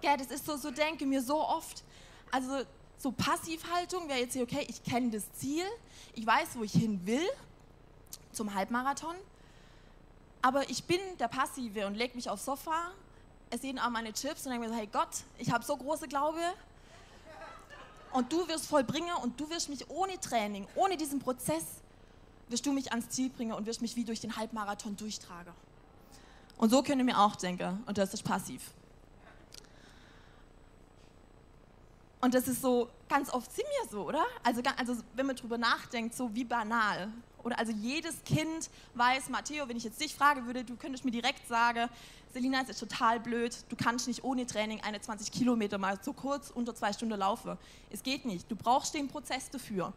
Gell, 0.00 0.16
das 0.16 0.28
ist 0.28 0.46
so, 0.46 0.56
so 0.56 0.70
denke 0.70 1.06
mir 1.06 1.22
so 1.22 1.40
oft. 1.40 1.82
Also 2.30 2.64
so 2.98 3.12
Passivhaltung 3.12 4.08
wäre 4.08 4.20
jetzt 4.20 4.34
hier, 4.34 4.42
okay, 4.42 4.66
ich 4.68 4.82
kenne 4.82 5.10
das 5.10 5.32
Ziel, 5.34 5.64
ich 6.14 6.26
weiß, 6.26 6.56
wo 6.56 6.62
ich 6.62 6.72
hin 6.72 7.04
will 7.06 7.26
zum 8.32 8.54
Halbmarathon, 8.54 9.16
aber 10.42 10.68
ich 10.68 10.84
bin 10.84 11.00
der 11.18 11.28
Passive 11.28 11.86
und 11.86 11.94
lege 11.94 12.14
mich 12.16 12.28
aufs 12.28 12.44
Sofa, 12.44 12.92
esse 13.50 13.66
jeden 13.66 13.78
Abend 13.78 13.94
meine 13.94 14.12
Chips 14.12 14.46
und 14.46 14.52
denke 14.52 14.66
mir 14.66 14.72
so, 14.72 14.78
hey 14.78 14.88
Gott, 14.90 15.24
ich 15.38 15.50
habe 15.52 15.64
so 15.64 15.76
große 15.76 16.08
Glaube, 16.08 16.40
und 18.14 18.32
du 18.32 18.46
wirst 18.46 18.66
vollbringen 18.66 19.14
und 19.22 19.38
du 19.40 19.50
wirst 19.50 19.68
mich 19.68 19.90
ohne 19.90 20.18
Training, 20.20 20.66
ohne 20.76 20.96
diesen 20.96 21.18
Prozess, 21.18 21.64
wirst 22.48 22.64
du 22.64 22.72
mich 22.72 22.92
ans 22.92 23.08
Ziel 23.08 23.28
bringen 23.28 23.52
und 23.52 23.66
wirst 23.66 23.82
mich 23.82 23.96
wie 23.96 24.04
durch 24.04 24.20
den 24.20 24.36
Halbmarathon 24.36 24.96
durchtragen. 24.96 25.52
Und 26.56 26.70
so 26.70 26.82
können 26.82 27.06
wir 27.08 27.18
auch 27.18 27.34
denken 27.34 27.82
und 27.86 27.98
das 27.98 28.14
ist 28.14 28.22
passiv. 28.22 28.70
Und 32.20 32.34
das 32.34 32.46
ist 32.46 32.62
so, 32.62 32.88
ganz 33.08 33.30
oft 33.30 33.52
sind 33.52 33.66
wir 33.66 33.90
so, 33.90 34.06
oder? 34.06 34.24
Also, 34.44 34.62
also 34.76 34.96
wenn 35.14 35.26
man 35.26 35.34
drüber 35.34 35.58
nachdenkt, 35.58 36.14
so 36.14 36.32
wie 36.34 36.44
banal. 36.44 37.12
Oder 37.44 37.58
also 37.58 37.72
jedes 37.72 38.24
Kind 38.24 38.70
weiß, 38.94 39.28
Matteo, 39.28 39.68
wenn 39.68 39.76
ich 39.76 39.84
jetzt 39.84 40.00
dich 40.00 40.14
frage 40.14 40.46
würde, 40.46 40.64
du 40.64 40.76
könntest 40.76 41.04
mir 41.04 41.10
direkt 41.10 41.46
sagen, 41.46 41.88
Selina, 42.32 42.62
es 42.62 42.70
ist 42.70 42.80
total 42.80 43.20
blöd, 43.20 43.56
du 43.68 43.76
kannst 43.76 44.08
nicht 44.08 44.24
ohne 44.24 44.46
Training 44.46 44.80
eine 44.80 45.00
20 45.00 45.30
Kilometer 45.30 45.78
mal 45.78 46.02
so 46.02 46.12
kurz 46.12 46.50
unter 46.50 46.74
zwei 46.74 46.92
Stunden 46.92 47.18
laufen. 47.18 47.56
Es 47.90 48.02
geht 48.02 48.24
nicht, 48.24 48.50
du 48.50 48.56
brauchst 48.56 48.94
den 48.94 49.08
Prozess 49.08 49.50
dafür. 49.50 49.92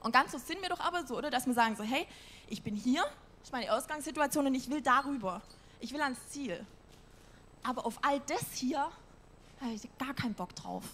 Und 0.00 0.12
ganz 0.12 0.32
so 0.32 0.38
sind 0.38 0.62
wir 0.62 0.68
doch 0.68 0.80
aber 0.80 1.06
so, 1.06 1.18
oder? 1.18 1.30
Dass 1.30 1.46
wir 1.46 1.54
sagen 1.54 1.76
so, 1.76 1.82
hey, 1.82 2.06
ich 2.48 2.62
bin 2.62 2.76
hier, 2.76 3.04
ist 3.42 3.52
meine 3.52 3.72
Ausgangssituation 3.72 4.46
und 4.46 4.54
ich 4.54 4.70
will 4.70 4.80
darüber. 4.80 5.42
Ich 5.80 5.92
will 5.92 6.00
ans 6.00 6.18
Ziel. 6.28 6.64
Aber 7.62 7.84
auf 7.84 7.98
all 8.02 8.20
das 8.20 8.52
hier 8.54 8.80
habe 9.60 9.72
ich 9.72 9.88
gar 9.98 10.14
keinen 10.14 10.34
Bock 10.34 10.54
drauf, 10.54 10.84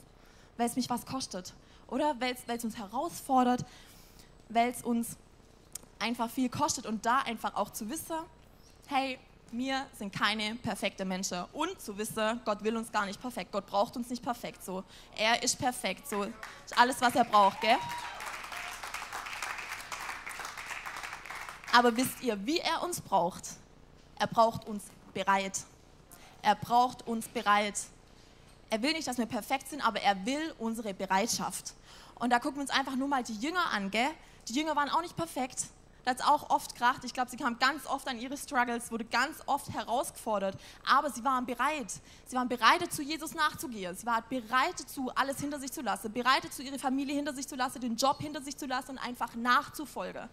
weil 0.57 0.67
es 0.67 0.77
mich 0.77 0.89
was 0.89 1.05
kostet. 1.05 1.53
Oder 1.89 2.19
weil 2.21 2.37
es 2.47 2.65
uns 2.65 2.77
herausfordert, 2.77 3.65
weil 4.49 4.71
es 4.71 4.83
uns 4.83 5.17
einfach 6.01 6.31
viel 6.31 6.49
kostet 6.49 6.87
und 6.87 7.05
da 7.07 7.19
einfach 7.21 7.55
auch 7.55 7.71
zu 7.71 7.89
wissen, 7.89 8.17
hey, 8.87 9.19
wir 9.53 9.87
sind 9.99 10.13
keine 10.13 10.55
perfekte 10.57 11.05
Menschen 11.05 11.45
und 11.53 11.81
zu 11.81 11.97
wissen, 11.99 12.41
Gott 12.45 12.63
will 12.63 12.77
uns 12.77 12.91
gar 12.93 13.07
nicht 13.07 13.21
perfekt, 13.21 13.51
Gott 13.53 13.67
braucht 13.67 13.97
uns 13.97 14.09
nicht 14.09 14.23
perfekt, 14.23 14.65
so, 14.65 14.85
er 15.17 15.43
ist 15.43 15.59
perfekt, 15.59 16.09
so, 16.09 16.23
ist 16.23 16.77
alles, 16.77 17.01
was 17.01 17.15
er 17.15 17.25
braucht, 17.25 17.61
gell? 17.61 17.77
Aber 21.73 21.97
wisst 21.97 22.21
ihr, 22.23 22.45
wie 22.47 22.59
er 22.59 22.83
uns 22.83 23.01
braucht? 23.01 23.45
Er 24.19 24.27
braucht 24.27 24.67
uns 24.67 24.85
bereit. 25.15 25.61
Er 26.43 26.57
braucht 26.57 27.07
uns 27.07 27.29
bereit. 27.29 27.79
Er 28.71 28.83
will 28.83 28.93
nicht, 28.93 29.07
dass 29.07 29.19
wir 29.19 29.27
perfekt 29.27 29.69
sind, 29.69 29.87
aber 29.87 30.01
er 30.01 30.27
will 30.27 30.55
unsere 30.59 30.95
Bereitschaft. 30.95 31.75
Und 32.17 32.31
da 32.31 32.39
gucken 32.39 32.57
wir 32.57 32.63
uns 32.63 32.71
einfach 32.71 32.97
nur 32.97 33.09
mal 33.09 33.23
die 33.23 33.37
Jünger 33.37 33.71
an, 33.73 33.91
gell? 33.91 34.11
Die 34.49 34.55
Jünger 34.55 34.75
waren 34.75 34.89
auch 34.91 35.01
nicht 35.01 35.17
perfekt. 35.17 35.67
Da 36.05 36.13
hat 36.13 36.21
es 36.21 36.25
auch 36.25 36.49
oft 36.51 36.75
kracht. 36.75 37.05
Ich 37.05 37.13
glaube, 37.13 37.31
sie 37.31 37.37
kamen 37.37 37.59
ganz 37.59 37.87
oft 37.87 38.09
an 38.09 38.19
ihre 38.19 38.37
Struggles, 38.37 38.91
wurde 38.91 39.05
ganz 39.05 39.39
oft 39.47 39.71
herausgefordert. 39.71 40.59
Aber 40.87 41.11
sie 41.11 41.23
waren 41.25 41.45
bereit. 41.45 41.93
Sie 42.27 42.37
waren 42.37 42.49
bereit 42.49 42.81
dazu, 42.81 43.03
Jesus 43.03 43.35
nachzugehen. 43.35 43.95
Sie 43.95 44.07
waren 44.07 44.25
bereit 44.29 44.81
dazu, 44.81 45.11
alles 45.15 45.41
hinter 45.41 45.59
sich 45.61 45.73
zu 45.73 45.83
lassen. 45.83 46.13
Bereit 46.13 46.45
dazu, 46.45 46.63
ihre 46.63 46.79
Familie 46.79 47.15
hinter 47.15 47.35
sich 47.35 47.47
zu 47.47 47.57
lassen, 47.57 47.81
den 47.81 47.97
Job 47.97 48.19
hinter 48.21 48.41
sich 48.41 48.57
zu 48.57 48.67
lassen 48.67 48.93
und 48.93 48.99
einfach 48.99 49.35
nachzufolgen. 49.35 50.29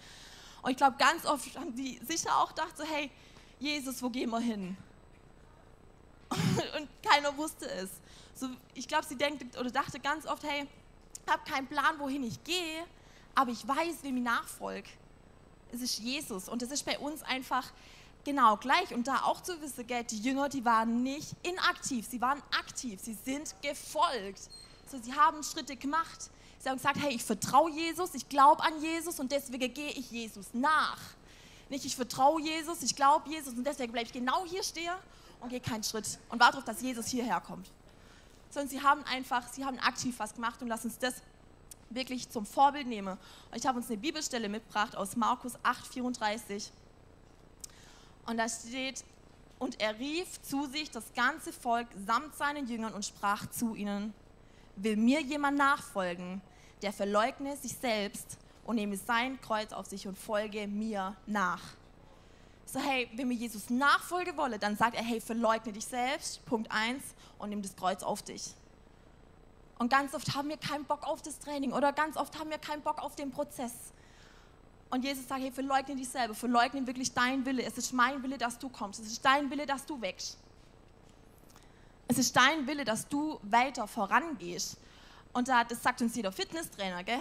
Und 0.61 0.71
ich 0.71 0.77
glaube, 0.77 0.95
ganz 0.97 1.25
oft 1.25 1.57
haben 1.57 1.75
die 1.75 1.99
sicher 2.07 2.35
auch 2.37 2.49
gedacht, 2.49 2.77
so, 2.77 2.83
hey, 2.83 3.11
Jesus, 3.59 4.01
wo 4.01 4.09
gehen 4.09 4.29
wir 4.29 4.39
hin? 4.39 4.77
und 6.77 6.89
keiner 7.03 7.35
wusste 7.37 7.69
es. 7.69 7.89
So, 8.35 8.47
ich 8.73 8.87
glaube, 8.87 9.05
sie 9.05 9.15
denkt 9.15 9.57
oder 9.57 9.71
dachte 9.71 9.99
ganz 9.99 10.25
oft, 10.25 10.43
hey, 10.43 10.67
ich 11.25 11.31
habe 11.31 11.43
keinen 11.49 11.67
Plan, 11.67 11.99
wohin 11.99 12.23
ich 12.23 12.43
gehe, 12.43 12.85
aber 13.35 13.51
ich 13.51 13.67
weiß, 13.67 14.03
wem 14.03 14.17
ich 14.17 14.23
nachfolge 14.23 14.89
es 15.73 15.81
ist 15.81 15.99
Jesus. 15.99 16.49
Und 16.49 16.61
es 16.61 16.71
ist 16.71 16.85
bei 16.85 16.97
uns 16.99 17.23
einfach 17.23 17.71
genau 18.23 18.57
gleich. 18.57 18.93
Und 18.93 19.07
da 19.07 19.23
auch 19.23 19.41
zu 19.41 19.59
wissen, 19.61 19.85
gell, 19.87 20.03
die 20.03 20.19
Jünger, 20.19 20.49
die 20.49 20.63
waren 20.65 21.03
nicht 21.03 21.35
inaktiv, 21.43 22.07
sie 22.09 22.21
waren 22.21 22.41
aktiv, 22.59 22.99
sie 23.01 23.17
sind 23.25 23.55
gefolgt. 23.61 24.49
So, 24.89 24.99
sie 25.01 25.13
haben 25.13 25.43
Schritte 25.43 25.75
gemacht. 25.75 26.29
Sie 26.59 26.69
haben 26.69 26.77
gesagt, 26.77 26.97
hey, 26.99 27.13
ich 27.13 27.23
vertraue 27.23 27.71
Jesus, 27.71 28.13
ich 28.15 28.27
glaube 28.27 28.63
an 28.63 28.81
Jesus 28.81 29.19
und 29.19 29.31
deswegen 29.31 29.73
gehe 29.73 29.91
ich 29.91 30.11
Jesus 30.11 30.47
nach. 30.53 30.99
Nicht, 31.69 31.85
ich 31.85 31.95
vertraue 31.95 32.41
Jesus, 32.41 32.81
ich 32.81 32.95
glaube 32.95 33.29
Jesus 33.29 33.53
und 33.53 33.65
deswegen 33.65 33.91
bleibe 33.91 34.07
ich 34.07 34.13
genau 34.13 34.45
hier 34.45 34.63
stehen 34.63 34.93
und 35.39 35.49
gehe 35.49 35.59
keinen 35.59 35.83
Schritt 35.83 36.19
und 36.29 36.39
warte 36.39 36.53
darauf, 36.53 36.65
dass 36.65 36.81
Jesus 36.81 37.07
hierher 37.07 37.41
kommt. 37.41 37.69
Sondern 38.49 38.69
sie 38.69 38.81
haben 38.81 39.03
einfach, 39.03 39.47
sie 39.51 39.65
haben 39.65 39.77
aktiv 39.79 40.15
was 40.17 40.33
gemacht 40.33 40.61
und 40.61 40.67
lass 40.67 40.83
uns 40.83 40.97
das 40.97 41.15
wirklich 41.89 42.29
zum 42.29 42.45
Vorbild 42.45 42.87
nehme. 42.87 43.17
Und 43.51 43.57
ich 43.57 43.65
habe 43.65 43.77
uns 43.77 43.87
eine 43.89 43.97
Bibelstelle 43.97 44.49
mitgebracht 44.49 44.95
aus 44.95 45.15
Markus 45.15 45.53
8, 45.63 45.87
34. 45.87 46.71
Und 48.25 48.37
da 48.37 48.47
steht, 48.49 49.03
und 49.59 49.79
er 49.81 49.97
rief 49.97 50.41
zu 50.41 50.65
sich 50.67 50.91
das 50.91 51.13
ganze 51.13 51.51
Volk 51.51 51.87
samt 52.05 52.35
seinen 52.35 52.67
Jüngern 52.67 52.93
und 52.93 53.05
sprach 53.05 53.49
zu 53.49 53.75
ihnen, 53.75 54.13
will 54.75 54.97
mir 54.97 55.21
jemand 55.21 55.57
nachfolgen, 55.57 56.41
der 56.81 56.93
verleugne 56.93 57.57
sich 57.57 57.73
selbst 57.73 58.37
und 58.65 58.75
nehme 58.75 58.97
sein 58.97 59.39
Kreuz 59.41 59.73
auf 59.73 59.87
sich 59.87 60.07
und 60.07 60.17
folge 60.17 60.67
mir 60.67 61.15
nach. 61.25 61.61
So, 62.65 62.79
hey, 62.79 63.09
wenn 63.15 63.29
mir 63.29 63.33
Jesus 63.33 63.69
nachfolgen 63.69 64.35
wolle, 64.35 64.59
dann 64.59 64.75
sagt 64.75 64.95
er, 64.95 65.03
hey, 65.03 65.21
verleugne 65.21 65.71
dich 65.71 65.85
selbst, 65.85 66.45
Punkt 66.45 66.69
1, 66.69 67.01
und 67.39 67.49
nimm 67.49 67.61
das 67.61 67.75
Kreuz 67.75 68.03
auf 68.03 68.21
dich. 68.21 68.53
Und 69.77 69.89
ganz 69.89 70.13
oft 70.13 70.35
haben 70.35 70.49
wir 70.49 70.57
keinen 70.57 70.85
Bock 70.85 71.03
auf 71.07 71.21
das 71.21 71.39
Training 71.39 71.71
oder 71.71 71.93
ganz 71.93 72.17
oft 72.17 72.37
haben 72.39 72.49
wir 72.49 72.57
keinen 72.57 72.81
Bock 72.81 72.99
auf 73.01 73.15
den 73.15 73.31
Prozess. 73.31 73.73
Und 74.89 75.03
Jesus 75.03 75.27
sagt, 75.27 75.41
hey, 75.41 75.51
verleugne 75.51 75.95
dich 75.95 76.09
selber, 76.09 76.33
verleugne 76.33 76.87
wirklich 76.87 77.13
deinen 77.13 77.45
Wille. 77.45 77.63
Es 77.63 77.77
ist 77.77 77.91
mein 77.93 78.23
Wille, 78.23 78.37
dass 78.37 78.57
du 78.57 78.69
kommst. 78.69 79.01
Es 79.01 79.07
ist 79.07 79.23
dein 79.23 79.49
Wille, 79.51 79.65
dass 79.65 79.85
du 79.85 80.01
wächst. 80.01 80.37
Es 82.07 82.17
ist 82.17 82.35
dein 82.35 82.65
Wille, 82.65 82.85
dass 82.85 83.07
du 83.07 83.39
weiter 83.43 83.85
vorangehst. 83.85 84.77
Und 85.33 85.49
das 85.49 85.83
sagt 85.83 86.01
uns 86.01 86.15
jeder 86.15 86.31
Fitnesstrainer, 86.31 87.03
gell? 87.03 87.19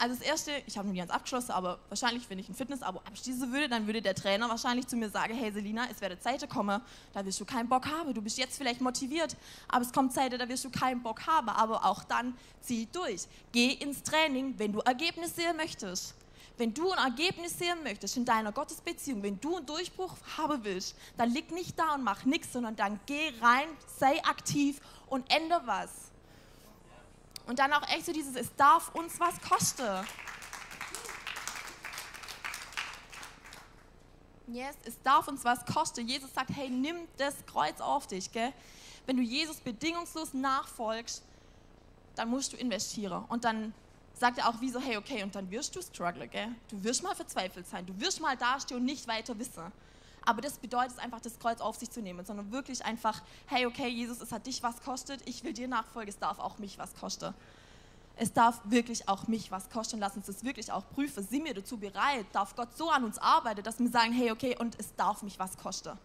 Also 0.00 0.14
das 0.14 0.24
Erste, 0.24 0.52
ich 0.66 0.78
habe 0.78 0.86
noch 0.86 0.92
nie 0.92 1.00
ganz 1.00 1.10
abgeschlossen, 1.10 1.50
aber 1.50 1.80
wahrscheinlich, 1.88 2.30
wenn 2.30 2.38
ich 2.38 2.48
ein 2.48 2.54
Fitnessabo 2.54 3.00
abschließen 3.00 3.52
würde, 3.52 3.68
dann 3.68 3.86
würde 3.86 4.00
der 4.00 4.14
Trainer 4.14 4.48
wahrscheinlich 4.48 4.86
zu 4.86 4.96
mir 4.96 5.10
sagen, 5.10 5.34
hey 5.34 5.50
Selina, 5.50 5.86
es 5.90 6.00
werde 6.00 6.20
Zeit 6.20 6.48
kommen, 6.48 6.80
da 7.12 7.26
wirst 7.26 7.40
du 7.40 7.44
keinen 7.44 7.68
Bock 7.68 7.86
haben. 7.86 8.14
Du 8.14 8.22
bist 8.22 8.38
jetzt 8.38 8.56
vielleicht 8.56 8.80
motiviert, 8.80 9.36
aber 9.66 9.84
es 9.84 9.92
kommt 9.92 10.12
Zeit, 10.12 10.32
da 10.32 10.48
wirst 10.48 10.64
du 10.64 10.70
keinen 10.70 11.02
Bock 11.02 11.26
haben. 11.26 11.48
Aber 11.48 11.84
auch 11.84 12.04
dann 12.04 12.36
zieh 12.60 12.86
durch. 12.92 13.26
Geh 13.50 13.72
ins 13.72 14.04
Training, 14.04 14.54
wenn 14.58 14.72
du 14.72 14.78
Ergebnisse 14.80 15.34
sehen 15.34 15.56
möchtest. 15.56 16.14
Wenn 16.58 16.74
du 16.74 16.92
ein 16.92 16.98
Ergebnis 16.98 17.58
sehen 17.58 17.82
möchtest 17.82 18.16
in 18.16 18.24
deiner 18.24 18.52
Gottesbeziehung, 18.52 19.22
wenn 19.22 19.40
du 19.40 19.56
einen 19.56 19.66
Durchbruch 19.66 20.14
haben 20.36 20.62
willst, 20.62 20.96
dann 21.16 21.30
lieg 21.30 21.50
nicht 21.52 21.78
da 21.78 21.94
und 21.94 22.04
mach 22.04 22.24
nichts, 22.24 22.52
sondern 22.52 22.76
dann 22.76 23.00
geh 23.06 23.32
rein, 23.40 23.68
sei 23.98 24.22
aktiv 24.24 24.80
und 25.08 25.32
ändere 25.32 25.62
was. 25.66 26.07
Und 27.48 27.58
dann 27.58 27.72
auch 27.72 27.82
echt 27.88 28.04
so 28.04 28.12
dieses, 28.12 28.36
es 28.36 28.54
darf 28.56 28.94
uns 28.94 29.18
was 29.18 29.40
kosten. 29.40 30.06
Yes, 34.48 34.76
es 34.84 35.00
darf 35.02 35.26
uns 35.28 35.44
was 35.46 35.64
kosten. 35.64 36.06
Jesus 36.06 36.32
sagt, 36.34 36.50
hey, 36.54 36.68
nimm 36.68 36.96
das 37.16 37.34
Kreuz 37.46 37.80
auf 37.80 38.06
dich. 38.06 38.30
Gell? 38.30 38.52
Wenn 39.06 39.16
du 39.16 39.22
Jesus 39.22 39.56
bedingungslos 39.56 40.34
nachfolgst, 40.34 41.22
dann 42.16 42.28
musst 42.28 42.52
du 42.52 42.58
investieren. 42.58 43.24
Und 43.28 43.44
dann 43.44 43.72
sagt 44.12 44.36
er 44.38 44.48
auch 44.50 44.60
wie 44.60 44.68
so, 44.68 44.78
hey, 44.78 44.98
okay, 44.98 45.22
und 45.22 45.34
dann 45.34 45.50
wirst 45.50 45.74
du 45.74 45.80
strugglen, 45.80 46.28
gell? 46.28 46.48
Du 46.68 46.84
wirst 46.84 47.02
mal 47.02 47.14
verzweifelt 47.14 47.66
sein, 47.66 47.86
du 47.86 47.98
wirst 47.98 48.20
mal 48.20 48.36
dastehen 48.36 48.80
und 48.80 48.84
nicht 48.84 49.08
weiter 49.08 49.38
wissen. 49.38 49.72
Aber 50.28 50.42
das 50.42 50.58
bedeutet 50.58 50.98
einfach, 50.98 51.22
das 51.22 51.38
Kreuz 51.38 51.62
auf 51.62 51.76
sich 51.76 51.90
zu 51.90 52.02
nehmen, 52.02 52.22
sondern 52.22 52.52
wirklich 52.52 52.84
einfach, 52.84 53.22
hey, 53.46 53.64
okay, 53.64 53.88
Jesus, 53.88 54.20
es 54.20 54.30
hat 54.30 54.46
dich 54.46 54.62
was 54.62 54.82
kostet, 54.82 55.26
ich 55.26 55.42
will 55.42 55.54
dir 55.54 55.68
nachfolgen, 55.68 56.10
es 56.10 56.18
darf 56.18 56.38
auch 56.38 56.58
mich 56.58 56.76
was 56.76 56.94
kosten. 56.94 57.32
Es 58.14 58.34
darf 58.34 58.60
wirklich 58.64 59.08
auch 59.08 59.26
mich 59.26 59.50
was 59.50 59.70
kosten. 59.70 59.98
Lass 60.00 60.16
uns 60.16 60.26
das 60.26 60.44
wirklich 60.44 60.70
auch 60.70 60.86
prüfen. 60.90 61.26
Sind 61.26 61.46
wir 61.46 61.54
dazu 61.54 61.78
bereit? 61.78 62.26
Darf 62.32 62.54
Gott 62.56 62.76
so 62.76 62.90
an 62.90 63.04
uns 63.04 63.16
arbeiten, 63.16 63.62
dass 63.62 63.78
wir 63.78 63.88
sagen, 63.88 64.12
hey, 64.12 64.30
okay, 64.30 64.54
und 64.58 64.78
es 64.78 64.94
darf 64.96 65.22
mich 65.22 65.38
was 65.38 65.56
kosten. 65.56 65.96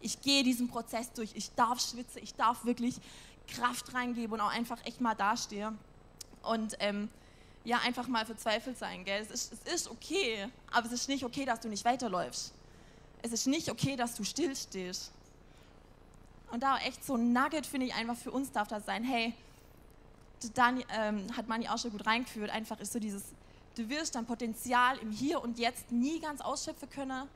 Ich 0.00 0.22
gehe 0.22 0.42
diesen 0.42 0.68
Prozess 0.68 1.12
durch. 1.12 1.32
Ich 1.34 1.54
darf 1.54 1.78
schwitzen. 1.78 2.22
Ich 2.22 2.34
darf 2.36 2.64
wirklich 2.64 2.96
Kraft 3.48 3.92
reingeben 3.92 4.32
und 4.32 4.40
auch 4.40 4.50
einfach 4.50 4.82
echt 4.86 5.02
mal 5.02 5.14
dastehen. 5.14 5.76
Und 6.42 6.74
ähm, 6.80 7.10
ja, 7.64 7.80
einfach 7.80 8.08
mal 8.08 8.24
verzweifelt 8.24 8.78
sein. 8.78 9.04
Gell? 9.04 9.20
Es, 9.20 9.30
ist, 9.30 9.52
es 9.52 9.74
ist 9.74 9.90
okay, 9.90 10.48
aber 10.72 10.86
es 10.86 10.92
ist 10.92 11.08
nicht 11.08 11.22
okay, 11.22 11.44
dass 11.44 11.60
du 11.60 11.68
nicht 11.68 11.84
weiterläufst. 11.84 12.54
Es 13.22 13.32
ist 13.32 13.46
nicht 13.46 13.70
okay, 13.70 13.96
dass 13.96 14.14
du 14.14 14.24
stillstehst. 14.24 15.12
Und 16.50 16.62
da 16.62 16.78
echt 16.78 17.04
so 17.04 17.16
ein 17.16 17.32
Nugget, 17.32 17.66
finde 17.66 17.86
ich, 17.86 17.94
einfach 17.94 18.16
für 18.16 18.30
uns 18.30 18.52
darf 18.52 18.68
das 18.68 18.86
sein. 18.86 19.04
Hey, 19.04 19.34
Dani, 20.54 20.84
ähm, 20.90 21.26
hat 21.36 21.48
Mani 21.48 21.68
auch 21.68 21.78
schon 21.78 21.90
gut 21.90 22.06
reingeführt, 22.06 22.50
einfach 22.50 22.78
ist 22.80 22.92
so 22.92 22.98
dieses, 22.98 23.22
du 23.74 23.88
wirst 23.88 24.14
dein 24.14 24.24
Potenzial 24.24 24.96
im 24.98 25.10
Hier 25.10 25.42
und 25.42 25.58
Jetzt 25.58 25.90
nie 25.90 26.20
ganz 26.20 26.40
ausschöpfen 26.40 26.88
können, 26.88 27.28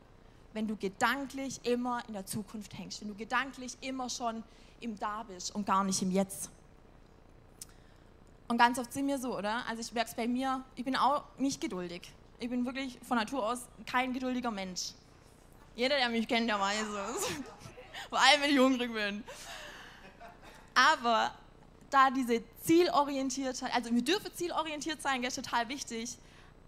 wenn 0.52 0.68
du 0.68 0.76
gedanklich 0.76 1.60
immer 1.64 2.02
in 2.06 2.14
der 2.14 2.26
Zukunft 2.26 2.78
hängst, 2.78 3.00
wenn 3.00 3.08
du 3.08 3.14
gedanklich 3.14 3.76
immer 3.80 4.08
schon 4.08 4.42
im 4.80 4.98
Da 4.98 5.24
bist 5.24 5.54
und 5.54 5.66
gar 5.66 5.84
nicht 5.84 6.00
im 6.02 6.10
Jetzt. 6.10 6.50
Und 8.48 8.58
ganz 8.58 8.78
oft 8.78 8.92
sind 8.92 9.06
wir 9.06 9.18
so, 9.18 9.36
oder? 9.36 9.66
Also 9.66 9.80
ich 9.80 9.92
merke 9.92 10.10
es 10.10 10.16
bei 10.16 10.28
mir, 10.28 10.62
ich 10.76 10.84
bin 10.84 10.94
auch 10.96 11.24
nicht 11.38 11.60
geduldig. 11.60 12.12
Ich 12.38 12.50
bin 12.50 12.64
wirklich 12.66 12.98
von 13.02 13.16
Natur 13.16 13.46
aus 13.48 13.66
kein 13.86 14.12
geduldiger 14.12 14.50
Mensch. 14.50 14.92
Jeder, 15.74 15.96
der 15.96 16.08
mich 16.08 16.28
kennt, 16.28 16.48
der 16.48 16.60
weiß 16.60 16.82
es. 16.82 17.26
Vor 18.08 18.18
allem, 18.18 18.42
wenn 18.42 18.50
ich 18.50 18.58
hungrig 18.58 18.92
bin. 18.92 19.24
Aber 20.74 21.32
da 21.90 22.10
diese 22.10 22.42
Zielorientiertheit, 22.62 23.74
also 23.74 23.94
wir 23.94 24.02
dürfen 24.02 24.32
zielorientiert 24.34 25.02
sein, 25.02 25.22
das 25.22 25.36
ist 25.36 25.44
total 25.44 25.68
wichtig, 25.68 26.16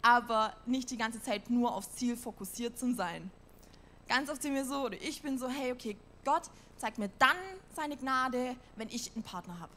aber 0.02 0.54
nicht 0.66 0.90
die 0.90 0.96
ganze 0.96 1.22
Zeit 1.22 1.48
nur 1.48 1.74
aufs 1.74 1.94
Ziel 1.96 2.16
fokussiert 2.16 2.78
zu 2.78 2.94
sein. 2.94 3.30
Ganz 4.08 4.28
oft 4.28 4.42
sind 4.42 4.54
wir 4.54 4.64
so, 4.64 4.84
oder 4.84 5.00
ich 5.00 5.22
bin 5.22 5.38
so, 5.38 5.48
hey, 5.48 5.72
okay, 5.72 5.96
Gott 6.24 6.42
zeigt 6.76 6.98
mir 6.98 7.10
dann 7.18 7.36
seine 7.74 7.96
Gnade, 7.96 8.56
wenn 8.76 8.88
ich 8.88 9.12
einen 9.14 9.22
Partner 9.22 9.58
habe 9.60 9.72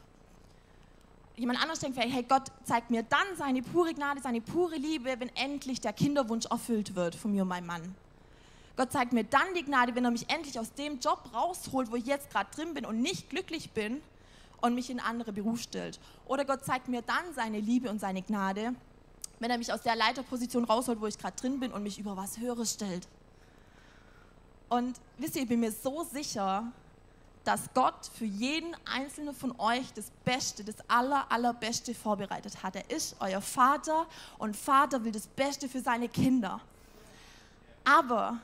jemand 1.38 1.60
anderes 1.60 1.78
denkt 1.80 1.96
vielleicht, 1.96 2.14
hey, 2.14 2.24
Gott 2.24 2.48
zeigt 2.64 2.90
mir 2.90 3.02
dann 3.02 3.36
seine 3.36 3.62
pure 3.62 3.94
Gnade, 3.94 4.20
seine 4.20 4.40
pure 4.40 4.76
Liebe, 4.76 5.14
wenn 5.18 5.34
endlich 5.36 5.80
der 5.80 5.92
Kinderwunsch 5.92 6.46
erfüllt 6.46 6.94
wird 6.94 7.14
von 7.14 7.32
mir 7.32 7.42
und 7.42 7.48
meinem 7.48 7.66
Mann. 7.66 7.94
Gott 8.78 8.92
zeigt 8.92 9.12
mir 9.12 9.24
dann 9.24 9.54
die 9.56 9.64
Gnade, 9.64 9.96
wenn 9.96 10.04
er 10.04 10.12
mich 10.12 10.30
endlich 10.30 10.56
aus 10.56 10.72
dem 10.72 11.00
Job 11.00 11.30
rausholt, 11.34 11.90
wo 11.90 11.96
ich 11.96 12.06
jetzt 12.06 12.30
gerade 12.30 12.48
drin 12.54 12.74
bin 12.74 12.86
und 12.86 13.02
nicht 13.02 13.28
glücklich 13.28 13.72
bin 13.72 14.00
und 14.60 14.76
mich 14.76 14.88
in 14.88 15.00
andere 15.00 15.32
Beruf 15.32 15.60
stellt. 15.60 15.98
Oder 16.26 16.44
Gott 16.44 16.64
zeigt 16.64 16.86
mir 16.86 17.02
dann 17.02 17.34
seine 17.34 17.58
Liebe 17.58 17.90
und 17.90 17.98
seine 17.98 18.22
Gnade, 18.22 18.74
wenn 19.40 19.50
er 19.50 19.58
mich 19.58 19.72
aus 19.72 19.82
der 19.82 19.96
Leiterposition 19.96 20.62
rausholt, 20.62 21.00
wo 21.00 21.08
ich 21.08 21.18
gerade 21.18 21.34
drin 21.34 21.58
bin 21.58 21.72
und 21.72 21.82
mich 21.82 21.98
über 21.98 22.16
was 22.16 22.38
Höheres 22.38 22.74
stellt. 22.74 23.08
Und 24.68 24.94
wisst 25.16 25.34
ihr, 25.34 25.42
ich 25.42 25.48
bin 25.48 25.58
mir 25.58 25.72
so 25.72 26.04
sicher, 26.04 26.70
dass 27.42 27.74
Gott 27.74 28.08
für 28.16 28.26
jeden 28.26 28.76
einzelnen 28.84 29.34
von 29.34 29.58
euch 29.58 29.92
das 29.94 30.12
Beste, 30.24 30.62
das 30.62 30.76
aller, 30.86 31.32
allerbeste 31.32 31.96
vorbereitet 31.96 32.62
hat. 32.62 32.76
Er 32.76 32.88
ist 32.92 33.16
euer 33.18 33.40
Vater 33.40 34.06
und 34.38 34.56
Vater 34.56 35.02
will 35.02 35.10
das 35.10 35.26
Beste 35.26 35.68
für 35.68 35.80
seine 35.80 36.08
Kinder. 36.08 36.60
Aber 37.84 38.38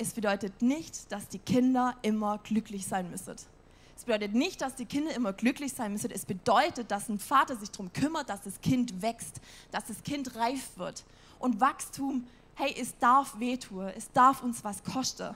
es 0.00 0.14
bedeutet 0.14 0.62
nicht, 0.62 1.12
dass 1.12 1.28
die 1.28 1.38
Kinder 1.38 1.94
immer 2.00 2.38
glücklich 2.38 2.86
sein 2.86 3.10
müssen. 3.10 3.36
Es 3.94 4.04
bedeutet 4.04 4.34
nicht, 4.34 4.62
dass 4.62 4.74
die 4.74 4.86
Kinder 4.86 5.14
immer 5.14 5.34
glücklich 5.34 5.74
sein 5.74 5.92
müssen. 5.92 6.10
Es 6.10 6.24
bedeutet, 6.24 6.90
dass 6.90 7.10
ein 7.10 7.18
Vater 7.18 7.54
sich 7.56 7.70
darum 7.70 7.92
kümmert, 7.92 8.30
dass 8.30 8.40
das 8.40 8.62
Kind 8.62 9.02
wächst, 9.02 9.42
dass 9.70 9.84
das 9.84 10.02
Kind 10.02 10.36
reif 10.36 10.78
wird. 10.78 11.04
Und 11.38 11.60
Wachstum, 11.60 12.26
hey, 12.54 12.74
es 12.80 12.96
darf 12.98 13.38
wehtun, 13.38 13.92
es 13.94 14.10
darf 14.12 14.42
uns 14.42 14.64
was 14.64 14.82
kosten, 14.82 15.34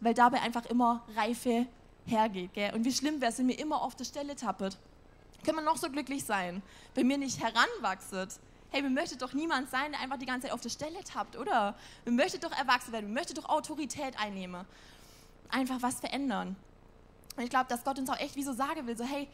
weil 0.00 0.12
dabei 0.12 0.42
einfach 0.42 0.66
immer 0.66 1.02
reife 1.16 1.66
hergeht. 2.04 2.52
Gell? 2.52 2.74
Und 2.74 2.84
wie 2.84 2.92
schlimm 2.92 3.22
wäre 3.22 3.32
es, 3.32 3.38
wenn 3.38 3.46
mir 3.46 3.58
immer 3.58 3.80
auf 3.80 3.94
der 3.94 4.04
Stelle 4.04 4.36
tappet. 4.36 4.76
Können 5.42 5.56
wir 5.56 5.64
noch 5.64 5.78
so 5.78 5.88
glücklich 5.88 6.22
sein, 6.22 6.62
wenn 6.94 7.06
mir 7.06 7.16
nicht 7.16 7.40
heranwachset. 7.40 8.38
Hey, 8.76 8.82
wir 8.82 8.90
möchten 8.90 9.16
doch 9.16 9.32
niemand 9.32 9.70
sein, 9.70 9.92
der 9.92 10.02
einfach 10.02 10.18
die 10.18 10.26
ganze 10.26 10.48
Zeit 10.48 10.52
auf 10.52 10.60
der 10.60 10.68
Stelle 10.68 11.02
tappt, 11.02 11.34
oder? 11.38 11.74
Wir 12.04 12.12
möchten 12.12 12.38
doch 12.42 12.52
erwachsen 12.52 12.92
werden, 12.92 13.06
wir 13.06 13.14
möchten 13.14 13.34
doch 13.34 13.48
Autorität 13.48 14.18
einnehmen. 14.18 14.66
Einfach 15.48 15.80
was 15.80 15.98
verändern. 15.98 16.56
Und 17.36 17.42
ich 17.42 17.48
glaube, 17.48 17.70
dass 17.70 17.84
Gott 17.84 17.98
uns 17.98 18.10
auch 18.10 18.18
echt 18.18 18.36
wie 18.36 18.42
so 18.42 18.52
sagen 18.52 18.86
will, 18.86 18.94
so 18.94 19.04
hey, 19.04 19.28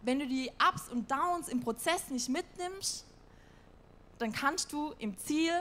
wenn 0.00 0.20
du 0.20 0.26
die 0.26 0.50
Ups 0.52 0.88
und 0.88 1.10
Downs 1.10 1.48
im 1.48 1.60
Prozess 1.60 2.08
nicht 2.08 2.30
mitnimmst, 2.30 3.04
dann 4.18 4.32
kannst 4.32 4.72
du 4.72 4.94
im 4.98 5.18
Ziel 5.18 5.52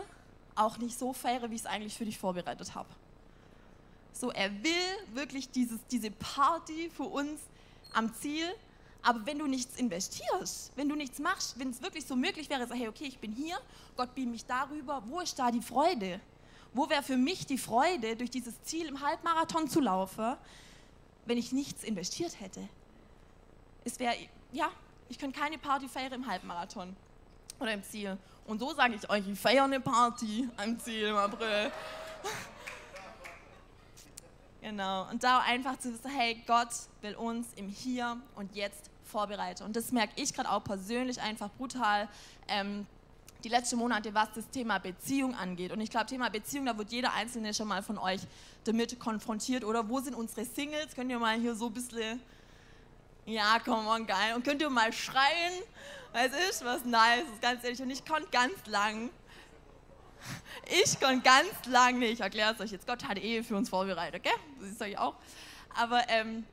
auch 0.55 0.77
nicht 0.77 0.97
so 0.97 1.11
feiern, 1.11 1.51
wie 1.51 1.55
ich 1.55 1.61
es 1.63 1.67
eigentlich 1.67 1.97
für 1.97 2.05
dich 2.05 2.17
vorbereitet 2.17 2.73
habe. 2.75 2.87
So, 4.13 4.31
er 4.31 4.49
will 4.63 4.71
wirklich 5.11 5.49
dieses, 5.49 5.85
diese 5.87 6.11
Party 6.11 6.89
für 6.95 7.03
uns 7.03 7.41
am 7.91 8.13
Ziel. 8.13 8.55
Aber 9.03 9.25
wenn 9.25 9.37
du 9.37 9.47
nichts 9.47 9.75
investierst, 9.75 10.71
wenn 10.77 10.87
du 10.87 10.95
nichts 10.95 11.19
machst, 11.19 11.59
wenn 11.59 11.69
es 11.69 11.81
wirklich 11.81 12.05
so 12.05 12.15
möglich 12.15 12.49
wäre, 12.49 12.65
so, 12.65 12.73
hey, 12.73 12.87
okay, 12.87 13.03
ich 13.03 13.19
bin 13.19 13.33
hier, 13.33 13.57
Gott 13.97 14.15
beamt 14.15 14.31
mich 14.31 14.45
darüber, 14.45 15.03
wo 15.05 15.19
ist 15.19 15.37
da 15.37 15.51
die 15.51 15.61
Freude? 15.61 16.21
Wo 16.73 16.89
wäre 16.89 17.03
für 17.03 17.17
mich 17.17 17.45
die 17.45 17.57
Freude, 17.57 18.15
durch 18.15 18.31
dieses 18.31 18.61
Ziel 18.63 18.87
im 18.87 19.01
Halbmarathon 19.01 19.67
zu 19.67 19.81
laufen, 19.81 20.37
wenn 21.25 21.37
ich 21.37 21.51
nichts 21.51 21.83
investiert 21.83 22.39
hätte? 22.39 22.67
Es 23.83 23.99
wäre, 23.99 24.15
ja, 24.53 24.71
ich 25.09 25.19
könnte 25.19 25.37
keine 25.37 25.57
Party 25.57 25.89
feiern 25.89 26.13
im 26.13 26.25
Halbmarathon 26.25 26.95
oder 27.59 27.73
im 27.73 27.83
Ziel. 27.83 28.17
Und 28.47 28.59
so 28.59 28.73
sage 28.73 28.95
ich 28.95 29.09
euch, 29.09 29.27
ich 29.27 29.37
feiere 29.37 29.65
eine 29.65 29.81
Party 29.81 30.47
am 30.55 30.79
Ziel 30.79 31.07
im 31.07 31.17
April. 31.17 31.71
Genau. 34.63 35.09
Und 35.09 35.21
da 35.21 35.39
einfach 35.39 35.77
zu 35.77 35.91
wissen, 35.91 36.09
hey, 36.09 36.41
Gott 36.47 36.69
will 37.01 37.15
uns 37.15 37.47
im 37.57 37.67
Hier 37.67 38.17
und 38.35 38.55
Jetzt 38.55 38.89
vorbereiten. 39.13 39.63
Und 39.63 39.75
das 39.75 39.91
merke 39.91 40.13
ich 40.21 40.33
gerade 40.33 40.49
auch 40.51 40.63
persönlich 40.63 41.21
einfach 41.21 41.49
brutal. 41.57 42.09
Ähm, 42.47 42.85
die 43.43 43.49
letzten 43.49 43.77
Monate, 43.77 44.13
was 44.13 44.29
das 44.35 44.49
Thema 44.49 44.79
Beziehung 44.79 45.35
angeht. 45.35 45.71
Und 45.71 45.81
ich 45.81 45.89
glaube, 45.89 46.05
Thema 46.05 46.29
Beziehung, 46.29 46.65
da 46.65 46.77
wird 46.77 46.91
jeder 46.91 47.13
Einzelne 47.13 47.53
schon 47.53 47.67
mal 47.67 47.83
von 47.83 47.97
euch 47.97 48.21
damit 48.63 48.97
konfrontiert. 48.99 49.65
Oder 49.65 49.87
wo 49.89 49.99
sind 49.99 50.15
unsere 50.15 50.45
Singles? 50.45 50.95
Könnt 50.95 51.11
ihr 51.11 51.19
mal 51.19 51.37
hier 51.37 51.53
so 51.53 51.67
ein 51.67 51.73
bisschen, 51.73 52.21
ja, 53.25 53.57
komm 53.63 53.85
on, 53.85 54.07
geil. 54.07 54.33
Und 54.35 54.45
könnt 54.45 54.61
ihr 54.61 54.69
mal 54.69 54.93
schreien? 54.93 55.53
Es 56.13 56.49
ist 56.49 56.63
was 56.63 56.85
nice, 56.85 57.25
ganz 57.41 57.63
ehrlich. 57.63 57.81
Und 57.81 57.89
ich 57.89 58.05
konnte 58.05 58.29
ganz 58.31 58.55
lang 58.67 59.09
ich 60.65 60.99
konnte 60.99 61.21
ganz 61.21 61.65
lang 61.67 61.99
nicht, 61.99 62.13
ich 62.13 62.21
erkläre 62.21 62.53
es 62.53 62.59
euch 62.59 62.71
jetzt, 62.71 62.87
Gott 62.87 63.03
hat 63.07 63.17
Ehe 63.17 63.43
für 63.43 63.55
uns 63.55 63.69
vorbereitet, 63.69 64.23
gell? 64.23 64.33
Das 64.61 64.69
ist 64.69 64.81
euch 64.81 64.97
auch. 64.97 65.15
Aber 65.75 66.01
ähm, 66.09 66.45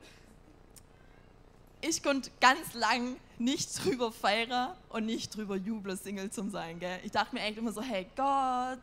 ich 1.81 2.01
konnte 2.03 2.31
ganz 2.39 2.73
lang 2.73 3.17
nicht 3.37 3.83
drüber 3.83 4.11
feiern 4.11 4.75
und 4.89 5.05
nicht 5.05 5.35
drüber 5.35 5.55
jubeln, 5.55 5.97
Single 5.97 6.29
zu 6.29 6.49
sein. 6.49 6.79
Gell? 6.79 6.99
Ich 7.03 7.11
dachte 7.11 7.33
mir 7.35 7.41
echt 7.41 7.57
immer 7.57 7.71
so, 7.71 7.81
hey 7.81 8.07
Gott, 8.15 8.79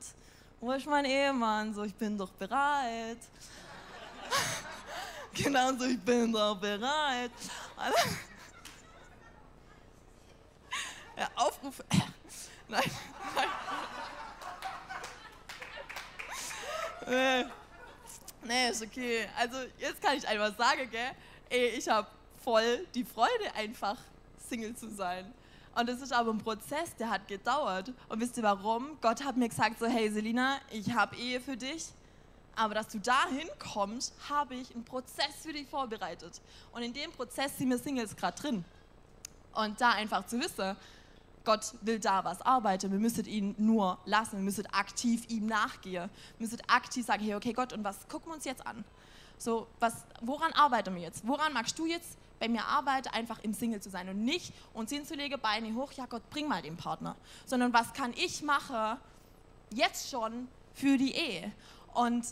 wo 0.60 0.72
ist 0.72 0.86
mein 0.86 1.04
Ehemann? 1.04 1.72
So, 1.72 1.84
ich 1.84 1.94
bin 1.94 2.18
doch 2.18 2.30
bereit. 2.32 3.18
genau 5.32 5.72
so, 5.76 5.84
ich 5.84 6.00
bin 6.00 6.32
doch 6.32 6.56
bereit. 6.56 7.30
ja, 11.16 11.28
Aufruf. 11.36 11.80
nein, 12.68 12.82
nein. 13.36 13.48
Nee. 18.42 18.70
ist 18.70 18.82
okay. 18.82 19.28
Also 19.36 19.56
jetzt 19.78 20.02
kann 20.02 20.16
ich 20.16 20.26
einfach 20.26 20.54
sagen, 20.56 20.90
gell? 20.90 21.12
Ey, 21.48 21.68
ich 21.68 21.88
habe 21.88 22.06
voll 22.48 22.86
die 22.94 23.04
Freude, 23.04 23.54
einfach 23.54 23.98
Single 24.48 24.74
zu 24.74 24.88
sein. 24.88 25.30
Und 25.74 25.86
es 25.90 26.00
ist 26.00 26.14
aber 26.14 26.32
ein 26.32 26.38
Prozess, 26.38 26.96
der 26.98 27.10
hat 27.10 27.28
gedauert. 27.28 27.92
Und 28.08 28.20
wisst 28.20 28.38
ihr 28.38 28.42
warum? 28.42 28.96
Gott 29.02 29.22
hat 29.22 29.36
mir 29.36 29.50
gesagt 29.50 29.78
so, 29.78 29.86
hey 29.86 30.10
Selina, 30.10 30.56
ich 30.70 30.94
habe 30.94 31.14
Ehe 31.16 31.42
für 31.42 31.58
dich, 31.58 31.88
aber 32.56 32.72
dass 32.72 32.88
du 32.88 33.00
dahin 33.00 33.46
kommst, 33.58 34.14
habe 34.30 34.54
ich 34.54 34.74
einen 34.74 34.82
Prozess 34.82 35.42
für 35.42 35.52
dich 35.52 35.68
vorbereitet. 35.68 36.40
Und 36.72 36.80
in 36.80 36.94
dem 36.94 37.12
Prozess 37.12 37.58
sind 37.58 37.68
wir 37.68 37.76
Singles 37.76 38.16
gerade 38.16 38.40
drin. 38.40 38.64
Und 39.52 39.78
da 39.78 39.90
einfach 39.90 40.24
zu 40.24 40.40
wissen, 40.40 40.74
Gott 41.44 41.74
will 41.82 41.98
da 41.98 42.24
was 42.24 42.40
arbeiten. 42.40 42.90
Wir 42.90 42.98
müssen 42.98 43.26
ihn 43.26 43.54
nur 43.58 43.98
lassen. 44.06 44.38
Wir 44.38 44.42
müssen 44.42 44.64
aktiv 44.68 45.26
ihm 45.28 45.44
nachgehen. 45.44 46.08
Wir 46.38 46.46
müssen 46.46 46.62
aktiv 46.66 47.04
sagen, 47.04 47.22
hey, 47.22 47.34
okay, 47.34 47.52
Gott, 47.52 47.74
und 47.74 47.84
was 47.84 48.08
gucken 48.08 48.30
wir 48.30 48.36
uns 48.36 48.46
jetzt 48.46 48.66
an? 48.66 48.86
So, 49.36 49.66
was, 49.80 50.06
woran 50.22 50.50
arbeiten 50.54 50.94
wir 50.94 51.02
jetzt? 51.02 51.26
Woran 51.26 51.52
magst 51.52 51.78
du 51.78 51.84
jetzt 51.84 52.16
bei 52.38 52.48
mir 52.48 52.64
arbeiten, 52.64 53.08
einfach 53.08 53.38
im 53.40 53.52
Single 53.52 53.80
zu 53.80 53.90
sein 53.90 54.08
und 54.08 54.24
nicht 54.24 54.52
uns 54.74 54.90
hinzulegen, 54.90 55.40
Beine 55.40 55.74
hoch, 55.74 55.92
ja 55.92 56.06
Gott, 56.06 56.28
bring 56.30 56.48
mal 56.48 56.62
den 56.62 56.76
Partner. 56.76 57.16
Sondern 57.46 57.72
was 57.72 57.92
kann 57.92 58.12
ich 58.16 58.42
machen, 58.42 58.98
jetzt 59.74 60.10
schon 60.10 60.48
für 60.74 60.96
die 60.96 61.14
Ehe? 61.14 61.52
Und 61.94 62.24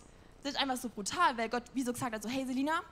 das 0.42 0.53
ist 0.53 0.61
einfach 0.61 0.77
so 0.77 0.88
brutal, 0.88 1.37
weil 1.37 1.49
Gott 1.49 1.64
wie 1.75 1.83
so 1.83 1.92
gesagt 1.92 2.14
hat, 2.14 2.23
so, 2.23 2.29
hey 2.29 2.47
Selina, 2.47 2.83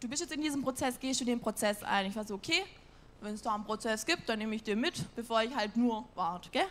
du 0.00 0.08
bist 0.08 0.22
jetzt 0.22 0.32
in 0.32 0.42
diesem 0.42 0.62
Prozess, 0.62 0.98
gehst 0.98 1.20
du 1.20 1.24
den 1.24 1.40
Prozess 1.40 1.82
ein? 1.82 2.06
Ich 2.06 2.16
war 2.16 2.24
so, 2.24 2.34
okay, 2.34 2.64
wenn 3.20 3.34
es 3.34 3.42
da 3.42 3.54
einen 3.54 3.64
Prozess 3.64 4.06
gibt, 4.06 4.28
dann 4.28 4.38
nehme 4.38 4.54
ich 4.54 4.62
den 4.62 4.80
mit, 4.80 5.04
bevor 5.16 5.42
ich 5.42 5.54
halt 5.54 5.76
nur 5.76 6.04
warte, 6.14 6.50
gell? 6.50 6.66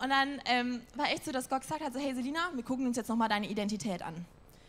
Und 0.00 0.10
dann 0.10 0.40
ähm, 0.44 0.80
war 0.94 1.10
echt 1.10 1.24
so, 1.24 1.32
dass 1.32 1.48
Gott 1.48 1.62
gesagt 1.62 1.80
hat, 1.82 1.92
so, 1.92 1.98
hey 1.98 2.14
Selina, 2.14 2.50
wir 2.54 2.62
gucken 2.62 2.86
uns 2.86 2.96
jetzt 2.96 3.08
nochmal 3.08 3.28
deine 3.28 3.48
Identität 3.48 4.02
an. 4.02 4.24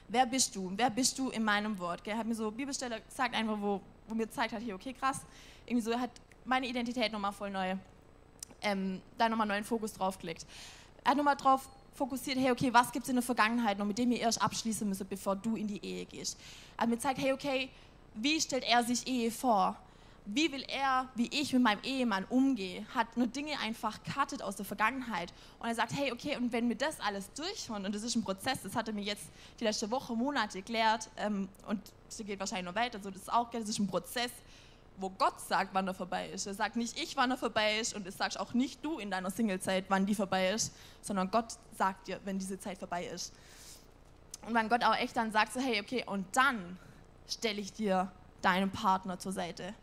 Wer 0.09 0.25
bist 0.25 0.55
du? 0.55 0.71
Wer 0.75 0.89
bist 0.89 1.17
du 1.19 1.29
in 1.29 1.43
meinem 1.43 1.77
Wort? 1.77 2.05
Er 2.07 2.17
hat 2.17 2.25
mir 2.25 2.33
so 2.33 2.49
Bibelstelle 2.49 2.99
gesagt, 3.01 3.35
einfach, 3.35 3.57
wo, 3.61 3.79
wo 4.07 4.15
mir 4.15 4.25
gezeigt 4.25 4.53
hat, 4.53 4.61
hier, 4.61 4.73
okay, 4.73 4.93
krass, 4.93 5.21
irgendwie 5.67 5.83
so, 5.83 5.91
er 5.91 5.99
hat 5.99 6.11
meine 6.45 6.67
Identität 6.67 7.11
nochmal 7.11 7.31
voll 7.31 7.51
neu, 7.51 7.75
ähm, 8.61 9.01
da 9.19 9.29
nochmal 9.29 9.45
neuen 9.45 9.63
Fokus 9.63 9.93
drauf 9.93 10.17
gelegt. 10.17 10.47
Er 11.03 11.11
hat 11.11 11.17
nochmal 11.17 11.35
drauf 11.35 11.69
fokussiert, 11.93 12.39
hey, 12.39 12.49
okay, 12.49 12.73
was 12.73 12.91
gibt 12.91 13.03
es 13.03 13.09
in 13.09 13.17
der 13.17 13.23
Vergangenheit 13.23 13.77
noch, 13.77 13.85
mit 13.85 13.99
dem 13.99 14.11
ihr 14.11 14.19
erst 14.19 14.41
abschließen 14.41 14.87
müsst, 14.87 15.07
bevor 15.07 15.35
du 15.35 15.55
in 15.55 15.67
die 15.67 15.83
Ehe 15.85 16.05
gehst. 16.05 16.39
Er 16.75 16.83
hat 16.83 16.89
mir 16.89 16.95
gezeigt, 16.95 17.19
hey, 17.19 17.31
okay, 17.31 17.69
wie 18.15 18.41
stellt 18.41 18.63
er 18.63 18.83
sich 18.83 19.05
Ehe 19.05 19.29
vor? 19.29 19.77
Wie 20.25 20.51
will 20.51 20.63
er, 20.67 21.07
wie 21.15 21.27
ich 21.27 21.53
mit 21.53 21.61
meinem 21.61 21.81
Ehemann 21.83 22.25
umgehe, 22.25 22.85
hat 22.93 23.17
nur 23.17 23.27
Dinge 23.27 23.57
einfach 23.59 23.99
cuttet 24.03 24.41
aus 24.41 24.55
der 24.55 24.65
Vergangenheit. 24.65 25.33
Und 25.59 25.67
er 25.67 25.75
sagt, 25.75 25.93
hey, 25.93 26.11
okay, 26.11 26.37
und 26.37 26.51
wenn 26.51 26.69
wir 26.69 26.75
das 26.75 26.99
alles 26.99 27.31
durchhören, 27.33 27.85
und 27.85 27.95
das 27.95 28.03
ist 28.03 28.15
ein 28.15 28.23
Prozess, 28.23 28.61
das 28.61 28.75
hat 28.75 28.87
er 28.87 28.93
mir 28.93 29.03
jetzt 29.03 29.25
die 29.59 29.63
letzte 29.63 29.89
Woche, 29.91 30.15
Monate 30.15 30.59
erklärt, 30.59 31.09
ähm, 31.17 31.49
und 31.67 31.81
das 32.07 32.17
geht 32.25 32.39
wahrscheinlich 32.39 32.65
noch 32.65 32.75
weiter, 32.75 32.99
so 33.01 33.09
das 33.09 33.23
ist 33.23 33.33
auch, 33.33 33.49
das 33.49 33.67
ist 33.67 33.79
ein 33.79 33.87
Prozess, 33.87 34.31
wo 34.97 35.09
Gott 35.09 35.39
sagt, 35.39 35.73
wann 35.73 35.87
er 35.87 35.93
vorbei 35.93 36.29
ist. 36.29 36.45
Er 36.45 36.53
sagt 36.53 36.75
nicht 36.75 36.99
ich, 37.01 37.15
wann 37.15 37.31
er 37.31 37.37
vorbei 37.37 37.79
ist, 37.79 37.95
und 37.95 38.05
es 38.05 38.17
sagst 38.17 38.39
auch 38.39 38.53
nicht 38.53 38.83
du 38.83 38.99
in 38.99 39.09
deiner 39.09 39.31
Singlezeit, 39.31 39.85
wann 39.87 40.05
die 40.05 40.15
vorbei 40.15 40.51
ist, 40.51 40.73
sondern 41.01 41.31
Gott 41.31 41.53
sagt 41.77 42.07
dir, 42.07 42.19
wenn 42.25 42.37
diese 42.37 42.59
Zeit 42.59 42.77
vorbei 42.77 43.05
ist. 43.05 43.33
Und 44.45 44.53
wenn 44.53 44.69
Gott 44.69 44.83
auch 44.83 44.95
echt 44.95 45.15
dann 45.17 45.31
sagt, 45.31 45.53
so, 45.53 45.59
hey, 45.59 45.81
okay, 45.81 46.03
und 46.05 46.25
dann 46.35 46.77
stelle 47.27 47.59
ich 47.59 47.73
dir 47.73 48.11
deinen 48.41 48.71
Partner 48.71 49.19
zur 49.19 49.31
Seite 49.31 49.73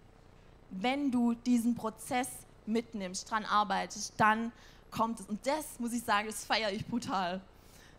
wenn 0.71 1.11
du 1.11 1.35
diesen 1.35 1.75
Prozess 1.75 2.29
mitnimmst, 2.67 3.31
dran 3.31 3.45
arbeitest, 3.45 4.15
dann 4.17 4.53
kommt 4.91 5.21
es. 5.21 5.27
Und 5.27 5.47
das 5.47 5.79
muss 5.79 5.93
ich 5.93 6.03
sagen, 6.03 6.27
das 6.27 6.45
feiere 6.45 6.73
ich 6.73 6.87
brutal. 6.87 7.41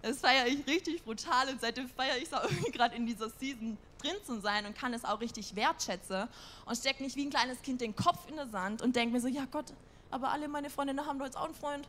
Das 0.02 0.20
feiere 0.20 0.48
ich 0.48 0.66
richtig 0.68 1.04
brutal 1.04 1.50
und 1.50 1.60
seitdem 1.60 1.90
feiere 1.90 2.18
ich 2.18 2.26
es 2.26 2.34
auch 2.34 2.44
irgendwie 2.50 2.72
gerade 2.72 2.96
in 2.96 3.06
dieser 3.06 3.30
Season 3.30 3.78
drin 4.02 4.16
zu 4.26 4.40
sein 4.40 4.66
und 4.66 4.78
kann 4.78 4.94
es 4.94 5.04
auch 5.04 5.20
richtig 5.20 5.56
wertschätzen 5.56 6.28
und 6.66 6.76
stecke 6.76 7.04
nicht 7.04 7.16
wie 7.16 7.26
ein 7.26 7.30
kleines 7.30 7.62
Kind 7.62 7.82
den 7.82 7.96
Kopf 7.96 8.28
in 8.30 8.38
den 8.38 8.50
Sand 8.52 8.82
und 8.82 8.96
denke 8.96 9.14
mir 9.14 9.22
so, 9.22 9.28
ja 9.28 9.46
Gott, 9.52 9.74
aber 10.12 10.32
alle 10.32 10.48
meine 10.48 10.70
Freundinnen 10.70 11.06
haben 11.06 11.18
doch 11.18 11.26
jetzt 11.26 11.38
auch 11.38 11.46
einen 11.46 11.56
Freund. 11.56 11.88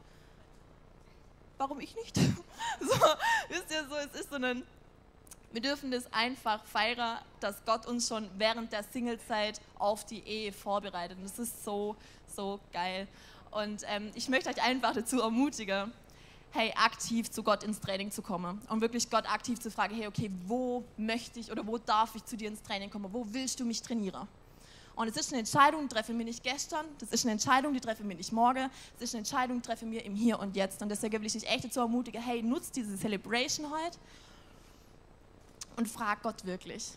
Warum 1.59 1.81
ich 1.81 1.95
nicht? 1.97 2.19
So, 2.81 2.95
wisst 3.49 3.71
ihr, 3.71 3.85
so, 3.89 3.95
es 3.97 4.21
ist 4.21 4.31
so 4.31 4.37
ein 4.37 4.63
wir 5.53 5.61
dürfen 5.61 5.91
das 5.91 6.13
einfach 6.13 6.65
feiern, 6.65 7.19
dass 7.41 7.65
Gott 7.65 7.87
uns 7.87 8.09
schon 8.09 8.29
während 8.37 8.73
der 8.73 8.83
Singlezeit 8.83 9.61
auf 9.79 10.05
die 10.05 10.21
Ehe 10.21 10.53
vorbereitet. 10.53 11.17
Und 11.17 11.25
das 11.25 11.39
ist 11.39 11.65
so, 11.65 11.97
so 12.35 12.61
geil. 12.73 13.09
Und 13.51 13.83
ähm, 13.87 14.11
ich 14.15 14.29
möchte 14.29 14.51
euch 14.51 14.63
einfach 14.63 14.93
dazu 14.93 15.21
ermutigen, 15.21 15.93
hey, 16.51 16.73
aktiv 16.77 17.31
zu 17.31 17.43
Gott 17.43 17.63
ins 17.63 17.81
Training 17.81 18.11
zu 18.11 18.23
kommen 18.23 18.61
und 18.69 18.81
wirklich 18.81 19.11
Gott 19.11 19.31
aktiv 19.31 19.59
zu 19.59 19.71
fragen, 19.71 19.95
hey, 19.95 20.07
okay, 20.07 20.31
wo 20.47 20.85
möchte 20.97 21.41
ich 21.41 21.51
oder 21.51 21.67
wo 21.67 21.79
darf 21.79 22.15
ich 22.15 22.25
zu 22.25 22.37
dir 22.37 22.49
ins 22.49 22.63
Training 22.63 22.91
kommen? 22.91 23.13
Wo 23.13 23.27
willst 23.31 23.61
du 23.61 23.65
mich 23.65 23.83
trainieren? 23.83 24.29
Und 24.97 25.09
es 25.09 25.17
ist 25.17 25.33
eine 25.33 25.39
Entscheidung, 25.39 25.83
die 25.83 25.95
treffen 25.95 26.19
wir 26.19 26.25
nicht 26.25 26.43
gestern, 26.43 26.85
das 26.99 27.11
ist 27.11 27.25
eine 27.25 27.33
Entscheidung, 27.33 27.73
die 27.73 27.81
treffen 27.81 28.09
wir 28.09 28.17
nicht 28.17 28.33
morgen, 28.33 28.69
es 28.97 29.03
ist 29.05 29.15
eine 29.15 29.21
Entscheidung, 29.21 29.59
die 29.59 29.67
treffen 29.67 29.93
wir 29.93 30.05
im 30.05 30.17
Hier 30.17 30.41
und 30.41 30.57
Jetzt. 30.57 30.83
Und 30.83 30.89
deswegen 30.89 31.21
will 31.21 31.27
ich 31.27 31.35
dich 31.35 31.49
echt 31.49 31.65
dazu 31.65 31.81
ermutigen, 31.81 32.21
hey, 32.21 32.43
nutzt 32.43 32.75
diese 32.75 32.97
Celebration 32.97 33.71
heute 33.71 33.97
und 35.79 35.89
frag 35.89 36.23
Gott 36.23 36.45
wirklich. 36.45 36.91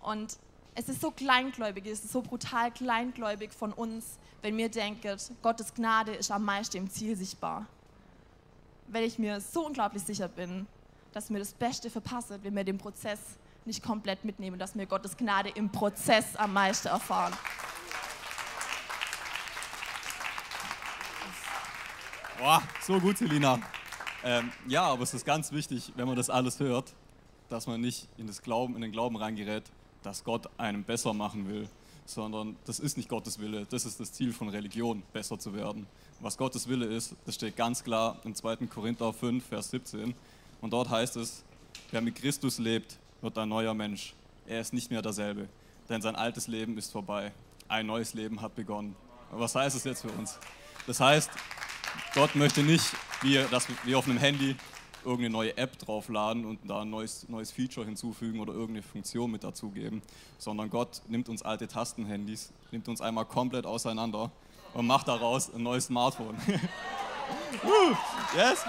Und 0.00 0.36
es 0.74 0.88
ist 0.88 1.00
so 1.00 1.10
kleingläubig, 1.12 1.86
es 1.86 2.04
ist 2.04 2.12
so 2.12 2.20
brutal 2.20 2.72
kleingläubig 2.72 3.52
von 3.52 3.72
uns, 3.72 4.18
wenn 4.42 4.56
wir 4.56 4.68
denken, 4.68 5.16
Gottes 5.42 5.72
Gnade 5.72 6.12
ist 6.12 6.30
am 6.30 6.44
meisten 6.44 6.76
im 6.76 6.90
Ziel 6.90 7.16
sichtbar. 7.16 7.66
Weil 8.88 9.04
ich 9.04 9.18
mir 9.18 9.40
so 9.40 9.66
unglaublich 9.66 10.02
sicher 10.02 10.28
bin, 10.28 10.66
dass 11.12 11.30
mir 11.30 11.38
das 11.38 11.52
Beste 11.52 11.88
verpasst, 11.88 12.30
wenn 12.42 12.54
wir 12.54 12.64
den 12.64 12.78
Prozess 12.78 13.20
nicht 13.64 13.82
komplett 13.82 14.24
mitnehmen, 14.24 14.58
dass 14.58 14.76
wir 14.76 14.86
Gottes 14.86 15.16
Gnade 15.16 15.50
im 15.50 15.70
Prozess 15.70 16.36
am 16.36 16.52
meisten 16.52 16.88
erfahren. 16.88 17.32
Boah, 22.38 22.62
so 22.82 23.00
gut, 23.00 23.18
Selina. 23.18 23.60
Ähm, 24.24 24.52
ja, 24.66 24.82
aber 24.82 25.04
es 25.04 25.14
ist 25.14 25.24
ganz 25.24 25.52
wichtig, 25.52 25.92
wenn 25.94 26.06
man 26.06 26.16
das 26.16 26.28
alles 26.28 26.58
hört, 26.58 26.92
dass 27.48 27.66
man 27.66 27.80
nicht 27.80 28.08
in, 28.18 28.26
das 28.26 28.42
Glauben, 28.42 28.74
in 28.74 28.82
den 28.82 28.92
Glauben 28.92 29.16
reingerät, 29.16 29.64
dass 30.02 30.24
Gott 30.24 30.48
einem 30.58 30.84
besser 30.84 31.12
machen 31.12 31.48
will, 31.48 31.68
sondern 32.04 32.56
das 32.64 32.78
ist 32.78 32.96
nicht 32.96 33.08
Gottes 33.08 33.38
Wille. 33.38 33.66
Das 33.70 33.84
ist 33.84 33.98
das 34.00 34.12
Ziel 34.12 34.32
von 34.32 34.48
Religion, 34.48 35.02
besser 35.12 35.38
zu 35.38 35.54
werden. 35.54 35.86
Was 36.20 36.36
Gottes 36.36 36.68
Wille 36.68 36.86
ist, 36.86 37.14
das 37.26 37.34
steht 37.34 37.56
ganz 37.56 37.82
klar 37.82 38.18
im 38.24 38.34
2. 38.34 38.66
Korinther 38.66 39.12
5, 39.12 39.44
Vers 39.44 39.70
17. 39.70 40.14
Und 40.60 40.72
dort 40.72 40.88
heißt 40.88 41.16
es, 41.16 41.42
wer 41.90 42.00
mit 42.00 42.14
Christus 42.14 42.58
lebt, 42.58 42.98
wird 43.20 43.36
ein 43.38 43.48
neuer 43.48 43.74
Mensch. 43.74 44.14
Er 44.46 44.60
ist 44.60 44.72
nicht 44.72 44.90
mehr 44.90 45.02
derselbe, 45.02 45.48
denn 45.88 46.00
sein 46.00 46.16
altes 46.16 46.46
Leben 46.46 46.78
ist 46.78 46.92
vorbei. 46.92 47.32
Ein 47.68 47.86
neues 47.86 48.14
Leben 48.14 48.40
hat 48.40 48.54
begonnen. 48.54 48.94
Aber 49.30 49.40
was 49.40 49.54
heißt 49.54 49.76
es 49.76 49.84
jetzt 49.84 50.02
für 50.02 50.12
uns? 50.12 50.38
Das 50.86 51.00
heißt, 51.00 51.30
Gott 52.14 52.34
möchte 52.36 52.62
nicht, 52.62 52.84
wie, 53.22 53.44
das, 53.50 53.66
wie 53.84 53.94
auf 53.94 54.06
einem 54.06 54.18
Handy, 54.18 54.54
irgendeine 55.06 55.30
neue 55.30 55.56
App 55.56 55.78
draufladen 55.78 56.44
und 56.44 56.58
da 56.68 56.82
ein 56.82 56.90
neues, 56.90 57.28
neues 57.28 57.50
Feature 57.50 57.86
hinzufügen 57.86 58.40
oder 58.40 58.52
irgendeine 58.52 58.82
Funktion 58.82 59.30
mit 59.30 59.44
dazugeben, 59.44 60.02
sondern 60.38 60.68
Gott 60.68 61.00
nimmt 61.08 61.28
uns 61.28 61.42
alte 61.42 61.68
Tastenhandys, 61.68 62.52
nimmt 62.72 62.88
uns 62.88 63.00
einmal 63.00 63.24
komplett 63.24 63.64
auseinander 63.64 64.30
und 64.74 64.86
macht 64.86 65.08
daraus 65.08 65.52
ein 65.54 65.62
neues 65.62 65.86
Smartphone. 65.86 66.36
yes! 68.36 68.64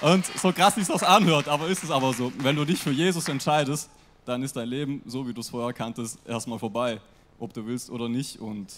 Und 0.00 0.26
so 0.26 0.52
krass 0.52 0.74
sich 0.74 0.86
das 0.86 1.02
anhört, 1.02 1.48
aber 1.48 1.68
ist 1.68 1.84
es 1.84 1.90
aber 1.90 2.12
so. 2.12 2.32
Wenn 2.38 2.56
du 2.56 2.64
dich 2.64 2.82
für 2.82 2.90
Jesus 2.90 3.28
entscheidest, 3.28 3.88
dann 4.24 4.42
ist 4.42 4.56
dein 4.56 4.68
Leben, 4.68 5.02
so 5.06 5.26
wie 5.26 5.32
du 5.32 5.40
es 5.40 5.48
vorher 5.48 5.72
kanntest, 5.72 6.18
erstmal 6.26 6.58
vorbei, 6.58 7.00
ob 7.38 7.54
du 7.54 7.64
willst 7.64 7.90
oder 7.90 8.08
nicht. 8.08 8.38
Und 8.40 8.74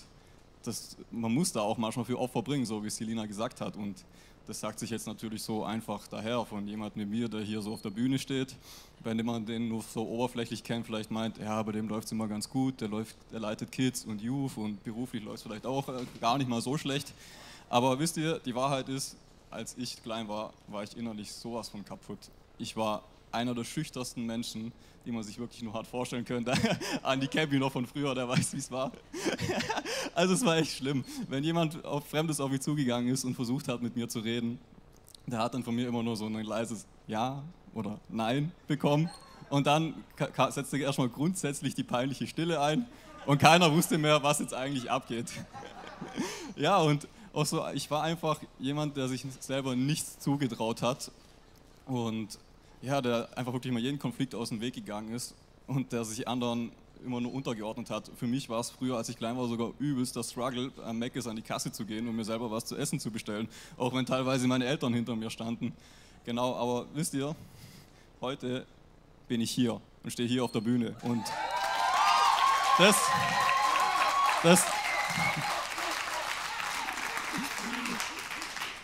das, 0.62 0.96
man 1.10 1.32
muss 1.32 1.52
da 1.52 1.60
auch 1.60 1.78
manchmal 1.78 2.04
für 2.04 2.18
Opfer 2.18 2.42
bringen, 2.42 2.66
so 2.66 2.84
wie 2.84 2.90
Selina 2.90 3.26
gesagt 3.26 3.60
hat. 3.60 3.76
Und 3.76 4.04
das 4.48 4.60
sagt 4.60 4.78
sich 4.78 4.88
jetzt 4.88 5.06
natürlich 5.06 5.42
so 5.42 5.62
einfach 5.62 6.08
daher 6.08 6.42
von 6.46 6.66
jemandem 6.66 7.02
wie 7.02 7.18
mir, 7.18 7.28
der 7.28 7.42
hier 7.42 7.60
so 7.60 7.74
auf 7.74 7.82
der 7.82 7.90
Bühne 7.90 8.18
steht. 8.18 8.56
Wenn 9.04 9.18
jemand 9.18 9.46
den 9.46 9.68
nur 9.68 9.82
so 9.82 10.08
oberflächlich 10.08 10.64
kennt, 10.64 10.86
vielleicht 10.86 11.10
meint, 11.10 11.36
ja, 11.36 11.62
bei 11.62 11.72
dem 11.72 11.86
läuft 11.86 12.06
es 12.06 12.12
immer 12.12 12.26
ganz 12.28 12.48
gut, 12.48 12.80
der, 12.80 12.88
läuft, 12.88 13.14
der 13.30 13.40
leitet 13.40 13.70
Kids 13.70 14.06
und 14.06 14.22
Youth 14.22 14.56
und 14.56 14.82
beruflich 14.82 15.22
läuft 15.22 15.36
es 15.36 15.42
vielleicht 15.42 15.66
auch 15.66 15.90
äh, 15.90 16.02
gar 16.18 16.38
nicht 16.38 16.48
mal 16.48 16.62
so 16.62 16.78
schlecht. 16.78 17.12
Aber 17.68 17.98
wisst 17.98 18.16
ihr, 18.16 18.38
die 18.38 18.54
Wahrheit 18.54 18.88
ist, 18.88 19.18
als 19.50 19.76
ich 19.76 20.02
klein 20.02 20.28
war, 20.28 20.54
war 20.66 20.82
ich 20.82 20.96
innerlich 20.96 21.30
sowas 21.30 21.68
von 21.68 21.84
kaputt. 21.84 22.18
Ich 22.56 22.74
war 22.74 23.02
einer 23.32 23.54
der 23.54 23.64
schüchtersten 23.64 24.24
Menschen, 24.24 24.72
die 25.04 25.12
man 25.12 25.22
sich 25.22 25.38
wirklich 25.38 25.62
nur 25.62 25.74
hart 25.74 25.86
vorstellen 25.86 26.24
könnte. 26.24 26.52
Andy 27.04 27.28
Campy 27.28 27.58
noch 27.58 27.72
von 27.72 27.86
früher, 27.86 28.14
der 28.14 28.28
weiß, 28.28 28.52
wie 28.52 28.58
es 28.58 28.70
war. 28.70 28.92
also 30.14 30.34
es 30.34 30.44
war 30.44 30.56
echt 30.56 30.76
schlimm. 30.76 31.04
Wenn 31.28 31.44
jemand 31.44 31.84
auf 31.84 32.06
Fremdes 32.08 32.40
auf 32.40 32.50
mich 32.50 32.60
zugegangen 32.60 33.12
ist 33.12 33.24
und 33.24 33.34
versucht 33.34 33.68
hat, 33.68 33.82
mit 33.82 33.96
mir 33.96 34.08
zu 34.08 34.20
reden, 34.20 34.58
der 35.26 35.40
hat 35.40 35.54
dann 35.54 35.62
von 35.62 35.74
mir 35.74 35.88
immer 35.88 36.02
nur 36.02 36.16
so 36.16 36.26
ein 36.26 36.34
leises 36.34 36.86
Ja 37.06 37.42
oder 37.74 38.00
Nein 38.08 38.52
bekommen. 38.66 39.10
Und 39.50 39.66
dann 39.66 39.94
setzte 40.50 40.78
erstmal 40.78 41.08
grundsätzlich 41.08 41.74
die 41.74 41.84
peinliche 41.84 42.26
Stille 42.26 42.60
ein 42.60 42.86
und 43.26 43.38
keiner 43.38 43.72
wusste 43.72 43.98
mehr, 43.98 44.22
was 44.22 44.40
jetzt 44.40 44.54
eigentlich 44.54 44.90
abgeht. 44.90 45.32
ja, 46.56 46.78
und 46.78 47.08
auch 47.32 47.46
so, 47.46 47.66
ich 47.74 47.90
war 47.90 48.02
einfach 48.02 48.40
jemand, 48.58 48.96
der 48.96 49.08
sich 49.08 49.24
selber 49.40 49.76
nichts 49.76 50.18
zugetraut 50.18 50.82
hat 50.82 51.10
und 51.86 52.38
ja, 52.82 53.00
der 53.00 53.28
einfach 53.36 53.52
wirklich 53.52 53.72
mal 53.72 53.82
jeden 53.82 53.98
Konflikt 53.98 54.34
aus 54.34 54.50
dem 54.50 54.60
Weg 54.60 54.74
gegangen 54.74 55.12
ist 55.12 55.34
und 55.66 55.92
der 55.92 56.04
sich 56.04 56.26
anderen 56.28 56.72
immer 57.04 57.20
nur 57.20 57.32
untergeordnet 57.32 57.90
hat. 57.90 58.10
Für 58.16 58.26
mich 58.26 58.48
war 58.48 58.60
es 58.60 58.70
früher, 58.70 58.96
als 58.96 59.08
ich 59.08 59.16
klein 59.16 59.36
war, 59.36 59.46
sogar 59.48 59.72
übelst 59.78 60.16
der 60.16 60.22
Struggle, 60.22 60.72
am 60.84 60.98
Mac 60.98 61.14
an 61.26 61.36
die 61.36 61.42
Kasse 61.42 61.70
zu 61.70 61.84
gehen 61.84 62.08
und 62.08 62.16
mir 62.16 62.24
selber 62.24 62.50
was 62.50 62.64
zu 62.64 62.76
essen 62.76 62.98
zu 62.98 63.10
bestellen, 63.10 63.48
auch 63.76 63.94
wenn 63.94 64.06
teilweise 64.06 64.46
meine 64.48 64.66
Eltern 64.66 64.92
hinter 64.94 65.14
mir 65.16 65.30
standen. 65.30 65.72
Genau, 66.24 66.54
aber 66.56 66.86
wisst 66.94 67.14
ihr, 67.14 67.34
heute 68.20 68.66
bin 69.28 69.40
ich 69.40 69.50
hier 69.50 69.80
und 70.02 70.10
stehe 70.10 70.28
hier 70.28 70.44
auf 70.44 70.52
der 70.52 70.60
Bühne 70.60 70.96
und 71.02 71.22
das, 72.78 72.96
das, 74.42 74.64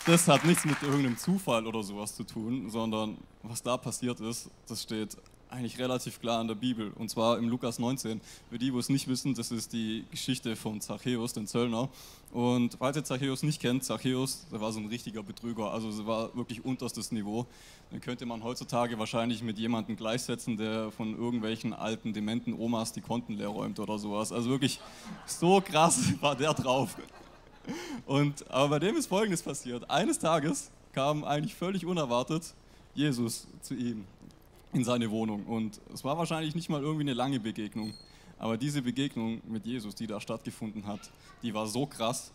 das 0.07 0.29
hat 0.29 0.45
nichts 0.45 0.65
mit 0.65 0.83
irgendeinem 0.83 1.17
Zufall 1.17 1.67
oder 1.67 1.83
sowas 1.83 2.15
zu 2.15 2.25
tun, 2.25 2.69
sondern 2.71 3.17
was 3.43 3.63
da 3.63 3.77
passiert 3.77 4.21
ist, 4.21 4.51
das 4.67 4.83
steht 4.83 5.17
eigentlich 5.55 5.79
relativ 5.79 6.21
klar 6.21 6.41
in 6.41 6.49
der 6.49 6.57
Bibel. 6.57 6.93
Und 6.97 7.11
zwar 7.11 7.39
im 7.39 7.49
Lukas 7.49 7.79
19. 7.79 8.21
Für 8.51 8.59
die, 8.59 8.75
wo 8.75 8.79
es 8.81 8.89
nicht 8.89 9.07
wissen, 9.07 9.35
das 9.35 9.51
ist 9.53 9.73
die 9.73 10.05
Geschichte 10.11 10.57
von 10.57 10.81
Zachäus, 10.81 11.33
den 11.33 11.47
Zöllner. 11.47 11.89
Und 12.33 12.77
falls 12.79 12.97
ihr 12.97 13.05
Zachäus 13.05 13.45
nicht 13.45 13.61
kennt, 13.61 13.85
Zachäus, 13.85 14.47
der 14.51 14.61
war 14.61 14.73
so 14.73 14.81
ein 14.81 14.87
richtiger 14.87 15.23
Betrüger. 15.23 15.73
Also 15.73 15.89
es 15.89 16.05
war 16.05 16.35
wirklich 16.35 16.65
unterstes 16.65 17.13
Niveau. 17.13 17.47
Den 17.93 18.01
könnte 18.01 18.27
man 18.27 18.43
heutzutage 18.43 18.99
wahrscheinlich 18.99 19.43
mit 19.43 19.59
jemandem 19.59 19.97
gleichsetzen, 19.97 20.57
der 20.57 20.91
von 20.91 21.17
irgendwelchen 21.17 21.73
alten, 21.73 22.13
dementen 22.13 22.53
Omas 22.53 22.93
die 22.93 23.01
Konten 23.01 23.35
leer 23.35 23.49
räumt 23.49 23.79
oder 23.79 23.99
sowas. 23.99 24.33
Also 24.33 24.51
wirklich 24.51 24.81
so 25.27 25.61
krass 25.61 26.01
war 26.21 26.35
der 26.35 26.53
drauf. 26.53 26.97
Und, 28.07 28.51
aber 28.51 28.69
bei 28.69 28.79
dem 28.79 28.97
ist 28.97 29.07
Folgendes 29.07 29.43
passiert. 29.43 29.89
Eines 29.91 30.19
Tages 30.19 30.71
kam 30.93 31.25
eigentlich 31.25 31.55
völlig 31.55 31.87
unerwartet 31.87 32.55
Jesus 32.95 33.47
zu 33.61 33.75
ihm 33.75 34.05
in 34.73 34.85
seine 34.85 35.11
Wohnung. 35.11 35.45
Und 35.47 35.81
es 35.93 36.05
war 36.05 36.19
wahrscheinlich 36.19 36.55
nicht 36.55 36.69
mal 36.69 36.83
irgendwie 36.83 37.03
eine 37.03 37.15
lange 37.15 37.41
Begegnung. 37.41 37.95
Aber 38.39 38.57
diese 38.57 38.83
Begegnung 38.83 39.41
mit 39.49 39.65
Jesus, 39.65 39.95
die 39.95 40.07
da 40.07 40.21
stattgefunden 40.21 40.87
hat, 40.87 41.01
die 41.43 41.55
war 41.55 41.67
so 41.67 41.87
krass, 41.87 42.33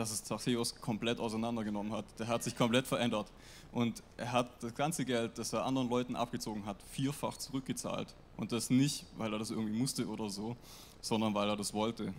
dass 0.00 0.12
es 0.12 0.24
Zachäus 0.24 0.74
komplett 0.76 1.20
auseinandergenommen 1.20 1.92
hat. 1.92 2.06
Der 2.18 2.26
hat 2.26 2.42
sich 2.42 2.56
komplett 2.56 2.86
verändert. 2.86 3.30
Und 3.70 4.02
er 4.16 4.32
hat 4.32 4.62
das 4.62 4.74
ganze 4.74 5.04
Geld, 5.04 5.36
das 5.36 5.52
er 5.52 5.66
anderen 5.66 5.90
Leuten 5.90 6.16
abgezogen 6.16 6.64
hat, 6.64 6.78
vierfach 6.90 7.36
zurückgezahlt. 7.36 8.14
Und 8.38 8.50
das 8.50 8.70
nicht, 8.70 9.04
weil 9.18 9.30
er 9.30 9.38
das 9.38 9.50
irgendwie 9.50 9.74
musste 9.74 10.08
oder 10.08 10.30
so, 10.30 10.56
sondern 11.02 11.34
weil 11.34 11.50
er 11.50 11.56
das 11.56 11.74
wollte. 11.74 12.14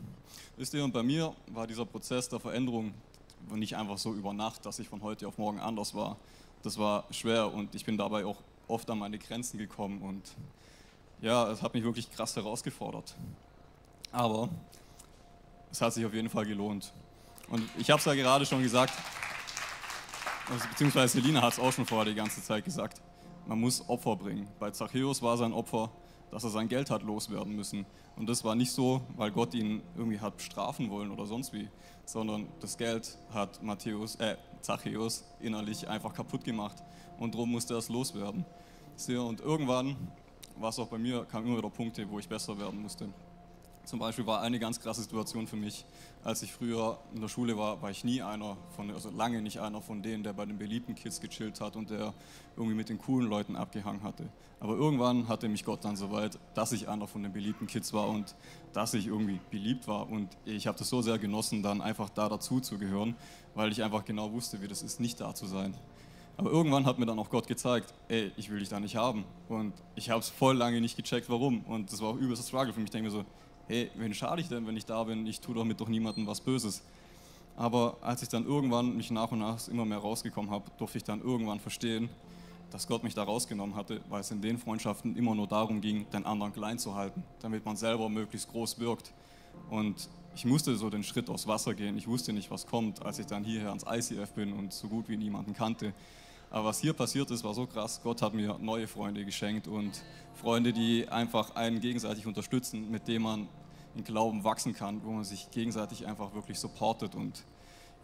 Wisst 0.57 0.75
ihr, 0.75 0.83
und 0.83 0.93
bei 0.93 1.01
mir 1.01 1.33
war 1.47 1.65
dieser 1.65 1.85
Prozess 1.85 2.29
der 2.29 2.39
Veränderung 2.39 2.93
nicht 3.51 3.75
einfach 3.75 3.97
so 3.97 4.13
über 4.13 4.31
Nacht, 4.31 4.63
dass 4.67 4.77
ich 4.77 4.87
von 4.87 5.01
heute 5.01 5.27
auf 5.27 5.39
morgen 5.39 5.59
anders 5.59 5.95
war. 5.95 6.17
Das 6.61 6.77
war 6.77 7.05
schwer 7.09 7.51
und 7.51 7.73
ich 7.73 7.83
bin 7.83 7.97
dabei 7.97 8.25
auch 8.25 8.37
oft 8.67 8.87
an 8.91 8.99
meine 8.99 9.17
Grenzen 9.17 9.57
gekommen 9.57 10.03
und 10.03 10.21
ja, 11.19 11.49
es 11.51 11.63
hat 11.63 11.73
mich 11.73 11.83
wirklich 11.83 12.11
krass 12.11 12.35
herausgefordert. 12.35 13.15
Aber 14.11 14.49
es 15.71 15.81
hat 15.81 15.93
sich 15.93 16.05
auf 16.05 16.13
jeden 16.13 16.29
Fall 16.29 16.45
gelohnt. 16.45 16.93
Und 17.51 17.69
ich 17.77 17.91
habe 17.91 17.99
es 17.99 18.05
ja 18.05 18.13
gerade 18.13 18.45
schon 18.45 18.63
gesagt, 18.63 18.93
also 20.49 20.65
beziehungsweise 20.69 21.19
Selina 21.19 21.41
hat 21.41 21.51
es 21.51 21.59
auch 21.59 21.73
schon 21.73 21.85
vorher 21.85 22.05
die 22.05 22.15
ganze 22.15 22.41
Zeit 22.41 22.63
gesagt, 22.63 23.01
man 23.45 23.59
muss 23.59 23.87
Opfer 23.89 24.15
bringen. 24.15 24.47
Bei 24.57 24.71
Zachäus 24.71 25.21
war 25.21 25.35
sein 25.35 25.51
Opfer, 25.51 25.91
dass 26.31 26.45
er 26.45 26.49
sein 26.49 26.69
Geld 26.69 26.89
hat 26.89 27.03
loswerden 27.03 27.53
müssen. 27.53 27.85
Und 28.15 28.29
das 28.29 28.45
war 28.45 28.55
nicht 28.55 28.71
so, 28.71 29.01
weil 29.17 29.31
Gott 29.31 29.53
ihn 29.53 29.81
irgendwie 29.97 30.21
hat 30.21 30.37
bestrafen 30.37 30.89
wollen 30.89 31.11
oder 31.11 31.25
sonst 31.25 31.51
wie, 31.51 31.67
sondern 32.05 32.47
das 32.61 32.77
Geld 32.77 33.17
hat 33.33 33.61
Matthäus, 33.61 34.15
äh, 34.15 34.37
Zachäus 34.61 35.25
innerlich 35.41 35.89
einfach 35.89 36.13
kaputt 36.13 36.45
gemacht 36.45 36.77
und 37.19 37.33
darum 37.33 37.51
musste 37.51 37.73
er 37.73 37.79
es 37.79 37.89
loswerden. 37.89 38.45
Und 39.07 39.41
irgendwann 39.41 39.97
war 40.57 40.69
es 40.69 40.79
auch 40.79 40.87
bei 40.87 40.97
mir, 40.97 41.25
kamen 41.25 41.47
immer 41.47 41.57
wieder 41.57 41.69
Punkte, 41.69 42.09
wo 42.09 42.17
ich 42.17 42.29
besser 42.29 42.57
werden 42.57 42.81
musste. 42.81 43.09
Zum 43.91 43.99
Beispiel 43.99 44.25
war 44.25 44.39
eine 44.39 44.57
ganz 44.57 44.79
krasse 44.79 45.01
Situation 45.01 45.47
für 45.47 45.57
mich, 45.57 45.83
als 46.23 46.41
ich 46.43 46.53
früher 46.53 46.97
in 47.13 47.19
der 47.19 47.27
Schule 47.27 47.57
war, 47.57 47.81
war 47.81 47.91
ich 47.91 48.05
nie 48.05 48.21
einer 48.21 48.55
von, 48.73 48.89
also 48.89 49.09
lange 49.09 49.41
nicht 49.41 49.59
einer 49.59 49.81
von 49.81 50.01
denen, 50.01 50.23
der 50.23 50.31
bei 50.31 50.45
den 50.45 50.57
beliebten 50.57 50.95
Kids 50.95 51.19
gechillt 51.19 51.59
hat 51.59 51.75
und 51.75 51.89
der 51.89 52.13
irgendwie 52.55 52.73
mit 52.73 52.87
den 52.87 52.99
coolen 52.99 53.29
Leuten 53.29 53.57
abgehangen 53.57 54.01
hatte. 54.01 54.29
Aber 54.61 54.75
irgendwann 54.75 55.27
hatte 55.27 55.49
mich 55.49 55.65
Gott 55.65 55.83
dann 55.83 55.97
so 55.97 56.09
weit, 56.09 56.39
dass 56.53 56.71
ich 56.71 56.87
einer 56.87 57.05
von 57.05 57.21
den 57.21 57.33
beliebten 57.33 57.67
Kids 57.67 57.91
war 57.91 58.07
und 58.07 58.33
dass 58.71 58.93
ich 58.93 59.07
irgendwie 59.07 59.41
beliebt 59.49 59.89
war. 59.89 60.09
Und 60.09 60.29
ich 60.45 60.67
habe 60.67 60.77
das 60.77 60.87
so 60.87 61.01
sehr 61.01 61.19
genossen, 61.19 61.61
dann 61.61 61.81
einfach 61.81 62.09
da 62.09 62.29
dazu 62.29 62.61
zu 62.61 62.77
gehören, 62.77 63.13
weil 63.55 63.73
ich 63.73 63.83
einfach 63.83 64.05
genau 64.05 64.31
wusste, 64.31 64.61
wie 64.61 64.69
das 64.69 64.83
ist, 64.83 65.01
nicht 65.01 65.19
da 65.19 65.35
zu 65.35 65.47
sein. 65.47 65.75
Aber 66.37 66.49
irgendwann 66.49 66.85
hat 66.85 66.97
mir 66.97 67.05
dann 67.05 67.19
auch 67.19 67.29
Gott 67.29 67.45
gezeigt, 67.45 67.93
ey, 68.07 68.31
ich 68.37 68.49
will 68.49 68.59
dich 68.59 68.69
da 68.69 68.79
nicht 68.79 68.95
haben. 68.95 69.25
Und 69.49 69.73
ich 69.95 70.09
habe 70.09 70.21
es 70.21 70.29
voll 70.29 70.55
lange 70.55 70.79
nicht 70.79 70.95
gecheckt, 70.95 71.29
warum. 71.29 71.65
Und 71.65 71.91
das 71.91 72.01
war 72.01 72.07
auch 72.07 72.15
übelst 72.15 72.47
Struggle 72.47 72.71
für 72.71 72.79
mich. 72.79 72.87
Ich 72.87 72.91
denke 72.91 73.09
mir 73.09 73.11
so, 73.11 73.25
hey, 73.67 73.89
wen 73.95 74.13
schade 74.13 74.41
ich 74.41 74.47
denn, 74.47 74.65
wenn 74.67 74.77
ich 74.77 74.85
da 74.85 75.03
bin? 75.03 75.25
Ich 75.27 75.39
tue 75.39 75.55
doch 75.55 75.63
mit 75.63 75.79
doch 75.79 75.87
niemandem 75.87 76.27
was 76.27 76.41
Böses. 76.41 76.83
Aber 77.57 77.97
als 78.01 78.23
ich 78.23 78.29
dann 78.29 78.45
irgendwann 78.45 78.95
mich 78.95 79.11
nach 79.11 79.31
und 79.31 79.39
nach 79.39 79.67
immer 79.67 79.85
mehr 79.85 79.99
rausgekommen 79.99 80.51
habe, 80.51 80.71
durfte 80.77 80.97
ich 80.97 81.03
dann 81.03 81.21
irgendwann 81.21 81.59
verstehen, 81.59 82.09
dass 82.71 82.87
Gott 82.87 83.03
mich 83.03 83.13
da 83.13 83.23
rausgenommen 83.23 83.75
hatte, 83.75 84.01
weil 84.09 84.21
es 84.21 84.31
in 84.31 84.41
den 84.41 84.57
Freundschaften 84.57 85.15
immer 85.15 85.35
nur 85.35 85.47
darum 85.47 85.81
ging, 85.81 86.09
den 86.11 86.25
anderen 86.25 86.53
klein 86.53 86.79
zu 86.79 86.95
halten, 86.95 87.23
damit 87.41 87.65
man 87.65 87.75
selber 87.75 88.07
möglichst 88.09 88.49
groß 88.49 88.79
wirkt. 88.79 89.13
Und 89.69 90.09
ich 90.35 90.45
musste 90.45 90.75
so 90.77 90.89
den 90.89 91.03
Schritt 91.03 91.29
aufs 91.29 91.47
Wasser 91.47 91.73
gehen. 91.73 91.97
Ich 91.97 92.07
wusste 92.07 92.31
nicht, 92.31 92.49
was 92.49 92.65
kommt, 92.65 93.05
als 93.05 93.19
ich 93.19 93.25
dann 93.25 93.43
hierher 93.43 93.69
ans 93.69 93.85
ICF 93.89 94.31
bin 94.31 94.53
und 94.53 94.73
so 94.73 94.87
gut 94.87 95.09
wie 95.09 95.17
niemanden 95.17 95.53
kannte. 95.53 95.93
Aber 96.51 96.65
was 96.65 96.81
hier 96.81 96.93
passiert 96.93 97.31
ist, 97.31 97.43
war 97.45 97.53
so 97.53 97.65
krass. 97.65 98.01
Gott 98.03 98.21
hat 98.21 98.33
mir 98.33 98.57
neue 98.59 98.87
Freunde 98.87 99.23
geschenkt 99.23 99.69
und 99.69 100.03
Freunde, 100.35 100.73
die 100.73 101.07
einfach 101.07 101.55
einen 101.55 101.79
gegenseitig 101.79 102.27
unterstützen, 102.27 102.91
mit 102.91 103.07
denen 103.07 103.23
man 103.23 103.47
in 103.95 104.03
Glauben 104.03 104.43
wachsen 104.43 104.73
kann, 104.73 105.01
wo 105.03 105.11
man 105.11 105.23
sich 105.23 105.49
gegenseitig 105.51 106.05
einfach 106.05 106.33
wirklich 106.33 106.59
supportet 106.59 107.15
und 107.15 107.45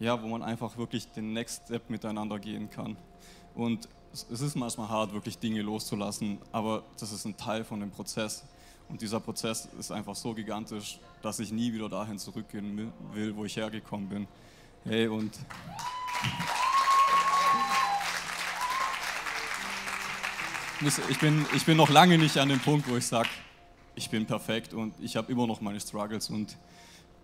ja, 0.00 0.22
wo 0.22 0.28
man 0.28 0.42
einfach 0.42 0.78
wirklich 0.78 1.08
den 1.12 1.34
Next 1.34 1.64
Step 1.66 1.90
miteinander 1.90 2.38
gehen 2.38 2.70
kann. 2.70 2.96
Und 3.54 3.88
es 4.12 4.40
ist 4.40 4.56
manchmal 4.56 4.88
hart, 4.88 5.12
wirklich 5.12 5.38
Dinge 5.38 5.60
loszulassen, 5.60 6.38
aber 6.50 6.84
das 6.98 7.12
ist 7.12 7.26
ein 7.26 7.36
Teil 7.36 7.64
von 7.64 7.80
dem 7.80 7.90
Prozess. 7.90 8.44
Und 8.88 9.02
dieser 9.02 9.20
Prozess 9.20 9.68
ist 9.78 9.92
einfach 9.92 10.14
so 10.14 10.32
gigantisch, 10.32 10.98
dass 11.20 11.38
ich 11.40 11.52
nie 11.52 11.74
wieder 11.74 11.90
dahin 11.90 12.18
zurückgehen 12.18 12.90
will, 13.12 13.36
wo 13.36 13.44
ich 13.44 13.56
hergekommen 13.56 14.08
bin. 14.08 14.28
Hey, 14.84 15.08
und. 15.08 15.38
Ich 20.80 21.18
bin, 21.18 21.44
ich 21.56 21.66
bin 21.66 21.76
noch 21.76 21.90
lange 21.90 22.18
nicht 22.18 22.38
an 22.38 22.48
dem 22.48 22.60
Punkt, 22.60 22.88
wo 22.88 22.96
ich 22.96 23.04
sage, 23.04 23.28
ich 23.96 24.08
bin 24.10 24.26
perfekt 24.26 24.72
und 24.74 24.94
ich 25.00 25.16
habe 25.16 25.30
immer 25.32 25.44
noch 25.44 25.60
meine 25.60 25.80
Struggles 25.80 26.30
und 26.30 26.56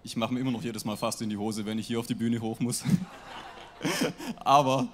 ich 0.03 0.17
mache 0.17 0.35
mir 0.35 0.41
immer 0.41 0.51
noch 0.51 0.63
jedes 0.65 0.85
Mal 0.85 0.97
fast 0.97 1.23
in 1.23 1.31
die 1.31 1.37
Hose, 1.37 1.65
wenn 1.65 1.79
ich 1.79 1.87
hier 1.87 2.01
auf 2.01 2.09
die 2.09 2.17
Bühne 2.17 2.41
hoch 2.41 2.59
muss. 2.59 2.83
Aber 4.39 4.89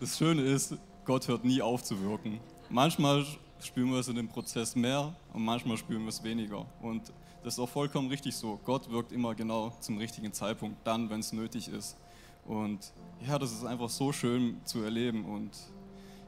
das 0.00 0.18
Schöne 0.18 0.42
ist, 0.42 0.74
Gott 1.04 1.28
hört 1.28 1.44
nie 1.44 1.62
auf 1.62 1.84
zu 1.84 2.02
wirken. 2.02 2.40
Manchmal 2.68 3.24
spüren 3.62 3.92
wir 3.92 4.00
es 4.00 4.08
in 4.08 4.16
dem 4.16 4.26
Prozess 4.26 4.74
mehr 4.74 5.14
und 5.32 5.44
manchmal 5.44 5.76
spüren 5.76 6.02
wir 6.02 6.08
es 6.08 6.24
weniger. 6.24 6.66
Und 6.82 7.12
das 7.44 7.54
ist 7.54 7.60
auch 7.60 7.68
vollkommen 7.68 8.08
richtig 8.08 8.34
so. 8.34 8.58
Gott 8.64 8.90
wirkt 8.90 9.12
immer 9.12 9.36
genau 9.36 9.72
zum 9.78 9.98
richtigen 9.98 10.32
Zeitpunkt, 10.32 10.84
dann, 10.84 11.10
wenn 11.10 11.20
es 11.20 11.32
nötig 11.32 11.68
ist. 11.68 11.96
Und 12.44 12.92
ja, 13.24 13.38
das 13.38 13.52
ist 13.52 13.64
einfach 13.64 13.88
so 13.88 14.10
schön 14.10 14.60
zu 14.64 14.82
erleben. 14.82 15.24
Und 15.24 15.52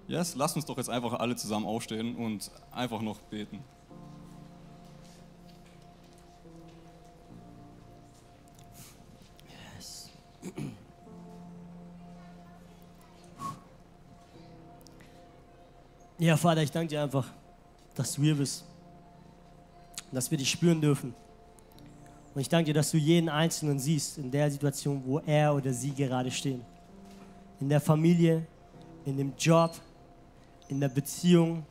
yes, 0.09 0.34
lasst 0.34 0.57
uns 0.57 0.64
doch 0.64 0.76
jetzt 0.76 0.90
einfach 0.90 1.14
alle 1.14 1.36
zusammen 1.36 1.66
aufstehen 1.66 2.16
und 2.16 2.50
einfach 2.70 3.00
noch 3.00 3.18
beten. 3.22 3.61
Ja, 16.18 16.36
Vater, 16.36 16.62
ich 16.62 16.70
danke 16.70 16.88
dir 16.88 17.03
einfach, 17.03 17.26
dass 17.96 18.14
du 18.14 18.22
hier 18.22 18.36
bist, 18.36 18.64
dass 20.12 20.30
wir 20.30 20.38
dich 20.38 20.50
spüren 20.50 20.80
dürfen. 20.80 21.14
Und 22.32 22.40
ich 22.40 22.48
danke 22.48 22.66
dir, 22.66 22.74
dass 22.74 22.92
du 22.92 22.96
jeden 22.96 23.28
Einzelnen 23.28 23.78
siehst 23.78 24.18
in 24.18 24.30
der 24.30 24.48
Situation, 24.48 25.03
wo 25.05 25.18
er 25.18 25.53
oder 25.53 25.72
sie 25.72 25.92
gerade 25.92 26.30
stehen. 26.30 26.62
In 27.59 27.68
der 27.68 27.80
Familie, 27.80 28.46
in 29.05 29.16
dem 29.16 29.32
Job, 29.36 29.72
in 30.72 30.80
der 30.80 30.88
Beziehung, 30.88 31.66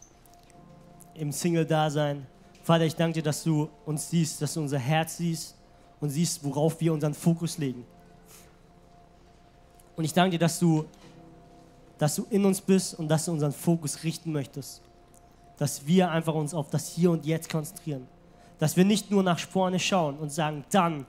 im 1.16 1.32
Single-Dasein. 1.32 2.28
Vater, 2.62 2.86
ich 2.86 2.96
danke 2.96 3.16
dir, 3.16 3.24
dass 3.24 3.44
du 3.44 3.68
uns 3.84 4.10
siehst, 4.12 4.42
dass 4.42 4.54
du 4.54 4.62
unser 4.62 4.78
Herz 4.78 5.18
siehst 5.18 5.56
und 6.00 6.12
siehst, 6.12 6.44
worauf 6.44 6.80
wir 6.80 6.94
unseren 6.94 7.16
Fokus 7.16 7.58
legen. 7.58 7.84
Und 9.96 10.06
ich 10.06 10.14
danke 10.14 10.32
dir, 10.32 10.40
dass 10.40 10.60
du, 10.60 10.86
dass 11.98 12.16
du 12.16 12.28
in 12.30 12.46
uns 12.46 12.62
bist 12.62 12.94
und 12.94 13.08
dass 13.08 13.26
du 13.26 13.32
unseren 13.32 13.52
Fokus 13.52 14.04
richten 14.04 14.32
möchtest. 14.32 14.84
Dass 15.58 15.86
wir 15.88 16.12
einfach 16.12 16.36
uns 16.36 16.54
auf 16.54 16.70
das 16.70 16.90
Hier 16.90 17.10
und 17.10 17.26
Jetzt 17.26 17.50
konzentrieren. 17.50 18.08
Dass 18.60 18.78
wir 18.78 18.86
nicht 18.86 19.10
nur 19.10 19.24
nach 19.24 19.40
vorne 19.40 19.80
schauen 19.80 20.18
und 20.18 20.32
sagen, 20.32 20.64
dann 20.70 21.08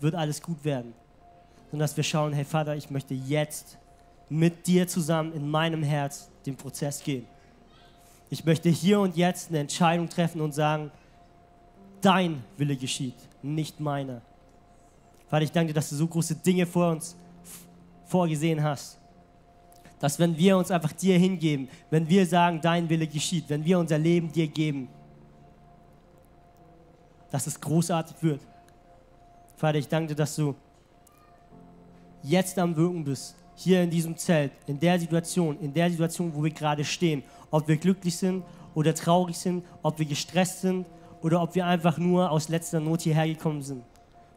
wird 0.00 0.14
alles 0.14 0.40
gut 0.40 0.64
werden. 0.64 0.94
Sondern 1.70 1.84
dass 1.84 1.96
wir 1.96 2.04
schauen, 2.04 2.32
hey 2.32 2.46
Vater, 2.46 2.74
ich 2.74 2.88
möchte 2.88 3.12
jetzt 3.12 3.76
mit 4.28 4.66
dir 4.66 4.86
zusammen 4.86 5.32
in 5.32 5.48
meinem 5.48 5.82
Herz 5.82 6.30
den 6.44 6.56
Prozess 6.56 7.02
gehen. 7.02 7.26
Ich 8.30 8.44
möchte 8.44 8.68
hier 8.68 9.00
und 9.00 9.16
jetzt 9.16 9.48
eine 9.48 9.60
Entscheidung 9.60 10.08
treffen 10.08 10.40
und 10.40 10.52
sagen, 10.52 10.90
dein 12.00 12.44
Wille 12.56 12.76
geschieht, 12.76 13.16
nicht 13.42 13.80
meiner. 13.80 14.20
Vater, 15.28 15.44
ich 15.44 15.52
danke 15.52 15.68
dir, 15.68 15.74
dass 15.74 15.90
du 15.90 15.96
so 15.96 16.06
große 16.06 16.36
Dinge 16.36 16.66
vor 16.66 16.90
uns 16.90 17.16
vorgesehen 18.06 18.62
hast. 18.62 18.98
Dass 19.98 20.18
wenn 20.18 20.36
wir 20.36 20.56
uns 20.56 20.70
einfach 20.70 20.92
dir 20.92 21.18
hingeben, 21.18 21.68
wenn 21.90 22.08
wir 22.08 22.26
sagen, 22.26 22.60
dein 22.60 22.88
Wille 22.88 23.06
geschieht, 23.06 23.44
wenn 23.48 23.64
wir 23.64 23.78
unser 23.78 23.98
Leben 23.98 24.30
dir 24.30 24.46
geben, 24.46 24.88
dass 27.30 27.46
es 27.46 27.60
großartig 27.60 28.16
wird. 28.22 28.40
Vater, 29.56 29.78
ich 29.78 29.88
danke 29.88 30.08
dir, 30.08 30.14
dass 30.14 30.36
du 30.36 30.54
jetzt 32.22 32.58
am 32.58 32.76
Wirken 32.76 33.04
bist, 33.04 33.36
hier 33.58 33.82
in 33.82 33.90
diesem 33.90 34.16
Zelt, 34.16 34.52
in 34.68 34.78
der 34.78 35.00
Situation, 35.00 35.58
in 35.58 35.74
der 35.74 35.90
Situation, 35.90 36.32
wo 36.32 36.44
wir 36.44 36.50
gerade 36.52 36.84
stehen, 36.84 37.24
ob 37.50 37.66
wir 37.66 37.76
glücklich 37.76 38.16
sind 38.16 38.44
oder 38.74 38.94
traurig 38.94 39.36
sind, 39.36 39.64
ob 39.82 39.98
wir 39.98 40.06
gestresst 40.06 40.60
sind 40.60 40.86
oder 41.22 41.42
ob 41.42 41.56
wir 41.56 41.66
einfach 41.66 41.98
nur 41.98 42.30
aus 42.30 42.48
letzter 42.48 42.78
Not 42.78 43.02
hierher 43.02 43.26
gekommen 43.26 43.60
sind. 43.60 43.82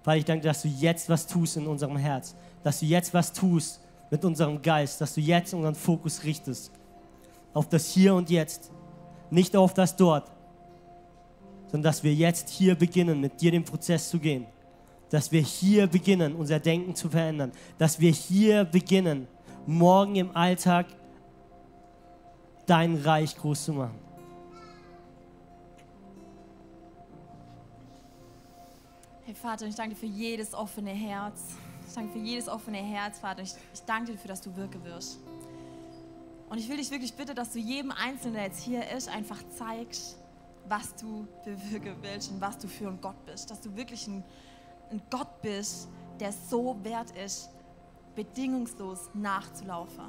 Vater, 0.02 0.18
ich 0.18 0.26
danke 0.26 0.48
dass 0.48 0.64
du 0.64 0.70
jetzt 0.70 1.08
was 1.08 1.28
tust 1.28 1.58
in 1.58 1.68
unserem 1.68 1.98
Herz, 1.98 2.36
dass 2.64 2.80
du 2.80 2.88
jetzt 2.88 3.14
was 3.14 3.32
tust 3.32 3.80
mit 4.10 4.26
unserem 4.26 4.60
Geist, 4.60 5.00
dass 5.00 5.14
du 5.14 5.22
jetzt 5.22 5.54
unseren 5.54 5.76
Fokus 5.76 6.24
richtest 6.24 6.72
auf 7.54 7.70
das 7.70 7.94
Hier 7.94 8.16
und 8.16 8.30
Jetzt, 8.30 8.72
nicht 9.30 9.56
auf 9.56 9.76
das 9.76 9.96
Dort, 9.96 10.32
sondern 11.68 11.84
dass 11.84 12.04
wir 12.04 12.14
jetzt 12.14 12.50
hier 12.50 12.74
beginnen, 12.74 13.22
mit 13.22 13.40
dir 13.40 13.52
den 13.52 13.64
Prozess 13.64 14.10
zu 14.10 14.18
gehen 14.18 14.48
dass 15.12 15.32
wir 15.32 15.42
hier 15.42 15.88
beginnen, 15.88 16.36
unser 16.36 16.60
Denken 16.60 16.96
zu 16.96 17.10
verändern, 17.10 17.52
dass 17.78 18.00
wir 18.00 18.12
hier 18.12 18.64
beginnen, 18.66 19.28
morgen 19.68 20.16
im 20.16 20.36
Alltag 20.36 20.88
dein 22.66 22.96
Reich 22.96 23.36
groß 23.36 23.66
zu 23.66 23.74
machen. 23.74 24.00
Hey 29.26 29.36
Vater, 29.36 29.68
ich 29.68 29.76
danke 29.76 29.96
dir 29.96 30.00
für 30.00 30.06
jedes 30.08 30.54
offene 30.54 30.92
Herz. 30.92 31.42
Ich 31.88 31.94
danke 31.94 32.14
für 32.14 32.20
jedes 32.20 32.48
offene 32.48 32.78
Herz, 32.78 33.20
Vater. 33.20 33.42
Ich, 33.42 33.54
ich 33.74 33.82
danke 33.82 34.08
dir 34.08 34.14
dafür, 34.14 34.30
dass 34.30 34.42
du 34.42 34.56
wirke 34.56 34.84
wirst. 34.86 35.20
Und 36.50 36.58
ich 36.58 36.68
will 36.70 36.78
dich 36.78 36.90
wirklich 36.90 37.14
bitten, 37.14 37.36
dass 37.36 37.52
du 37.52 37.60
jedem 37.60 37.92
Einzelnen, 37.92 38.36
der 38.36 38.44
jetzt 38.44 38.62
hier 38.62 38.90
ist, 38.92 39.10
einfach 39.10 39.42
zeigst, 39.58 40.18
was 40.68 40.96
du 40.96 41.28
bewirken 41.44 41.96
willst 42.02 42.32
und 42.32 42.40
was 42.40 42.58
du 42.58 42.68
für 42.68 42.88
ein 42.88 43.00
Gott 43.02 43.26
bist. 43.26 43.52
Dass 43.52 43.62
du 43.62 43.76
wirklich 43.76 44.08
ein 44.08 44.24
ein 44.92 45.02
Gott 45.10 45.42
bist, 45.42 45.88
der 46.20 46.32
so 46.32 46.78
wert 46.84 47.12
ist, 47.12 47.50
bedingungslos 48.16 49.10
nachzulaufen. 49.14 50.06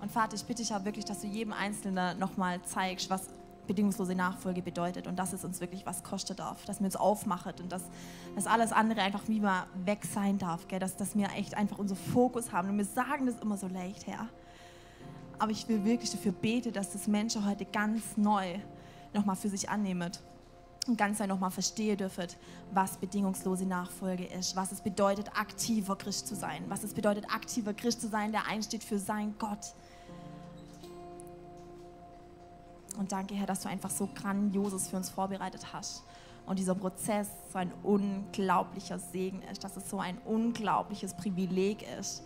Und 0.00 0.10
Vater, 0.10 0.34
ich 0.34 0.44
bitte 0.44 0.62
dich 0.62 0.74
auch 0.74 0.84
wirklich, 0.84 1.04
dass 1.04 1.20
du 1.20 1.26
jedem 1.26 1.52
Einzelnen 1.52 2.18
nochmal 2.18 2.62
zeigst, 2.62 3.10
was 3.10 3.28
bedingungslose 3.66 4.14
Nachfolge 4.14 4.62
bedeutet 4.62 5.06
und 5.06 5.16
dass 5.16 5.32
es 5.32 5.44
uns 5.44 5.60
wirklich 5.60 5.84
was 5.86 6.02
kosten 6.02 6.34
darf, 6.34 6.64
dass 6.64 6.80
wir 6.80 6.86
uns 6.86 6.96
aufmachen 6.96 7.52
und 7.62 7.70
dass, 7.70 7.84
dass 8.34 8.46
alles 8.46 8.72
andere 8.72 9.02
einfach 9.02 9.22
wie 9.28 9.40
mal 9.40 9.66
weg 9.84 10.04
sein 10.04 10.38
darf, 10.38 10.66
gell? 10.66 10.80
Dass, 10.80 10.96
dass 10.96 11.14
wir 11.14 11.28
echt 11.36 11.56
einfach 11.56 11.78
unseren 11.78 11.98
Fokus 11.98 12.50
haben. 12.50 12.70
Und 12.70 12.78
wir 12.78 12.84
sagen 12.84 13.26
das 13.26 13.38
immer 13.40 13.56
so 13.56 13.68
leicht, 13.68 14.06
Herr. 14.06 14.26
Aber 15.38 15.52
ich 15.52 15.68
will 15.68 15.84
wirklich 15.84 16.10
dafür 16.10 16.32
beten, 16.32 16.72
dass 16.72 16.90
das 16.92 17.06
Menschen 17.06 17.46
heute 17.46 17.64
ganz 17.64 18.16
neu 18.16 18.58
nochmal 19.12 19.36
für 19.36 19.48
sich 19.48 19.68
annehmen 19.68 20.10
und 20.86 20.96
ganz 20.96 21.18
neu 21.18 21.26
nochmal 21.26 21.50
verstehen 21.50 21.96
dürfen, 21.96 22.26
was 22.72 22.96
bedingungslose 22.96 23.66
Nachfolge 23.66 24.24
ist, 24.24 24.56
was 24.56 24.72
es 24.72 24.80
bedeutet, 24.80 25.28
aktiver 25.36 25.96
Christ 25.96 26.26
zu 26.26 26.34
sein, 26.34 26.64
was 26.68 26.84
es 26.84 26.94
bedeutet, 26.94 27.26
aktiver 27.32 27.74
Christ 27.74 28.00
zu 28.00 28.08
sein, 28.08 28.32
der 28.32 28.46
einsteht 28.46 28.82
für 28.82 28.98
sein 28.98 29.34
Gott. 29.38 29.74
Und 32.98 33.12
danke, 33.12 33.34
Herr, 33.34 33.46
dass 33.46 33.60
du 33.60 33.68
einfach 33.68 33.90
so 33.90 34.08
Grandioses 34.14 34.88
für 34.88 34.96
uns 34.96 35.10
vorbereitet 35.10 35.72
hast. 35.72 36.02
Und 36.46 36.58
dieser 36.58 36.74
Prozess 36.74 37.28
so 37.52 37.58
ein 37.58 37.72
unglaublicher 37.82 38.98
Segen 38.98 39.42
ist, 39.42 39.62
dass 39.62 39.76
es 39.76 39.88
so 39.88 40.00
ein 40.00 40.18
unglaubliches 40.24 41.14
Privileg 41.14 41.86
ist, 41.98 42.22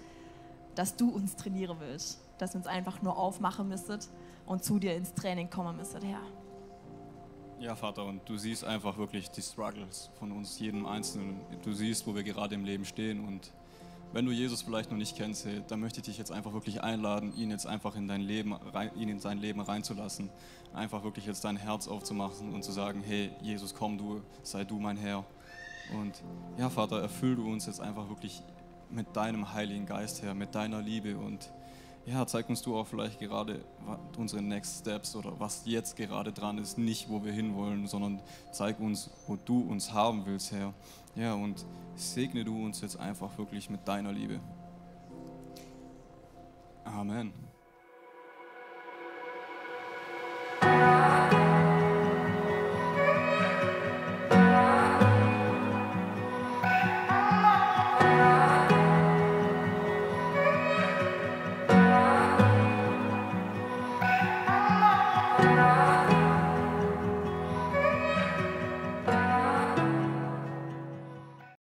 dass 0.74 0.96
du 0.96 1.11
uns 1.11 1.36
trainieren 1.36 1.76
willst, 1.80 2.20
dass 2.38 2.55
wir 2.55 2.59
uns 2.59 2.66
einfach 2.66 3.02
nur 3.02 3.18
aufmachen 3.18 3.68
müssen 3.68 3.98
und 4.46 4.64
zu 4.64 4.78
dir 4.78 4.96
ins 4.96 5.12
Training 5.14 5.50
kommen 5.50 5.76
müssen, 5.76 6.00
Herr. 6.02 6.20
Ja, 7.61 7.76
Vater, 7.76 8.05
und 8.05 8.28
du 8.28 8.36
siehst 8.36 8.64
einfach 8.64 8.98
wirklich 8.98 9.30
die 9.30 9.40
Struggles 9.40 10.11
von 10.18 10.32
uns, 10.32 10.59
jedem 10.59 10.86
Einzelnen. 10.86 11.40
Du 11.62 11.72
siehst, 11.72 12.07
wo 12.07 12.14
wir 12.14 12.22
gerade 12.22 12.55
im 12.55 12.64
Leben 12.64 12.84
stehen. 12.84 13.24
Und 13.24 13.52
wenn 14.12 14.26
du 14.26 14.32
Jesus 14.32 14.62
vielleicht 14.62 14.90
noch 14.90 14.98
nicht 14.98 15.16
kennst, 15.16 15.46
dann 15.68 15.80
möchte 15.80 16.00
ich 16.00 16.07
dich 16.07 16.18
jetzt 16.18 16.30
einfach 16.30 16.52
wirklich 16.52 16.82
einladen, 16.82 17.32
ihn 17.36 17.50
jetzt 17.50 17.66
einfach 17.66 17.96
in 17.96 18.09
dein 18.09 18.20
Leben, 18.20 18.55
ihn 18.96 19.09
in 19.09 19.20
sein 19.20 19.38
Leben 19.38 19.61
reinzulassen. 19.61 20.30
Einfach 20.74 21.05
wirklich 21.05 21.26
jetzt 21.26 21.44
dein 21.44 21.57
Herz 21.57 21.88
aufzumachen 21.88 22.52
und 22.52 22.64
zu 22.64 22.72
sagen, 22.72 23.02
hey, 23.07 23.30
Jesus, 23.40 23.74
komm 23.74 23.98
du, 23.98 24.20
sei 24.42 24.64
du 24.64 24.78
mein 24.78 24.96
Herr. 24.96 25.24
Und 25.98 26.22
ja, 26.59 26.68
Vater, 26.68 27.00
erfüll 27.00 27.36
du 27.36 27.50
uns 27.50 27.66
jetzt 27.66 27.80
einfach 27.80 28.09
wirklich 28.09 28.42
mit 28.90 29.16
deinem 29.16 29.52
Heiligen 29.52 29.86
Geist, 29.86 30.22
Herr, 30.22 30.34
mit 30.34 30.55
deiner 30.55 30.82
Liebe 30.82 31.16
und 31.16 31.50
ja, 32.07 32.26
zeig 32.26 32.48
uns 32.48 32.62
du 32.62 32.76
auch 32.76 32.86
vielleicht 32.86 33.18
gerade 33.18 33.64
unsere 34.18 34.42
Next 34.42 34.80
Steps 34.80 35.16
oder 35.16 35.38
was 35.38 35.62
jetzt 35.64 35.96
gerade 35.96 36.32
dran 36.32 36.59
ist, 36.59 36.76
nicht 36.76 37.09
wo 37.09 37.24
wir 37.24 37.32
hinwollen, 37.32 37.86
sondern 37.86 38.20
zeig 38.52 38.78
uns, 38.78 39.11
wo 39.26 39.36
du 39.36 39.61
uns 39.61 39.92
haben 39.92 40.26
willst, 40.26 40.52
Herr. 40.52 40.74
Ja, 41.14 41.34
und 41.34 41.64
segne 41.94 42.44
du 42.44 42.64
uns 42.64 42.80
jetzt 42.80 42.98
einfach 42.98 43.36
wirklich 43.38 43.70
mit 43.70 43.86
deiner 43.88 44.12
Liebe. 44.12 44.40
Amen. 46.84 47.43